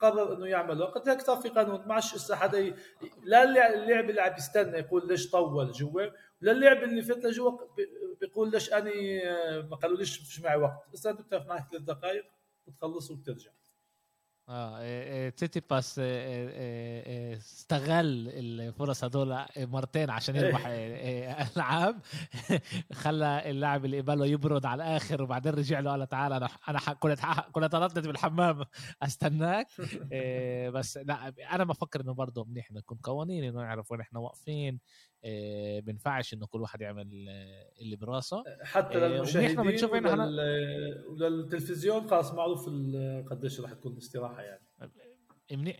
قرر 0.00 0.36
إنه 0.36 0.46
يعمل 0.46 0.82
وقت 0.82 1.08
هيك 1.08 1.20
صار 1.20 1.36
في 1.36 1.48
قانون 1.48 1.82
ما 1.88 1.94
عادش 1.94 2.14
هسه 2.14 2.36
حدا. 2.36 2.74
لا 3.24 3.42
اللاعب 3.74 4.10
اللي 4.10 4.20
عم 4.20 4.34
يستنى 4.38 4.78
يقول 4.78 5.08
ليش 5.08 5.30
طول 5.30 5.72
جوا 5.72 6.06
اللاعب 6.42 6.82
اللي 6.82 7.02
فات 7.02 7.24
لجوا 7.24 7.58
بيقول 8.20 8.50
ليش 8.50 8.72
اني 8.72 9.20
ما 9.62 9.76
قالوليش 9.76 10.16
فيش 10.18 10.40
معي 10.40 10.56
وقت. 10.56 10.88
بس 10.92 11.06
انت 11.06 11.20
بتعرف 11.20 11.46
معك 11.46 11.68
ثلاث 11.70 11.82
دقائق 11.82 12.24
بتخلص 12.66 13.10
وبترجع 13.10 13.50
آه 14.48 14.80
إيه، 14.80 15.02
إيه، 15.02 15.30
تسيتسيباس 15.30 15.98
إيه، 15.98 17.36
استغل 17.36 18.28
الفرص 18.28 19.04
هدول 19.04 19.38
مرتين 19.56 20.10
عشان 20.10 20.36
يربح 20.36 20.62
العاب. 21.56 22.00
خلى 22.92 23.50
اللاعب 23.50 23.84
اللي 23.84 24.00
قبله 24.00 24.26
يبرد 24.26 24.66
على 24.66 24.84
الآخر 24.84 25.22
وبعدين 25.22 25.52
رجع 25.52 25.80
له 25.80 25.90
قال 25.90 26.08
تعال 26.08 26.32
أنا 26.32 26.48
أنا 26.68 26.78
كنت 26.78 27.18
كنت 27.52 27.64
أتردد 27.64 28.06
بالحمام 28.06 28.64
أستناك. 29.02 29.66
بس 30.74 30.96
لا 30.96 31.34
أنا 31.52 31.64
بفكر 31.64 32.00
إنه 32.00 32.14
برضه 32.14 32.44
منيح 32.44 32.70
إنه 32.70 32.78
يكون 32.78 32.98
قوانين 33.02 33.44
إنه 33.44 33.60
نعرف 33.60 33.92
وين 33.92 34.00
إحنا 34.00 34.20
واقفين. 34.20 34.80
إيه، 35.24 35.80
بينفعش 35.80 36.34
انه 36.34 36.46
كل 36.46 36.60
واحد 36.60 36.80
يعمل 36.80 37.26
آه، 37.28 37.72
اللي 37.80 37.96
براسه. 37.96 38.44
حتى 38.62 38.98
للمشاهدين 39.08 39.58
ونحن 39.58 39.70
بنشوف 39.70 39.92
ولل... 39.92 41.04
وللتلفزيون 41.08 42.08
خلاص 42.10 42.32
معروف 42.34 42.66
قديش 43.30 43.60
راح 43.60 43.72
تكون 43.72 43.92
الاستراحه 43.92 44.42
يعني. 44.42 44.64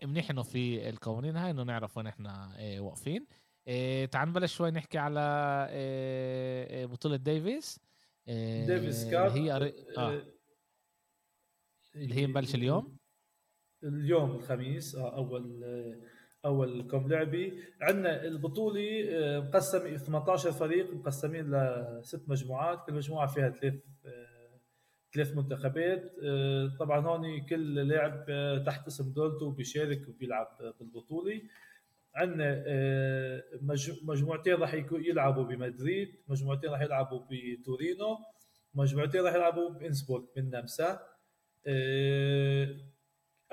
منيح 0.03 0.29
انه 0.29 0.43
في 0.43 0.89
القوانين 0.89 1.35
هاي 1.35 1.51
إنه 1.51 1.63
نعرف 1.63 1.97
وين 1.97 2.07
إحنا 2.07 2.57
واقفين. 2.79 3.27
تعال 4.11 4.29
نبلش 4.29 4.55
شوي 4.55 4.71
نحكي 4.71 4.97
على 4.97 5.17
بطولة 6.91 7.15
ديفيس 7.15 7.79
ديفيس 8.67 9.05
cup 9.11 9.31
هي 9.31 9.51
قري- 9.51 9.73
آه 9.97 10.23
اللي 11.95 12.15
هي 12.15 12.27
مبلش 12.27 12.55
اليوم. 12.55 12.97
اليوم 13.83 14.31
الخميس 14.31 14.95
آه، 14.95 15.15
أول 15.15 15.63
اول 16.45 16.81
كم 16.91 17.07
لعبه 17.07 17.53
عندنا 17.81 18.23
البطوله 18.23 19.05
آه، 19.09 19.39
مقسمه 19.39 19.97
18 19.97 20.51
فريق 20.51 20.93
مقسمين 20.93 21.51
لست 21.99 22.29
مجموعات. 22.29 22.85
كل 22.87 22.93
مجموعة 22.93 23.27
فيها 23.27 23.49
ثلاث 23.49 23.73
آه، 24.05 24.59
ثلاث 25.13 25.35
منتخبات. 25.35 26.11
آه، 26.23 26.75
طبعا 26.79 26.99
هون 27.07 27.45
كل 27.45 27.75
لاعب 27.87 28.25
تحت 28.65 28.87
اسم 28.87 29.13
دولته 29.13 29.51
بيشارك 29.51 30.09
وبيلعب 30.09 30.47
بالبطوله 30.79 31.41
عندنا 32.15 32.63
مج- 33.61 34.03
مجموعتين 34.03 34.53
راح 34.55 34.73
يلعبوا 34.91 35.43
بمدريد 35.43 36.07
مجموعتين 36.27 36.69
راح 36.69 36.81
يلعبوا 36.81 37.21
بتورينو 37.31 38.17
مجموعتين 38.73 39.21
راح 39.21 39.35
يلعبوا 39.35 39.69
بإنسبورغ 39.69 40.23
بالنمسا 40.35 40.99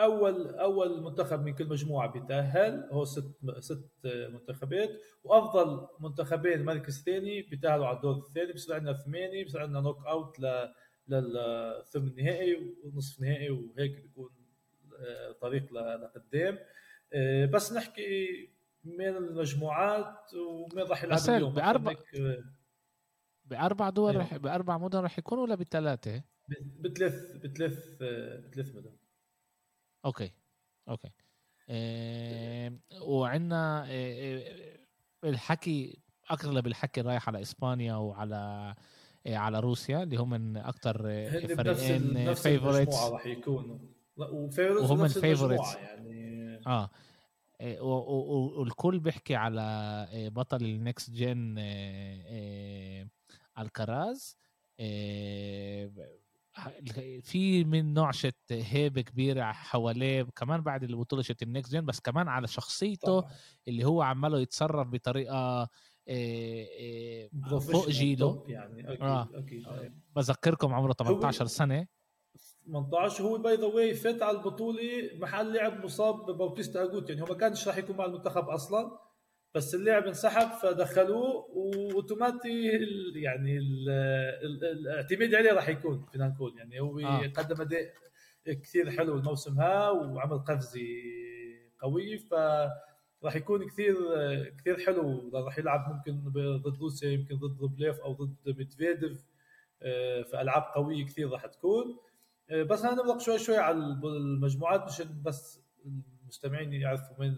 أول 0.01 0.55
أول 0.55 1.03
منتخب 1.03 1.41
من 1.45 1.55
كل 1.55 1.69
مجموعة 1.69 2.13
بيتأهل 2.13 2.89
هو 2.93 3.05
ست 3.05 3.37
ست 3.59 3.91
منتخبات 4.33 4.91
وأفضل 5.25 5.89
منتخبين 6.01 6.65
مركز 6.65 7.03
ثاني 7.05 7.43
بيتأهلوا 7.43 7.87
على 7.87 7.97
الدور 7.97 8.17
الثاني 8.17 8.53
بصير 8.53 8.75
عندنا 8.75 8.93
ثمانية 8.93 9.45
بصير 9.45 9.61
عندنا 9.61 9.81
knockout 9.81 10.41
ل 10.41 10.69
للثمن 11.09 12.09
النهائي 12.09 12.75
ونصف 12.85 13.21
نهائي 13.21 13.51
وهيك 13.51 14.01
بيكون 14.03 14.31
آه، 14.99 15.33
طريق 15.33 15.73
لقدام. 15.73 16.59
آه، 17.13 17.47
بس 17.47 17.73
نحكي 17.73 18.29
من 18.85 19.07
المجموعات 19.17 20.35
ومين 20.35 20.85
راح 20.87 21.05
يلعب 21.05 21.19
اليوم 21.29 21.55
بأربع- 21.55 21.89
هيك، 21.89 22.21
آه، 22.21 22.45
بأربع 23.45 23.91
دول 23.91 24.11
أيوة. 24.11 24.23
رح 24.23 24.37
بأربع 24.37 24.79
مدن 24.79 24.99
رح 24.99 25.19
يكونوا 25.19 25.43
ولا 25.45 25.55
بثلاثة؟ 25.55 26.23
بثلاث 26.81 27.37
بثلاث 27.37 27.89
بثلاث 28.51 28.75
مدن. 28.75 28.96
أوكي 30.07 30.33
أوكي. 30.89 31.09
إيه 31.71 32.81
وعندنا 33.01 33.87
إيه 33.87 34.15
إيه 34.15 34.77
الحكي 35.25 35.99
أغلب 36.31 36.67
الحكي 36.67 37.01
رايح 37.01 37.29
على 37.29 37.43
إسبانيا 37.43 37.95
وعلى 37.95 38.75
إيه 39.27 39.37
على 39.37 39.61
روسيا 39.61 40.03
اللي 40.03 40.17
هم 40.17 40.31
من 40.31 40.57
أكثر 40.57 40.99
فريقين 41.57 42.17
المجموعة 42.47 43.09
راح 43.09 43.27
يكونوا. 43.27 43.79
وهم 44.17 45.05
ال 45.05 45.11
favorites. 45.11 45.75
يعني. 45.75 46.61
آه. 46.67 46.91
والكل 48.59 48.99
بيحكي 48.99 49.37
على 49.37 50.09
بطل 50.33 50.63
ال 50.63 50.72
next 50.72 51.11
إيه، 51.59 53.09
ألكاراز 53.59 54.37
في 57.23 57.65
من 57.65 57.95
نوع 57.95 58.11
شت 58.11 58.37
hype 58.51 59.01
كبيرة 59.01 59.53
حواليه 59.53 60.23
كمان 60.23 60.61
بعد 60.61 60.83
البطولة 60.83 61.23
شت 61.23 61.43
ال 61.43 61.48
next 61.48 61.71
gen 61.71 61.85
بس 61.85 62.01
كمان 62.01 62.29
على 62.29 62.47
شخصيته 62.47 63.21
طبعاً. 63.21 63.33
اللي 63.69 63.85
هو 63.85 64.03
عماله 64.03 64.41
يتصرف 64.41 64.89
بطريقة 64.89 65.69
إيه، 66.09 66.69
إيه، 66.69 67.31
فوق 67.59 67.89
جيله 67.89 68.45
يعني 68.49 68.93
أكيد 68.93 69.03
آه. 69.03 69.29
أكيد 69.35 69.67
بذكركم 70.17 70.75
عمره 70.75 70.93
18 70.93 71.47
سنة 71.47 71.87
18 72.67 73.25
هو 73.25 73.39
by 73.39 73.57
the 73.57 73.65
way 73.65 73.95
فات 73.95 74.23
على 74.23 74.39
البطولة 74.39 75.11
محل 75.15 75.53
لاعب 75.53 75.85
مصاب 75.85 76.31
بباوتيستا 76.31 76.85
أجوت 76.85 77.11
يعني 77.11 77.23
هو 77.23 77.27
ما 77.27 77.35
كانش 77.35 77.69
راح 77.69 77.77
يكون 77.77 77.97
مع 77.97 78.05
المنتخب 78.05 78.49
أصلا 78.49 79.06
بس 79.55 79.75
اللاعب 79.75 80.07
انسحب 80.07 80.49
فدخلوه 80.59 81.47
و 81.51 81.59
automatically 81.59 82.63
يعني 83.15 83.59
ال- 83.59 83.89
ال- 84.45 84.65
الاعتماد 84.65 85.35
عليه 85.35 85.53
راح 85.53 85.69
يكون 85.69 86.07
فينا 86.13 86.29
نقول 86.29 86.59
يعني 86.59 86.81
هو 86.81 86.99
آه. 87.01 87.27
قدم 87.27 87.61
أداء 87.61 87.93
كثير 88.47 88.91
حلو 88.91 89.19
الموسم 89.19 89.61
ها 89.61 89.91
وعمل 89.91 90.39
قفزه 90.39 90.81
قويه 91.81 92.19
ف 92.19 92.35
راح 93.25 93.37
يكون 93.37 93.67
كثير 93.69 93.95
كثير 94.59 94.79
حلو. 94.79 95.31
راح 95.35 95.59
يلعب 95.59 95.95
ممكن 95.95 96.31
ضد 96.63 96.79
روسيا 96.81 97.11
يمكن 97.11 97.37
ضد 97.37 97.61
روبليف 97.61 98.01
أو 98.01 98.13
ضد 98.13 98.37
ميدفيديف. 98.59 99.25
آه، 99.83 100.23
في 100.23 100.41
العاب 100.41 100.63
قوية 100.75 101.05
كثير 101.05 101.31
راح 101.31 101.47
تكون. 101.47 101.99
بس 102.71 102.85
أنا 102.85 103.03
نبلغ 103.03 103.19
شوي 103.19 103.39
شوي 103.39 103.57
على 103.57 103.77
المجموعات 103.77 104.85
مشان 104.85 105.23
بس 105.23 105.61
المستمعين 106.23 106.73
يعرفوا 106.73 107.17
وين 107.21 107.37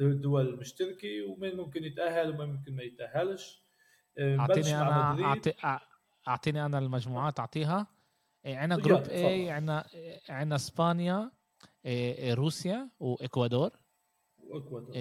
الدول 0.00 0.48
المشتركه 0.48 1.22
ومين 1.22 1.56
ممكن 1.56 1.84
يتأهل 1.84 2.30
ومين 2.30 2.48
ممكن 2.48 2.76
ما 2.76 2.82
يتأهلش. 2.82 3.64
أعطيني 4.18 4.80
أنا 4.80 5.40
أعطيني 6.28 6.66
أنا 6.66 6.78
المجموعات 6.78 7.40
أعطيها. 7.40 7.86
عندنا 8.46 8.82
group 8.82 9.02
A 9.02 9.50
عندنا 9.50 9.86
عندنا 10.28 10.56
إسبانيا 10.56 11.30
روسيا 12.32 12.90
وإكوادور. 13.00 13.70
وإكوادور. 14.38 14.94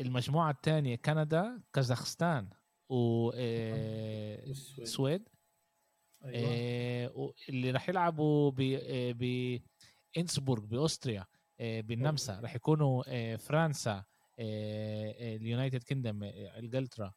المجموعة 0.00 0.50
الثانية 0.50 0.96
كندا 0.96 1.62
كازاخستان 1.72 2.50
والسويد. 4.78 5.28
أيوة. 6.24 7.34
اللي 7.48 7.70
راح 7.70 7.88
يلعبوا 7.88 8.50
ب 8.50 8.56
ب 9.18 9.60
إنسبورغ 10.18 10.64
بأوستريا. 10.64 11.26
بالنمسا 11.60 12.40
راح 12.40 12.54
يكونوا 12.54 13.36
فرنسا 13.36 14.04
ال 14.38 14.59
United 14.59 15.82
Kingdom 15.82 16.22
انجلترا 16.24 17.12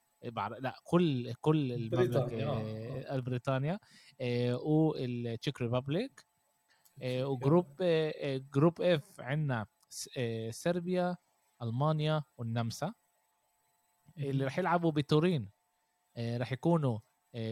لا 0.60 0.76
كل 0.84 1.34
كل 1.42 1.72
المملكة 1.72 3.20
بريطانيا 3.20 3.80
والتشيك 4.64 5.62
ريبابليك 5.62 6.26
و 7.04 7.17
group 7.17 7.84
group 8.54 8.82
F 8.82 9.22
عندنا 9.22 9.66
صربيا 10.50 11.18
ألمانيا 11.62 12.24
والنمسا 12.38 12.94
اللي 14.18 14.44
راح 14.44 14.60
يلعبوا 14.60 14.92
بتورين 14.92 15.50
راح 16.18 16.52
يكونوا 16.52 17.00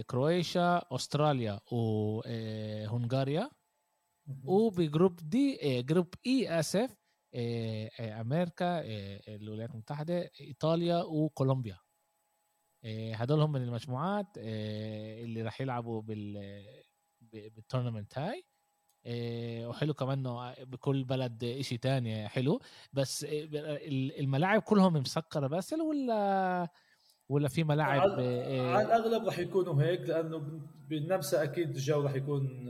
كرواتيا 0.07 0.81
أستراليا 0.95 1.59
وهنغاريا 1.71 3.49
وب 4.43 4.64
group 4.64 5.15
D 5.15 5.81
group 5.81 6.13
E 6.27 6.59
آسف 6.59 6.95
أمريكا 7.99 8.81
الولايات 9.35 9.71
المتحدة 9.71 10.31
إيطاليا 10.41 11.03
وكولومبيا. 11.03 11.77
هدول 12.85 13.41
هم 13.41 13.51
من 13.51 13.61
المجموعات 13.61 14.27
اللي 14.37 15.41
راح 15.41 15.61
يلعبوا 15.61 16.01
بال 16.01 16.63
بالتورنمنت 17.31 18.17
هاي. 18.17 18.45
وحلو 19.67 19.93
كمان 19.93 20.17
إنه 20.19 20.53
بكل 20.63 21.03
بلد 21.03 21.43
إشي 21.43 21.77
تاني 21.77 22.29
حلو. 22.29 22.61
بس 22.93 23.25
الملاعب 23.29 24.61
كلهم 24.61 24.93
مسكرة 24.93 25.47
بس 25.47 25.73
ولا 25.73 26.69
ولا 27.29 27.47
في 27.47 27.63
ملاعب 27.63 28.01
على, 28.01 28.59
على 28.59 28.85
الأغلب 28.85 29.25
راح 29.25 29.39
يكونوا 29.39 29.83
هيك 29.83 30.01
لأنه 30.01 30.61
بالنمسا 30.89 31.43
أكيد 31.43 31.69
الجو 31.69 32.01
راح 32.01 32.15
يكون 32.15 32.69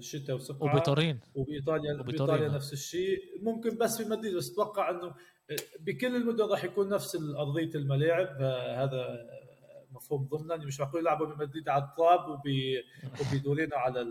شتاء 0.00 0.36
وسقعة. 0.36 0.76
وبتورين 0.76 1.20
وبايطاليا 1.34 2.02
بإيطاليا 2.02 2.48
نفس 2.48 2.72
الشيء. 2.72 3.18
ممكن 3.42 3.78
بس 3.78 4.02
في 4.02 4.08
مدريد 4.08 4.36
بس 4.36 4.52
أتوقع 4.52 4.90
إنه 4.90 5.14
بكل 5.80 6.16
المدن 6.16 6.44
راح 6.44 6.64
يكون 6.64 6.88
نفس 6.88 7.16
أرضية 7.16 7.70
الملاعب. 7.74 8.42
هذا 8.82 9.26
مفهوم 9.92 10.24
ضمنا. 10.24 10.56
مش 10.56 10.80
معقول 10.80 11.00
يلعبوا 11.00 11.26
بمدريد 11.26 11.68
على 11.68 11.84
التراب 11.84 12.40
وبدورينا 13.20 13.76
على 13.84 14.06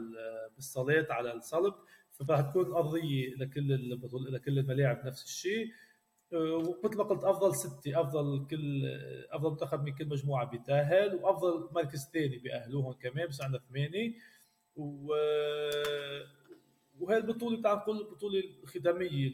بالصالات 0.55 1.11
على 1.11 1.33
الصلب. 1.33 1.73
فهتكون 2.11 2.73
أرضية 2.73 3.35
لكل 3.35 3.99
لكل 4.31 4.59
الملاعب 4.59 5.05
نفس 5.05 5.23
الشيء. 5.23 5.67
ومثل 6.33 6.97
ما 6.97 7.03
قلت 7.03 7.23
أفضل 7.23 7.55
ستة 7.55 8.01
أفضل 8.01 8.47
كل 8.49 8.85
أفضل 9.31 9.49
منتخب 9.49 9.83
من 9.83 9.95
كل 9.95 10.07
مجموعة 10.07 10.45
بيتأهل 10.45 11.15
وأفضل 11.15 11.69
مركز 11.71 12.09
ثاني 12.13 12.37
بيأهلوهم 12.37 12.93
كمان 12.93 13.27
بس 13.27 13.41
عندنا 13.41 13.61
ثمانية. 13.69 14.13
و 14.75 15.13
وهي 16.99 17.17
البطولة 17.17 17.61
تعال 17.61 17.77
نقول 17.77 17.97
البطولة 17.97 18.43
الختاميه 18.63 19.31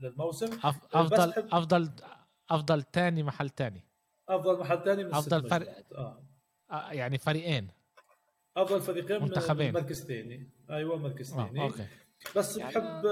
للموسم. 0.00 0.58
أفضل 0.64 1.32
أفضل 1.52 1.90
أفضل 2.50 2.82
ثاني 2.92 3.22
محل 3.22 3.50
ثاني 3.50 3.84
أفضل 4.28 4.60
محل 4.60 4.84
ثاني 4.84 5.04
من 5.04 5.14
أفضل 5.14 5.48
فريق. 5.50 5.68
آه. 5.94 6.22
آه. 6.70 6.92
يعني 6.92 7.18
فريقين. 7.18 7.68
أفضل 8.56 8.80
فريقين 8.80 9.22
منتخبين. 9.22 9.72
مركز 9.72 10.04
ثاني. 10.04 10.50
أيوه 10.70 10.96
مركز 10.96 11.34
ثاني. 11.34 11.60
آه. 11.60 11.64
أوكي. 11.64 11.86
بس 12.36 12.56
يعني... 12.56 12.74
بحب 12.74 13.02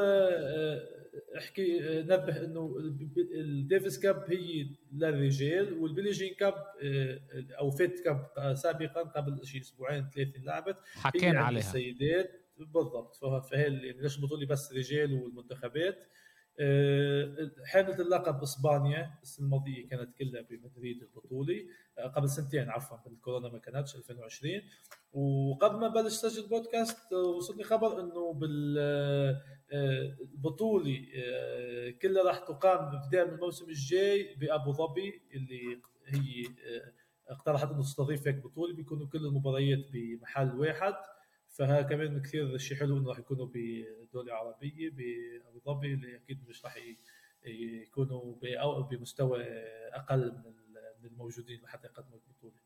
احكي 1.37 1.79
نبه 1.83 2.45
إنه 2.45 2.77
الديفيس 3.35 3.99
cup 3.99 4.25
هي 4.29 4.67
للرجال 4.93 5.73
والبيلي 5.73 6.14
جين 6.14 6.35
cup 6.35 6.55
أو 7.59 7.71
فيد 7.71 8.01
cup 8.01 8.55
سابقا 8.55 9.03
قبل 9.03 9.47
شيء 9.47 9.61
أسبوعين 9.61 10.11
ثلاثة 10.15 10.41
لعبت. 10.45 10.77
حكينا 10.95 11.41
عليها. 11.41 11.59
السيدات 11.59 12.31
بالضبط. 12.59 13.15
فهي 13.51 13.71
ليش 13.71 14.21
بطولة 14.21 14.47
بس 14.47 14.73
رجال 14.73 15.13
والمنتخبات. 15.13 16.07
حاملة 17.67 18.01
اللقب 18.01 18.43
اسبانيا 18.43 19.11
السنة 19.23 19.47
الماضية 19.47 19.89
كانت 19.89 20.15
كلها 20.17 20.43
بمدريد 20.43 21.03
البطوله 21.03 21.57
قبل 22.17 22.29
سنتين 22.29 22.71
عفوا 22.71 22.97
بالكورونا 23.07 23.49
ما 23.49 23.59
كانتش 23.59 23.97
2020 23.97 24.53
وقبل 25.13 25.77
ما 25.81 25.89
بلش 25.89 26.13
سجل 26.13 26.49
بودكاست 26.49 27.13
وصلني 27.13 27.65
خبر 27.65 28.01
إنه 28.01 28.33
بالبطوله 29.71 30.97
كلها 32.03 32.23
راح 32.23 32.39
تقام 32.39 32.97
ابتداء 32.97 33.27
من 33.27 33.35
الموسم 33.35 33.69
الجاي 33.69 34.35
بأبو 34.35 34.73
ظبي 34.73 35.23
اللي 35.35 35.81
هي 36.07 36.45
اقترحت 37.29 37.69
إنه 37.71 37.83
تستضيف 37.83 38.27
هيك 38.27 38.37
بطوله 38.37 38.75
بيكونوا 38.75 39.07
كل 39.07 39.27
المباريات 39.27 39.79
بمحل 39.93 40.59
واحد. 40.61 40.95
فها 41.59 41.83
كمان 41.83 42.23
كثير 42.23 42.59
شيء 42.59 42.77
حلو 42.77 42.99
إنه 42.99 43.09
راح 43.09 43.19
يكونوا 43.19 43.47
بدولة 43.47 44.35
عربية 44.35 44.91
بابو 44.91 45.61
ظبي 45.67 45.95
اللي 45.95 46.17
أكيد 46.17 46.49
مش 46.49 46.65
راح 46.65 46.79
يكونوا 47.47 48.35
بمستوى 48.83 49.43
أقل 49.93 50.43
من 51.03 51.07
الموجودين 51.07 51.61
لحتى 51.63 51.87
يقدموا 51.87 52.19
البطولة. 52.19 52.61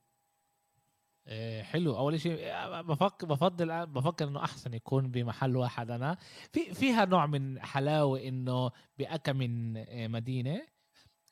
حلو. 1.63 1.97
أول 1.97 2.21
شيء 2.21 2.39
بفكر 2.83 3.27
بفضل 3.27 3.87
بفكر 3.87 4.29
إنه 4.29 4.45
أحسن 4.45 4.75
يكون 4.75 5.11
بمحل 5.11 5.57
واحد 5.57 5.91
أنا. 5.91 6.17
في 6.53 6.75
فيها 6.75 7.05
نوع 7.05 7.27
من 7.27 7.61
حلاوة 7.61 8.21
إنه 8.21 8.71
بأكا 8.99 9.33
من 9.33 9.73
مدينة. 10.11 10.72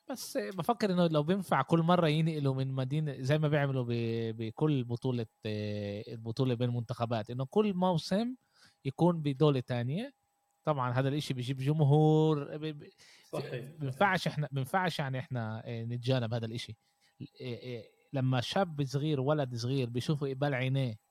بس 0.09 0.37
بفكر 0.37 0.93
إنه 0.93 1.07
لو 1.07 1.23
بينفع 1.23 1.61
كل 1.61 1.79
مرة 1.79 2.07
ينقلوا 2.07 2.53
من 2.55 2.67
مدينة 2.67 3.15
زي 3.19 3.37
ما 3.37 3.47
بيعملوا 3.47 3.85
بكل 4.31 4.83
بطولة 4.83 5.25
البطولة 5.45 6.53
بين 6.53 6.69
المنتخبات 6.69 7.29
إنه 7.29 7.45
كل 7.45 7.73
موسم 7.73 8.35
يكون 8.85 9.21
بدولة 9.21 9.59
تانية. 9.59 10.13
طبعا 10.63 10.91
هذا 10.91 11.09
الإشي 11.09 11.33
بيجيب 11.33 11.57
جمهور 11.57 12.59
صحيح. 13.33 13.65
بينفعش 13.79 14.27
إحنا 14.27 14.49
بينفعش 14.51 14.99
يعني 14.99 15.19
إحنا 15.19 15.63
نتجانب 15.67 16.33
هذا 16.33 16.45
الإشي. 16.45 16.77
لما 18.13 18.41
شاب 18.41 18.85
صغير 18.85 19.21
ولد 19.21 19.55
صغير 19.55 19.89
بيشوفوا 19.89 20.29
قبال 20.29 20.53
عينيه 20.53 21.10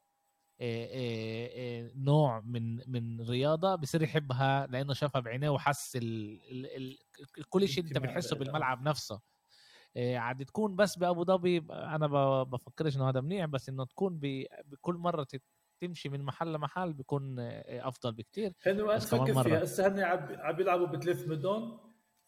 نوع 1.96 2.40
من 2.40 2.90
من 2.90 3.20
رياضة 3.20 3.74
بصير 3.74 4.02
يحبها 4.02 4.66
لأنه 4.66 4.92
شافها 4.92 5.20
بعينيه 5.20 5.50
وحس 5.50 5.96
ال 5.96 6.40
ال 6.50 6.76
ال 6.76 6.98
كل 7.48 7.68
شيء 7.68 7.84
أنت 7.84 7.98
بتحسه 7.98 8.36
بالملعب 8.36 8.82
نفسه. 8.82 9.20
عاد 9.96 10.44
تكون 10.44 10.76
بس 10.76 10.98
بأبو 10.98 11.24
ظبي 11.24 11.58
أنا 11.70 12.06
بفكرش 12.42 12.96
إنه 12.96 13.08
هذا 13.08 13.20
منيح 13.20 13.46
بس 13.46 13.68
إنه 13.68 13.84
تكون 13.84 14.20
بكل 14.64 14.94
مرة 14.94 15.26
تمشي 15.80 16.08
من 16.08 16.22
محل 16.22 16.52
لمحل 16.52 16.92
بيكون 16.92 17.36
أفضل 17.68 18.12
بكتير. 18.12 18.52
حلو 18.62 18.96
تفكر 18.96 19.42
فيها 19.42 19.64
هسه 19.64 19.88
هن 19.88 20.00
عم 20.40 20.60
يلعبوا 20.60 20.86
بثلاث 20.86 21.28
مدن 21.28 21.78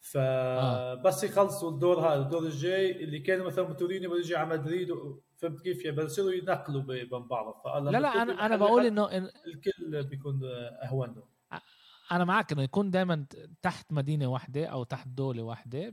فبس 0.00 1.24
آه. 1.24 1.28
يخلصوا 1.28 1.70
الدور 1.70 2.00
هذا 2.00 2.22
الدور 2.22 2.42
الجاي 2.42 3.04
اللي 3.04 3.18
كانوا 3.18 3.46
مثلا 3.46 3.68
متوريني 3.68 4.08
بده 4.08 4.38
على 4.38 4.48
مدريد 4.48 4.90
فهمت 5.42 5.60
كيف 5.60 5.84
يعني؟ 5.84 5.96
بصيروا 5.96 6.32
ينقلوا 6.32 6.82
بين 6.82 7.26
بعض. 7.26 7.62
لا 7.84 8.00
لا 8.00 8.22
أنا 8.22 8.46
أنا 8.46 8.56
بقول 8.56 8.86
إنه 8.86 9.08
الكل 9.16 10.02
بيكون 10.02 10.40
أهون. 10.82 11.14
له 11.16 11.22
أنا 12.12 12.24
معك 12.24 12.52
إنه 12.52 12.62
يكون 12.62 12.90
دائما 12.90 13.26
تحت 13.62 13.92
مدينة 13.92 14.26
واحدة 14.26 14.66
أو 14.66 14.84
تحت 14.84 15.08
دولة 15.08 15.42
واحدة 15.42 15.92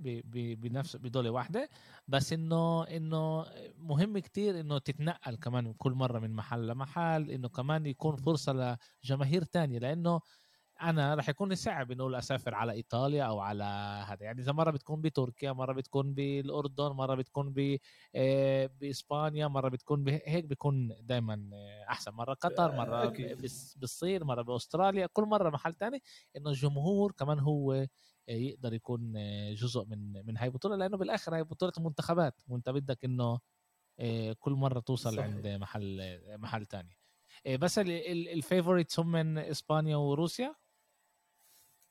بنفس 0.55 0.95
بدولة 0.95 1.29
واحدة. 1.29 1.69
بس 2.07 2.33
انه 2.33 2.83
إنه 2.83 3.45
مهم 3.77 4.17
كتير 4.17 4.59
إنه 4.59 4.77
تتنقل 4.77 5.35
كمان 5.35 5.73
كل 5.73 5.91
مرة 5.91 6.19
من 6.19 6.33
محل 6.33 6.67
لمحل 6.67 7.29
إنه 7.31 7.49
كمان 7.49 7.85
يكون 7.85 8.15
فرصة 8.15 8.77
لجماهير 9.03 9.43
تانية. 9.43 9.79
لأنه 9.79 10.21
أنا 10.81 11.15
راح 11.15 11.29
يكون 11.29 11.55
صعب 11.55 11.91
إنه 11.91 12.17
أسافر 12.17 12.55
على 12.55 12.71
إيطاليا 12.71 13.23
أو 13.23 13.39
على 13.39 13.63
هذا. 14.07 14.23
يعني 14.25 14.41
إذا 14.41 14.51
مرة 14.51 14.71
بتكون 14.71 15.01
بتركيا 15.01 15.51
مرة 15.51 15.73
بتكون 15.73 16.13
بالأردن 16.13 16.87
مرة 16.87 17.15
بتكون 17.15 17.53
ب 17.53 17.77
آه، 18.15 18.69
بإسبانيا 18.81 19.47
مرة 19.47 19.69
بتكون 19.69 20.09
هيك 20.09 20.45
بيكون 20.45 20.95
دائما 21.01 21.49
آه، 21.53 21.85
أحسن. 21.89 22.11
مرة 22.11 22.33
قطر 22.33 22.75
مرة 22.75 23.13
بالصين 23.75 24.23
مرة 24.23 24.41
بأستراليا. 24.41 25.07
كل 25.13 25.23
مرة 25.23 25.49
محل 25.49 25.73
تاني 25.73 26.01
إنه 26.37 26.49
الجمهور 26.49 27.11
كمان 27.11 27.39
هو 27.39 27.73
آه، 27.73 27.87
يقدر 28.29 28.73
يكون 28.73 29.13
جزء 29.53 29.85
من 29.85 30.25
من 30.25 30.37
هاي 30.37 30.47
البطوله 30.47 30.75
لأنه 30.75 30.97
بالآخر 30.97 31.35
هاي 31.35 31.43
بطولة 31.43 31.73
المنتخبات. 31.77 32.41
وأنت 32.47 32.69
بدك 32.69 33.05
إنه 33.05 33.39
كل 34.39 34.51
مرة 34.51 34.79
توصل 34.79 35.13
صحيح. 35.13 35.25
عند 35.25 35.47
محل 35.47 36.19
محل 36.37 36.65
تاني. 36.65 36.97
بس 37.59 37.79
ال 37.79 37.91
favorites 37.91 38.99
هم 38.99 39.11
من 39.11 39.37
إسبانيا 39.37 39.95
وروسيا 39.97 40.55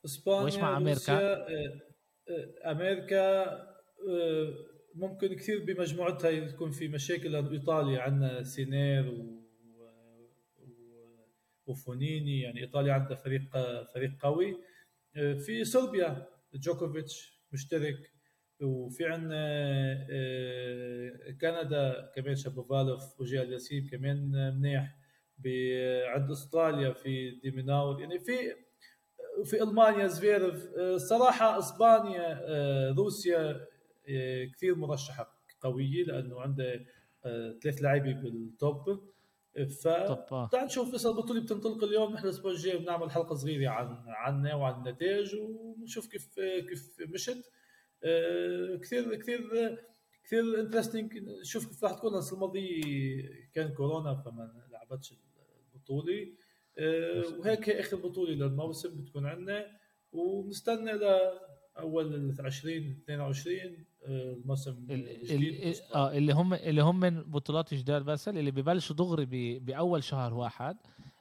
اسبانيا 0.05 0.43
وإيش 0.43 0.57
مع 0.57 0.77
أمريكا؟ 0.77 0.95
روسيا 0.95 1.81
أمريكا 2.71 3.47
ممكن 4.95 5.35
كثير 5.35 5.65
بمجموعتها 5.65 6.31
يكون 6.31 6.71
في 6.71 6.89
مشاكل. 6.89 7.33
لأنه 7.33 7.51
إيطاليا 7.51 8.01
عندنا 8.01 8.43
سينير 8.43 9.09
و... 9.09 9.39
وفونيني 11.67 12.41
يعني 12.41 12.61
إيطاليا 12.61 12.93
عندها 12.93 13.17
فريق 13.17 13.43
فريق 13.95 14.11
قوي. 14.21 14.57
في 15.47 15.65
صربيا 15.65 16.27
جوكوفيتش 16.55 17.43
مشترك. 17.53 18.13
وفي 18.63 19.05
عندنا 19.05 20.07
كندا 21.41 22.13
كمان 22.17 22.37
شابوفالوف 22.37 23.21
وأوجي 23.21 23.43
الياسيم 23.43 23.89
كمان 23.91 24.31
منيح. 24.57 24.99
عند 26.07 26.31
أستراليا 26.31 26.93
في 26.93 27.31
ديميناور 27.31 28.01
يعني 28.01 28.19
في 28.19 28.33
في 29.45 29.63
ألمانيا 29.63 30.07
زفيريف 30.07 30.69
صراحة 30.97 31.59
إسبانيا 31.59 32.41
آه، 32.43 32.95
روسيا 32.99 33.67
آه، 34.09 34.45
كثير 34.45 34.75
مرشحة 34.75 35.39
قوية 35.61 36.05
لأنه 36.05 36.41
عنده 36.41 36.85
ثلاث 37.63 37.83
لاعبين 37.83 38.21
بال 38.21 38.56
top 38.56 39.09
ف 39.67 39.89
تعال 40.53 40.65
نشوف 40.65 40.95
بس 40.95 41.07
البطولة 41.07 41.41
بتنطلق 41.41 41.85
اليوم. 41.85 42.13
نحن 42.13 42.25
الأسبوع 42.25 42.53
الجاي 42.53 42.79
بنعمل 42.79 43.11
حلقة 43.11 43.35
صغيرة 43.35 43.71
عن 43.71 44.05
عنا 44.07 44.55
وعن 44.55 44.75
النتائج 44.75 45.35
ونشوف 45.35 46.07
كيف 46.07 46.35
كيف 46.69 46.97
مشت. 47.01 47.51
آه، 48.05 48.77
كثير 48.83 49.15
كثير 49.15 49.41
كثير 50.25 50.61
interesting 50.61 51.13
شوف 51.43 51.67
كيف 51.67 51.85
راح 51.85 51.93
تكون. 51.93 52.19
السنة 52.19 52.35
الماضيه 52.35 53.23
كان 53.55 53.75
كورونا 53.75 54.15
فما 54.15 54.67
لعبتش 54.71 55.15
البطولة. 55.75 56.23
آه، 56.23 56.48
وهيك 57.39 57.69
هي 57.69 57.81
آخر 57.81 57.97
بطولة 57.97 58.31
للموسم 58.31 58.89
بتكون 59.01 59.27
عندنا 59.27 59.67
وبنستنى 60.13 60.93
لاول 60.93 62.35
20 62.41 63.01
22 63.05 63.59
الموسم 64.07 64.87
الجديد. 64.91 65.77
آه 65.95 66.13
اللي 66.13 66.33
هم 66.33 66.55
اللي 66.55 66.83
هم 66.83 67.01
من 67.01 67.23
بطولات 67.23 67.75
جداد 67.75 68.03
بس 68.03 68.29
اللي 68.29 68.51
ببلشوا 68.51 68.97
دغري 68.97 69.59
بأول 69.59 70.05
شهر 70.05 70.35
واحد 70.35 70.77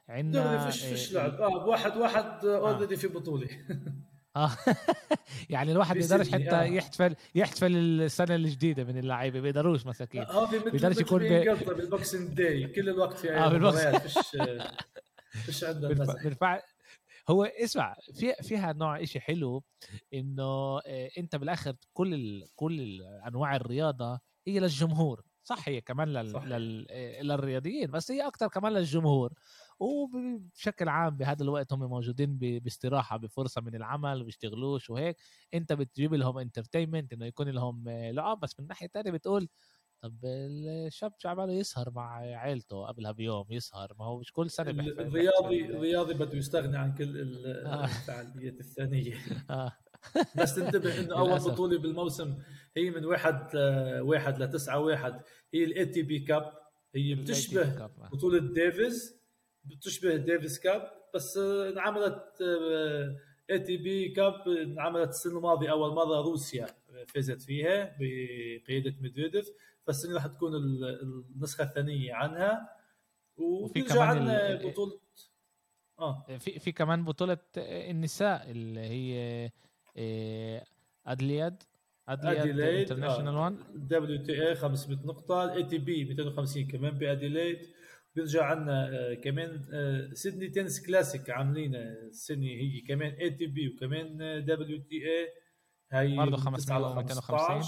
عندنا 0.08 0.56
دغري 0.56 0.72
فيش 0.72 0.84
فيش 0.84 1.12
لعب. 1.12 1.34
آه 1.40 1.64
بواحد 1.64 1.96
واحد 1.96 2.44
already 2.44 2.94
آه. 2.94 2.98
في 2.98 3.08
بطولة. 3.08 3.48
آه. 4.36 4.50
يعني 5.50 5.72
الواحد 5.72 5.96
ما 5.96 6.02
بيقدرش 6.02 6.28
حتى 6.28 6.50
آه. 6.50 6.62
يحتفل 6.62 7.14
يحتفل 7.34 7.76
السنة 7.76 8.34
الجديدة 8.34 8.84
من 8.84 8.98
اللعيبة 8.98 9.40
بيقدروش 9.40 9.86
مساكين. 9.86 10.22
آه 10.22 10.46
في 10.46 10.58
بيقدرش 10.58 10.96
يكون 10.96 11.18
بي... 11.18 11.54
بال 11.54 11.74
Boxing 11.74 12.34
Day. 12.34 12.66
كل 12.66 12.88
الوقت 12.88 13.18
في 13.18 13.30
آه 13.30 13.48
بال 13.48 13.60
Boxing 13.60 13.96
فيش 13.96 14.18
فيش 15.46 15.64
عندنا 15.64 16.04
هو 17.30 17.44
اسمع 17.44 17.96
في 18.14 18.34
فيها 18.42 18.72
نوع 18.72 19.04
شيء 19.04 19.22
حلو 19.22 19.64
إنه 20.14 20.78
آه، 20.86 21.10
أنت 21.18 21.36
بالآخر 21.36 21.76
كل 21.92 22.14
ال... 22.14 22.48
كل 22.56 23.02
أنواع 23.02 23.56
الرياضة 23.56 24.20
هي 24.46 24.60
للجمهور. 24.60 25.22
صح 25.42 25.68
هي 25.68 25.80
كمان 25.80 26.08
لل... 26.08 26.30
صح. 26.30 26.44
لل... 26.44 26.86
آه، 26.90 27.22
للرياضيين 27.22 27.90
بس 27.90 28.10
هي 28.10 28.26
أكثر 28.26 28.48
كمان 28.48 28.72
للجمهور. 28.72 29.32
وبشكل 29.80 30.88
عام 30.88 31.16
بهذا 31.16 31.42
الوقت 31.42 31.72
هم 31.72 31.80
موجودين 31.80 32.38
باستراحة 32.38 33.16
بفرصة 33.16 33.60
من 33.60 33.74
العمل 33.74 34.22
وبيشتغلوش 34.22 34.90
وهيك. 34.90 35.16
أنت 35.54 35.72
بتجيب 35.72 36.14
لهم 36.14 36.38
انترتينمنت 36.38 37.12
إنه 37.12 37.26
يكون 37.26 37.48
لهم 37.48 37.84
لعب 37.88 38.40
بس 38.40 38.54
من 38.58 38.62
الناحيه 38.62 38.86
الثانية 38.86 39.10
بتقول 39.10 39.48
طب 40.02 40.18
الشاب 40.24 41.12
شو 41.18 41.28
عماله 41.28 41.52
يسهر 41.52 41.90
مع 41.90 42.16
عيلته 42.16 42.86
قبلها 42.86 43.12
بيوم 43.12 43.46
يسهر. 43.50 43.94
ما 43.98 44.04
هو 44.04 44.18
مش 44.18 44.32
كل 44.32 44.50
سنة 44.50 44.70
الرياضي 44.70 45.64
الرياضي 45.64 46.14
بده 46.14 46.38
يستغني 46.38 46.78
عن 46.78 46.94
كل 46.94 47.46
آه. 47.46 47.84
الفعاليات 47.84 48.60
الثانية. 48.60 49.14
آه. 49.50 49.72
بس 50.36 50.54
تنتبه 50.54 51.00
إنه 51.00 51.18
أول 51.18 51.38
بطولة 51.38 51.78
بالموسم 51.78 52.38
هي 52.76 52.90
من 52.90 53.04
واحد 53.04 53.56
واحد 54.00 54.42
لتسعة 54.42 54.80
واحد. 54.80 55.20
هي 55.54 55.64
ال 55.64 55.86
ATP 55.86 56.18
Cup 56.18 56.52
هي 56.94 57.14
بتشبه 57.14 57.86
بطولة 58.12 58.52
ديفيز 58.52 59.20
بتشبه 59.64 60.16
Davis 60.16 60.58
Cup 60.58 60.90
بس 61.14 61.36
انعملت 61.36 62.22
ATP 63.50 64.08
Cup 64.08 64.48
انعملت 64.48 65.08
السنة 65.08 65.36
الماضية 65.36 65.70
أول 65.70 65.94
مرة 65.94 66.20
روسيا. 66.22 66.66
فازت 67.06 67.42
فيها 67.42 67.96
بقيادة 68.00 68.94
ميدفيديف 69.00 69.48
فالسنة 69.86 70.14
راح 70.14 70.26
تكون 70.26 70.52
النسخة 70.54 71.64
الثانية 71.64 72.14
عنها. 72.14 72.78
وفي 73.36 73.82
كمان 73.82 74.56
بطوله 74.56 75.00
آه. 75.98 76.26
في 76.38 76.58
في 76.58 76.72
كمان 76.72 77.04
بطولة 77.04 77.38
النساء 77.56 78.50
اللي 78.50 78.80
هي 78.80 79.50
Adelaide 81.06 81.62
Adelaide 82.08 82.60
International 82.60 83.34
1 83.34 83.56
WTA 83.74 84.54
500 84.54 85.06
نقطة 85.06 85.44
ال 85.44 85.64
ATP 85.64 86.04
250 86.04 86.66
كمان 86.66 86.98
ب 86.98 87.05
Adelaide 87.05 87.58
بيرجع 88.14 88.44
عندنا 88.44 88.88
آه، 88.88 89.14
كمان 89.14 89.62
آه، 89.72 90.10
Sydney 90.14 90.48
Tennis 90.48 90.86
Classic 90.86 91.30
عاملين 91.30 91.74
السنة 91.74 92.46
هي 92.46 92.80
كمان 92.80 93.12
ATP 93.12 93.68
وكمان 93.68 94.18
WTA 94.44 95.28
هي 95.92 96.16
برضه 96.16 96.36
500 96.36 96.94
250 96.94 97.62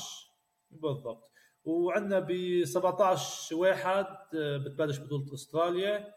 بالضبط. 0.71 1.31
وعندنا 1.65 2.19
ب 2.21 2.33
17 2.65 3.57
واحد 3.57 4.07
آه، 4.35 4.57
بتبلش 4.57 4.99
بطولة 4.99 5.35
أستراليا. 5.35 6.15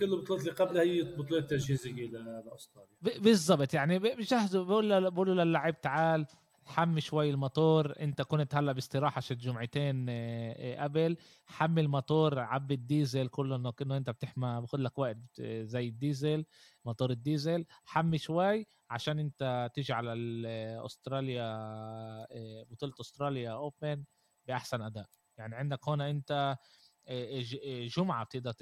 كل 0.00 0.04
البطولات 0.14 0.40
اللي 0.42 0.52
قبلها 0.52 0.82
هي 0.82 1.02
بطولات 1.02 1.50
تجهيزيه 1.50 2.06
لاستراليا 2.06 3.20
بالضبط. 3.20 3.74
يعني 3.74 3.98
بجهزوا 3.98 4.64
بقولوا 5.10 5.34
للاعب 5.44 5.80
تعال 5.80 6.26
حمي 6.70 7.00
شوي 7.00 7.30
الموتور 7.30 8.00
انت 8.00 8.22
كنت 8.22 8.54
هلا 8.54 8.72
باستراحة 8.72 9.20
شي 9.20 9.32
جمعتين 9.32 10.06
آه، 10.08 10.52
آه، 10.80 10.82
قبل. 10.84 11.16
حمي 11.46 11.80
الموتور 11.80 12.38
عبي 12.38 12.74
الديزل 12.74 13.28
كله 13.28 13.56
انه 13.56 13.72
كانه 13.72 13.96
انت 13.96 14.10
بتحمى 14.10 14.60
باخذ 14.60 14.78
لك 14.78 14.98
وقت 14.98 15.16
آه، 15.40 15.62
زي 15.62 15.88
الديزل 15.88 16.44
موتور 16.84 17.10
الديزل. 17.10 17.64
حمي 17.84 18.18
شوي 18.18 18.66
عشان 18.90 19.18
انت 19.18 19.70
تيجي 19.74 19.92
على 19.92 20.12
أستراليا 20.86 21.44
بطولة 22.64 22.94
أستراليا 23.00 23.50
Open 23.52 24.04
بأحسن 24.46 24.82
أداء. 24.82 25.06
يعني 25.38 25.54
عندك 25.56 25.88
هون 25.88 26.00
انت 26.00 26.56
جمعة 27.96 28.24
بتقدر. 28.24 28.54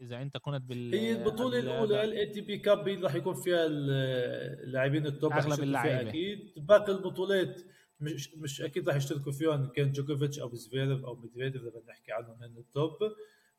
إذا 0.00 0.22
أنت 0.22 0.36
كنت 0.36 0.62
بال 0.62 0.94
هي 0.94 1.12
البطولة 1.12 1.58
الأولى 1.58 2.04
ال 2.04 2.15
A 2.15 2.26
TP 2.26 2.58
Cup 2.58 2.88
راح 2.88 3.14
يكون 3.14 3.34
فيها 3.34 3.66
اللاعبين 3.66 5.06
ال 5.06 5.12
top 5.12 5.32
أغلب 5.32 5.62
اللاعبين. 5.62 6.08
أكيد. 6.08 6.52
باقي 6.56 6.92
البطولات 6.92 7.62
مش 8.00 8.34
مش 8.34 8.62
أكيد 8.62 8.88
راح 8.88 8.96
يشتركوا 8.96 9.32
فيهم 9.32 9.66
كان 9.66 9.92
جوكوفيتش 9.92 10.38
أو 10.38 10.54
زفيرف 10.54 11.04
أو 11.04 11.16
ميدفيديف 11.16 11.62
إذا 11.62 11.70
بدنا 11.70 11.90
نحكي 11.90 12.12
عنهم 12.12 12.38
من 12.40 12.58
ال 12.58 12.65
top. 12.65 12.92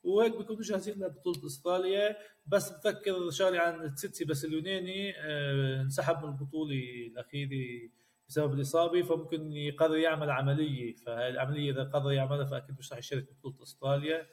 وهيك 0.04 0.38
بيكونوا 0.38 0.62
جاهزين 0.62 1.04
لبطولة 1.04 1.46
إستراليا. 1.46 2.16
بس 2.46 2.72
بفكر 2.72 3.30
شغله 3.30 3.60
عن 3.60 3.96
تسيتسي 3.96 4.26
بس 4.26 4.46
اليوناني 4.46 5.14
آه 5.18 5.82
انسحب 5.82 6.24
من 6.24 6.30
البطولة 6.30 6.76
الأخيرة 7.12 7.90
بسبب 8.30 8.54
الإصابة 8.54 9.02
فممكن 9.02 9.54
يقرر 9.54 9.98
يعمل 9.98 10.30
عملية. 10.30 10.96
فهي 10.96 11.30
العملية 11.30 11.72
إذا 11.72 11.84
قرر 11.84 12.12
يعملها 12.12 12.46
فأكيد 12.46 12.76
مش 12.80 12.92
راح 12.92 13.00
يشارك 13.00 13.26
ببطوله 13.32 13.64
إستراليا. 13.64 14.28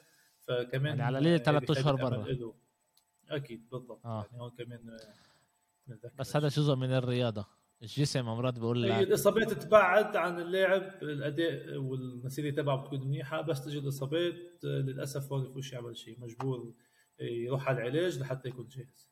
فكمان 0.47 0.85
يعني 0.99 1.03
على 1.03 1.19
ليله 1.19 1.37
ثلاث 1.37 1.71
أشهر 1.71 1.95
برا. 1.95 2.25
أكيد 3.29 3.69
بالضبط. 3.69 4.05
آه. 4.05 4.25
يعني 4.31 4.41
هون 4.41 4.51
كمان 4.51 4.97
بس 6.19 6.35
هذا 6.35 6.47
جزء 6.47 6.75
من 6.75 6.91
الرياضة. 6.91 7.45
الجسم 7.81 8.29
أمراض 8.29 8.59
بقول 8.59 8.83
لك. 8.83 8.91
الإصابات 8.91 9.53
تبعد 9.53 10.15
عن 10.15 10.39
اللاعب 10.39 11.03
الأداء 11.03 11.77
والمسيرة 11.77 12.55
تبعه 12.55 12.77
بتكون 12.77 13.07
منيحة 13.07 13.41
بس 13.41 13.65
تجي 13.65 13.79
الإصابات 13.79 14.63
للأسف 14.63 15.33
هون 15.33 15.53
فيش 15.53 15.73
يعمل 15.73 15.97
شيء. 15.97 16.19
مجبور 16.19 16.73
يروح 17.19 17.67
على 17.69 17.77
العلاج 17.77 18.19
لحتى 18.19 18.49
يكون 18.49 18.67
جاهز. 18.67 19.11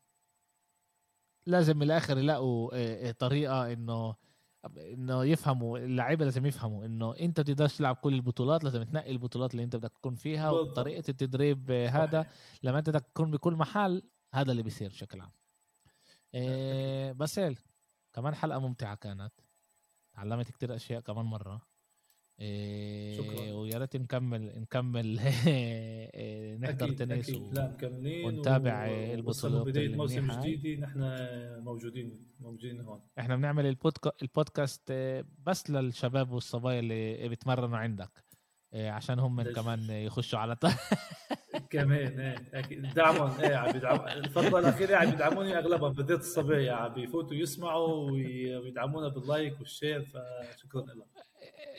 لازم 1.45 1.77
من 1.77 1.83
الآخر 1.83 2.17
يلاقوا 2.17 2.75
آه، 2.75 3.09
آه، 3.09 3.11
طريقة 3.11 3.73
إنه 3.73 4.15
إنه 4.77 5.25
يفهموا 5.25 5.77
اللعيبة 5.77 6.25
لازم 6.25 6.45
يفهموا 6.45 6.85
إنه 6.85 7.15
أنت 7.19 7.39
بتقدرش 7.39 7.77
تلعب 7.77 7.95
كل 7.95 8.13
البطولات 8.13 8.63
لازم 8.63 8.83
تنقي 8.83 9.11
البطولات 9.11 9.51
اللي 9.51 9.63
أنت 9.63 9.75
بدك 9.75 9.91
تكون 9.91 10.15
فيها 10.15 10.51
وطريقة 10.51 11.03
التدريب 11.09 11.71
هذا 11.71 12.27
لما 12.63 12.79
أنت 12.79 12.89
بدك 12.89 13.05
تكون 13.05 13.31
بكل 13.31 13.53
محل 13.53 14.03
هذا 14.33 14.51
اللي 14.51 14.63
بيصير 14.63 14.89
بشكل 14.89 15.21
عام. 15.21 15.31
إيه 16.33 17.11
بس 17.11 17.41
كمان 18.13 18.35
حلقة 18.35 18.59
ممتعة 18.59 18.95
كانت. 18.95 19.33
تعلمت 20.13 20.51
كتير 20.51 20.75
أشياء 20.75 21.01
كمان 21.01 21.25
مرة. 21.25 21.72
إيه 22.39 23.53
ويا 23.53 23.77
ريت 23.77 23.95
نكمل 23.95 24.59
نكمل. 24.59 25.19
إيه 25.47 26.57
نحضر 26.57 26.91
تنس 26.91 27.29
و... 27.29 27.51
لا 27.51 27.67
مكملين 27.67 28.25
ونتابع 28.25 28.87
و... 28.87 29.13
البطولات 29.13 29.65
بداية 29.67 29.95
موسم 29.95 30.31
جديد 30.41 30.79
نحن 30.79 30.99
موجودين 31.63 32.25
موجودين 32.39 32.81
هون. 32.81 33.01
إحنا 33.19 33.35
بنعمل 33.35 33.65
البودكا... 33.65 34.11
البودكاست 34.21 34.91
آه، 34.91 35.25
بس 35.45 35.69
للشباب 35.69 36.31
والصبايا 36.31 36.79
اللي 36.79 37.29
بيتمرنوا 37.29 37.77
عندك 37.77 38.23
عشان 38.73 39.19
هم 39.19 39.41
كمان 39.41 39.89
يخشوا 39.89 40.39
على 40.39 40.57
كمان 41.69 42.19
إيه 42.19 42.35
أكيد. 42.53 42.93
دعمهم 42.93 43.39
إيه 43.41 43.55
عم 43.55 43.75
يدعم 43.75 44.07
الفترة 44.07 44.59
الأخيرة 44.59 44.95
عم 44.95 45.09
يدعموني 45.09 45.57
اغلبهم 45.57 45.93
بديت 45.93 46.19
الصبح 46.19 46.57
عم 46.57 46.93
بيفوتوا 46.93 47.35
يسمعوا 47.37 48.11
ويدعمونا 48.11 49.07
بال 49.07 49.24
like 49.24 49.59
وال 49.59 49.71
share 49.71 50.01
فشكرا 50.05 50.81
لهم 50.81 51.07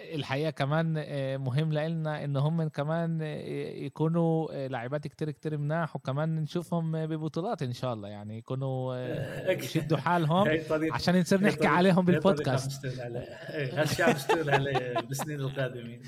الحقيقة 0.01 0.51
كمان 0.51 0.95
آه، 0.99 1.37
مهم 1.37 1.73
لنا 1.73 2.25
إن 2.25 2.37
هم 2.37 2.69
كمان 2.69 3.23
آه، 3.23 3.37
يكونوا 3.85 4.49
آه، 4.53 4.67
لاعبات 4.67 5.07
كتير 5.07 5.31
كتير 5.31 5.59
مناح 5.59 5.97
وكمان 5.97 6.37
نشوفهم 6.37 7.07
ببطولات 7.07 7.63
إن 7.63 7.73
شاء 7.73 7.95
الله. 7.95 8.09
يعني 8.09 8.39
يكونوا 8.39 8.97
يشدوا 9.51 9.99
حالهم 9.99 10.61
عشان 10.93 11.21
نصير 11.21 11.41
نحكي 11.41 11.67
عليهم 11.67 12.05
بالبودكاست. 12.05 12.87
هالشيء 12.87 14.05
عم 14.05 14.11
نشتغل 14.11 14.51
عليه 14.51 15.01
بالسنين 15.01 15.41
القادمه 15.41 15.99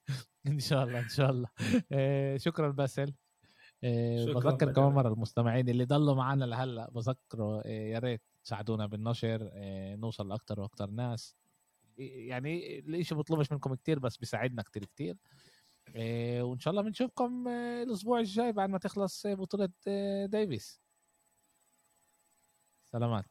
إن 0.46 0.58
شاء 0.58 0.84
الله 0.84 0.98
إن 0.98 1.08
شاء 1.08 1.30
الله. 1.30 1.48
شكرا 2.36 2.70
باسل. 2.70 3.14
بذكر 3.82 4.72
كمان 4.72 4.92
مرة 4.92 5.08
المستمعين 5.08 5.68
اللي 5.68 5.84
ضلوا 5.84 6.14
معنا 6.14 6.44
لهلأ 6.44 6.90
بذكروا 6.90 7.66
يا 7.66 7.98
ريت 7.98 8.22
تساعدونا 8.44 8.86
بالنشر 8.86 9.50
نوصل 9.96 10.28
لاكثر 10.28 10.60
وأكثر 10.60 10.90
ناس. 10.90 11.39
يعني 12.00 12.78
الاشي 12.78 13.14
بطلبش 13.14 13.52
منكم 13.52 13.74
كتير 13.74 13.98
بس 13.98 14.16
بيساعدنا 14.16 14.62
كتير 14.62 14.84
كتير. 14.84 15.16
آه، 15.96 16.42
وإن 16.42 16.58
شاء 16.58 16.70
الله 16.72 16.82
بنشوفكم 16.82 17.48
آه، 17.48 17.82
الأسبوع 17.82 18.20
الجاي 18.20 18.52
بعد 18.52 18.70
ما 18.70 18.78
تخلص 18.78 19.26
آه، 19.26 19.34
بطولة 19.34 19.68
ديفيس. 20.26 20.80
سلامات. 22.84 23.24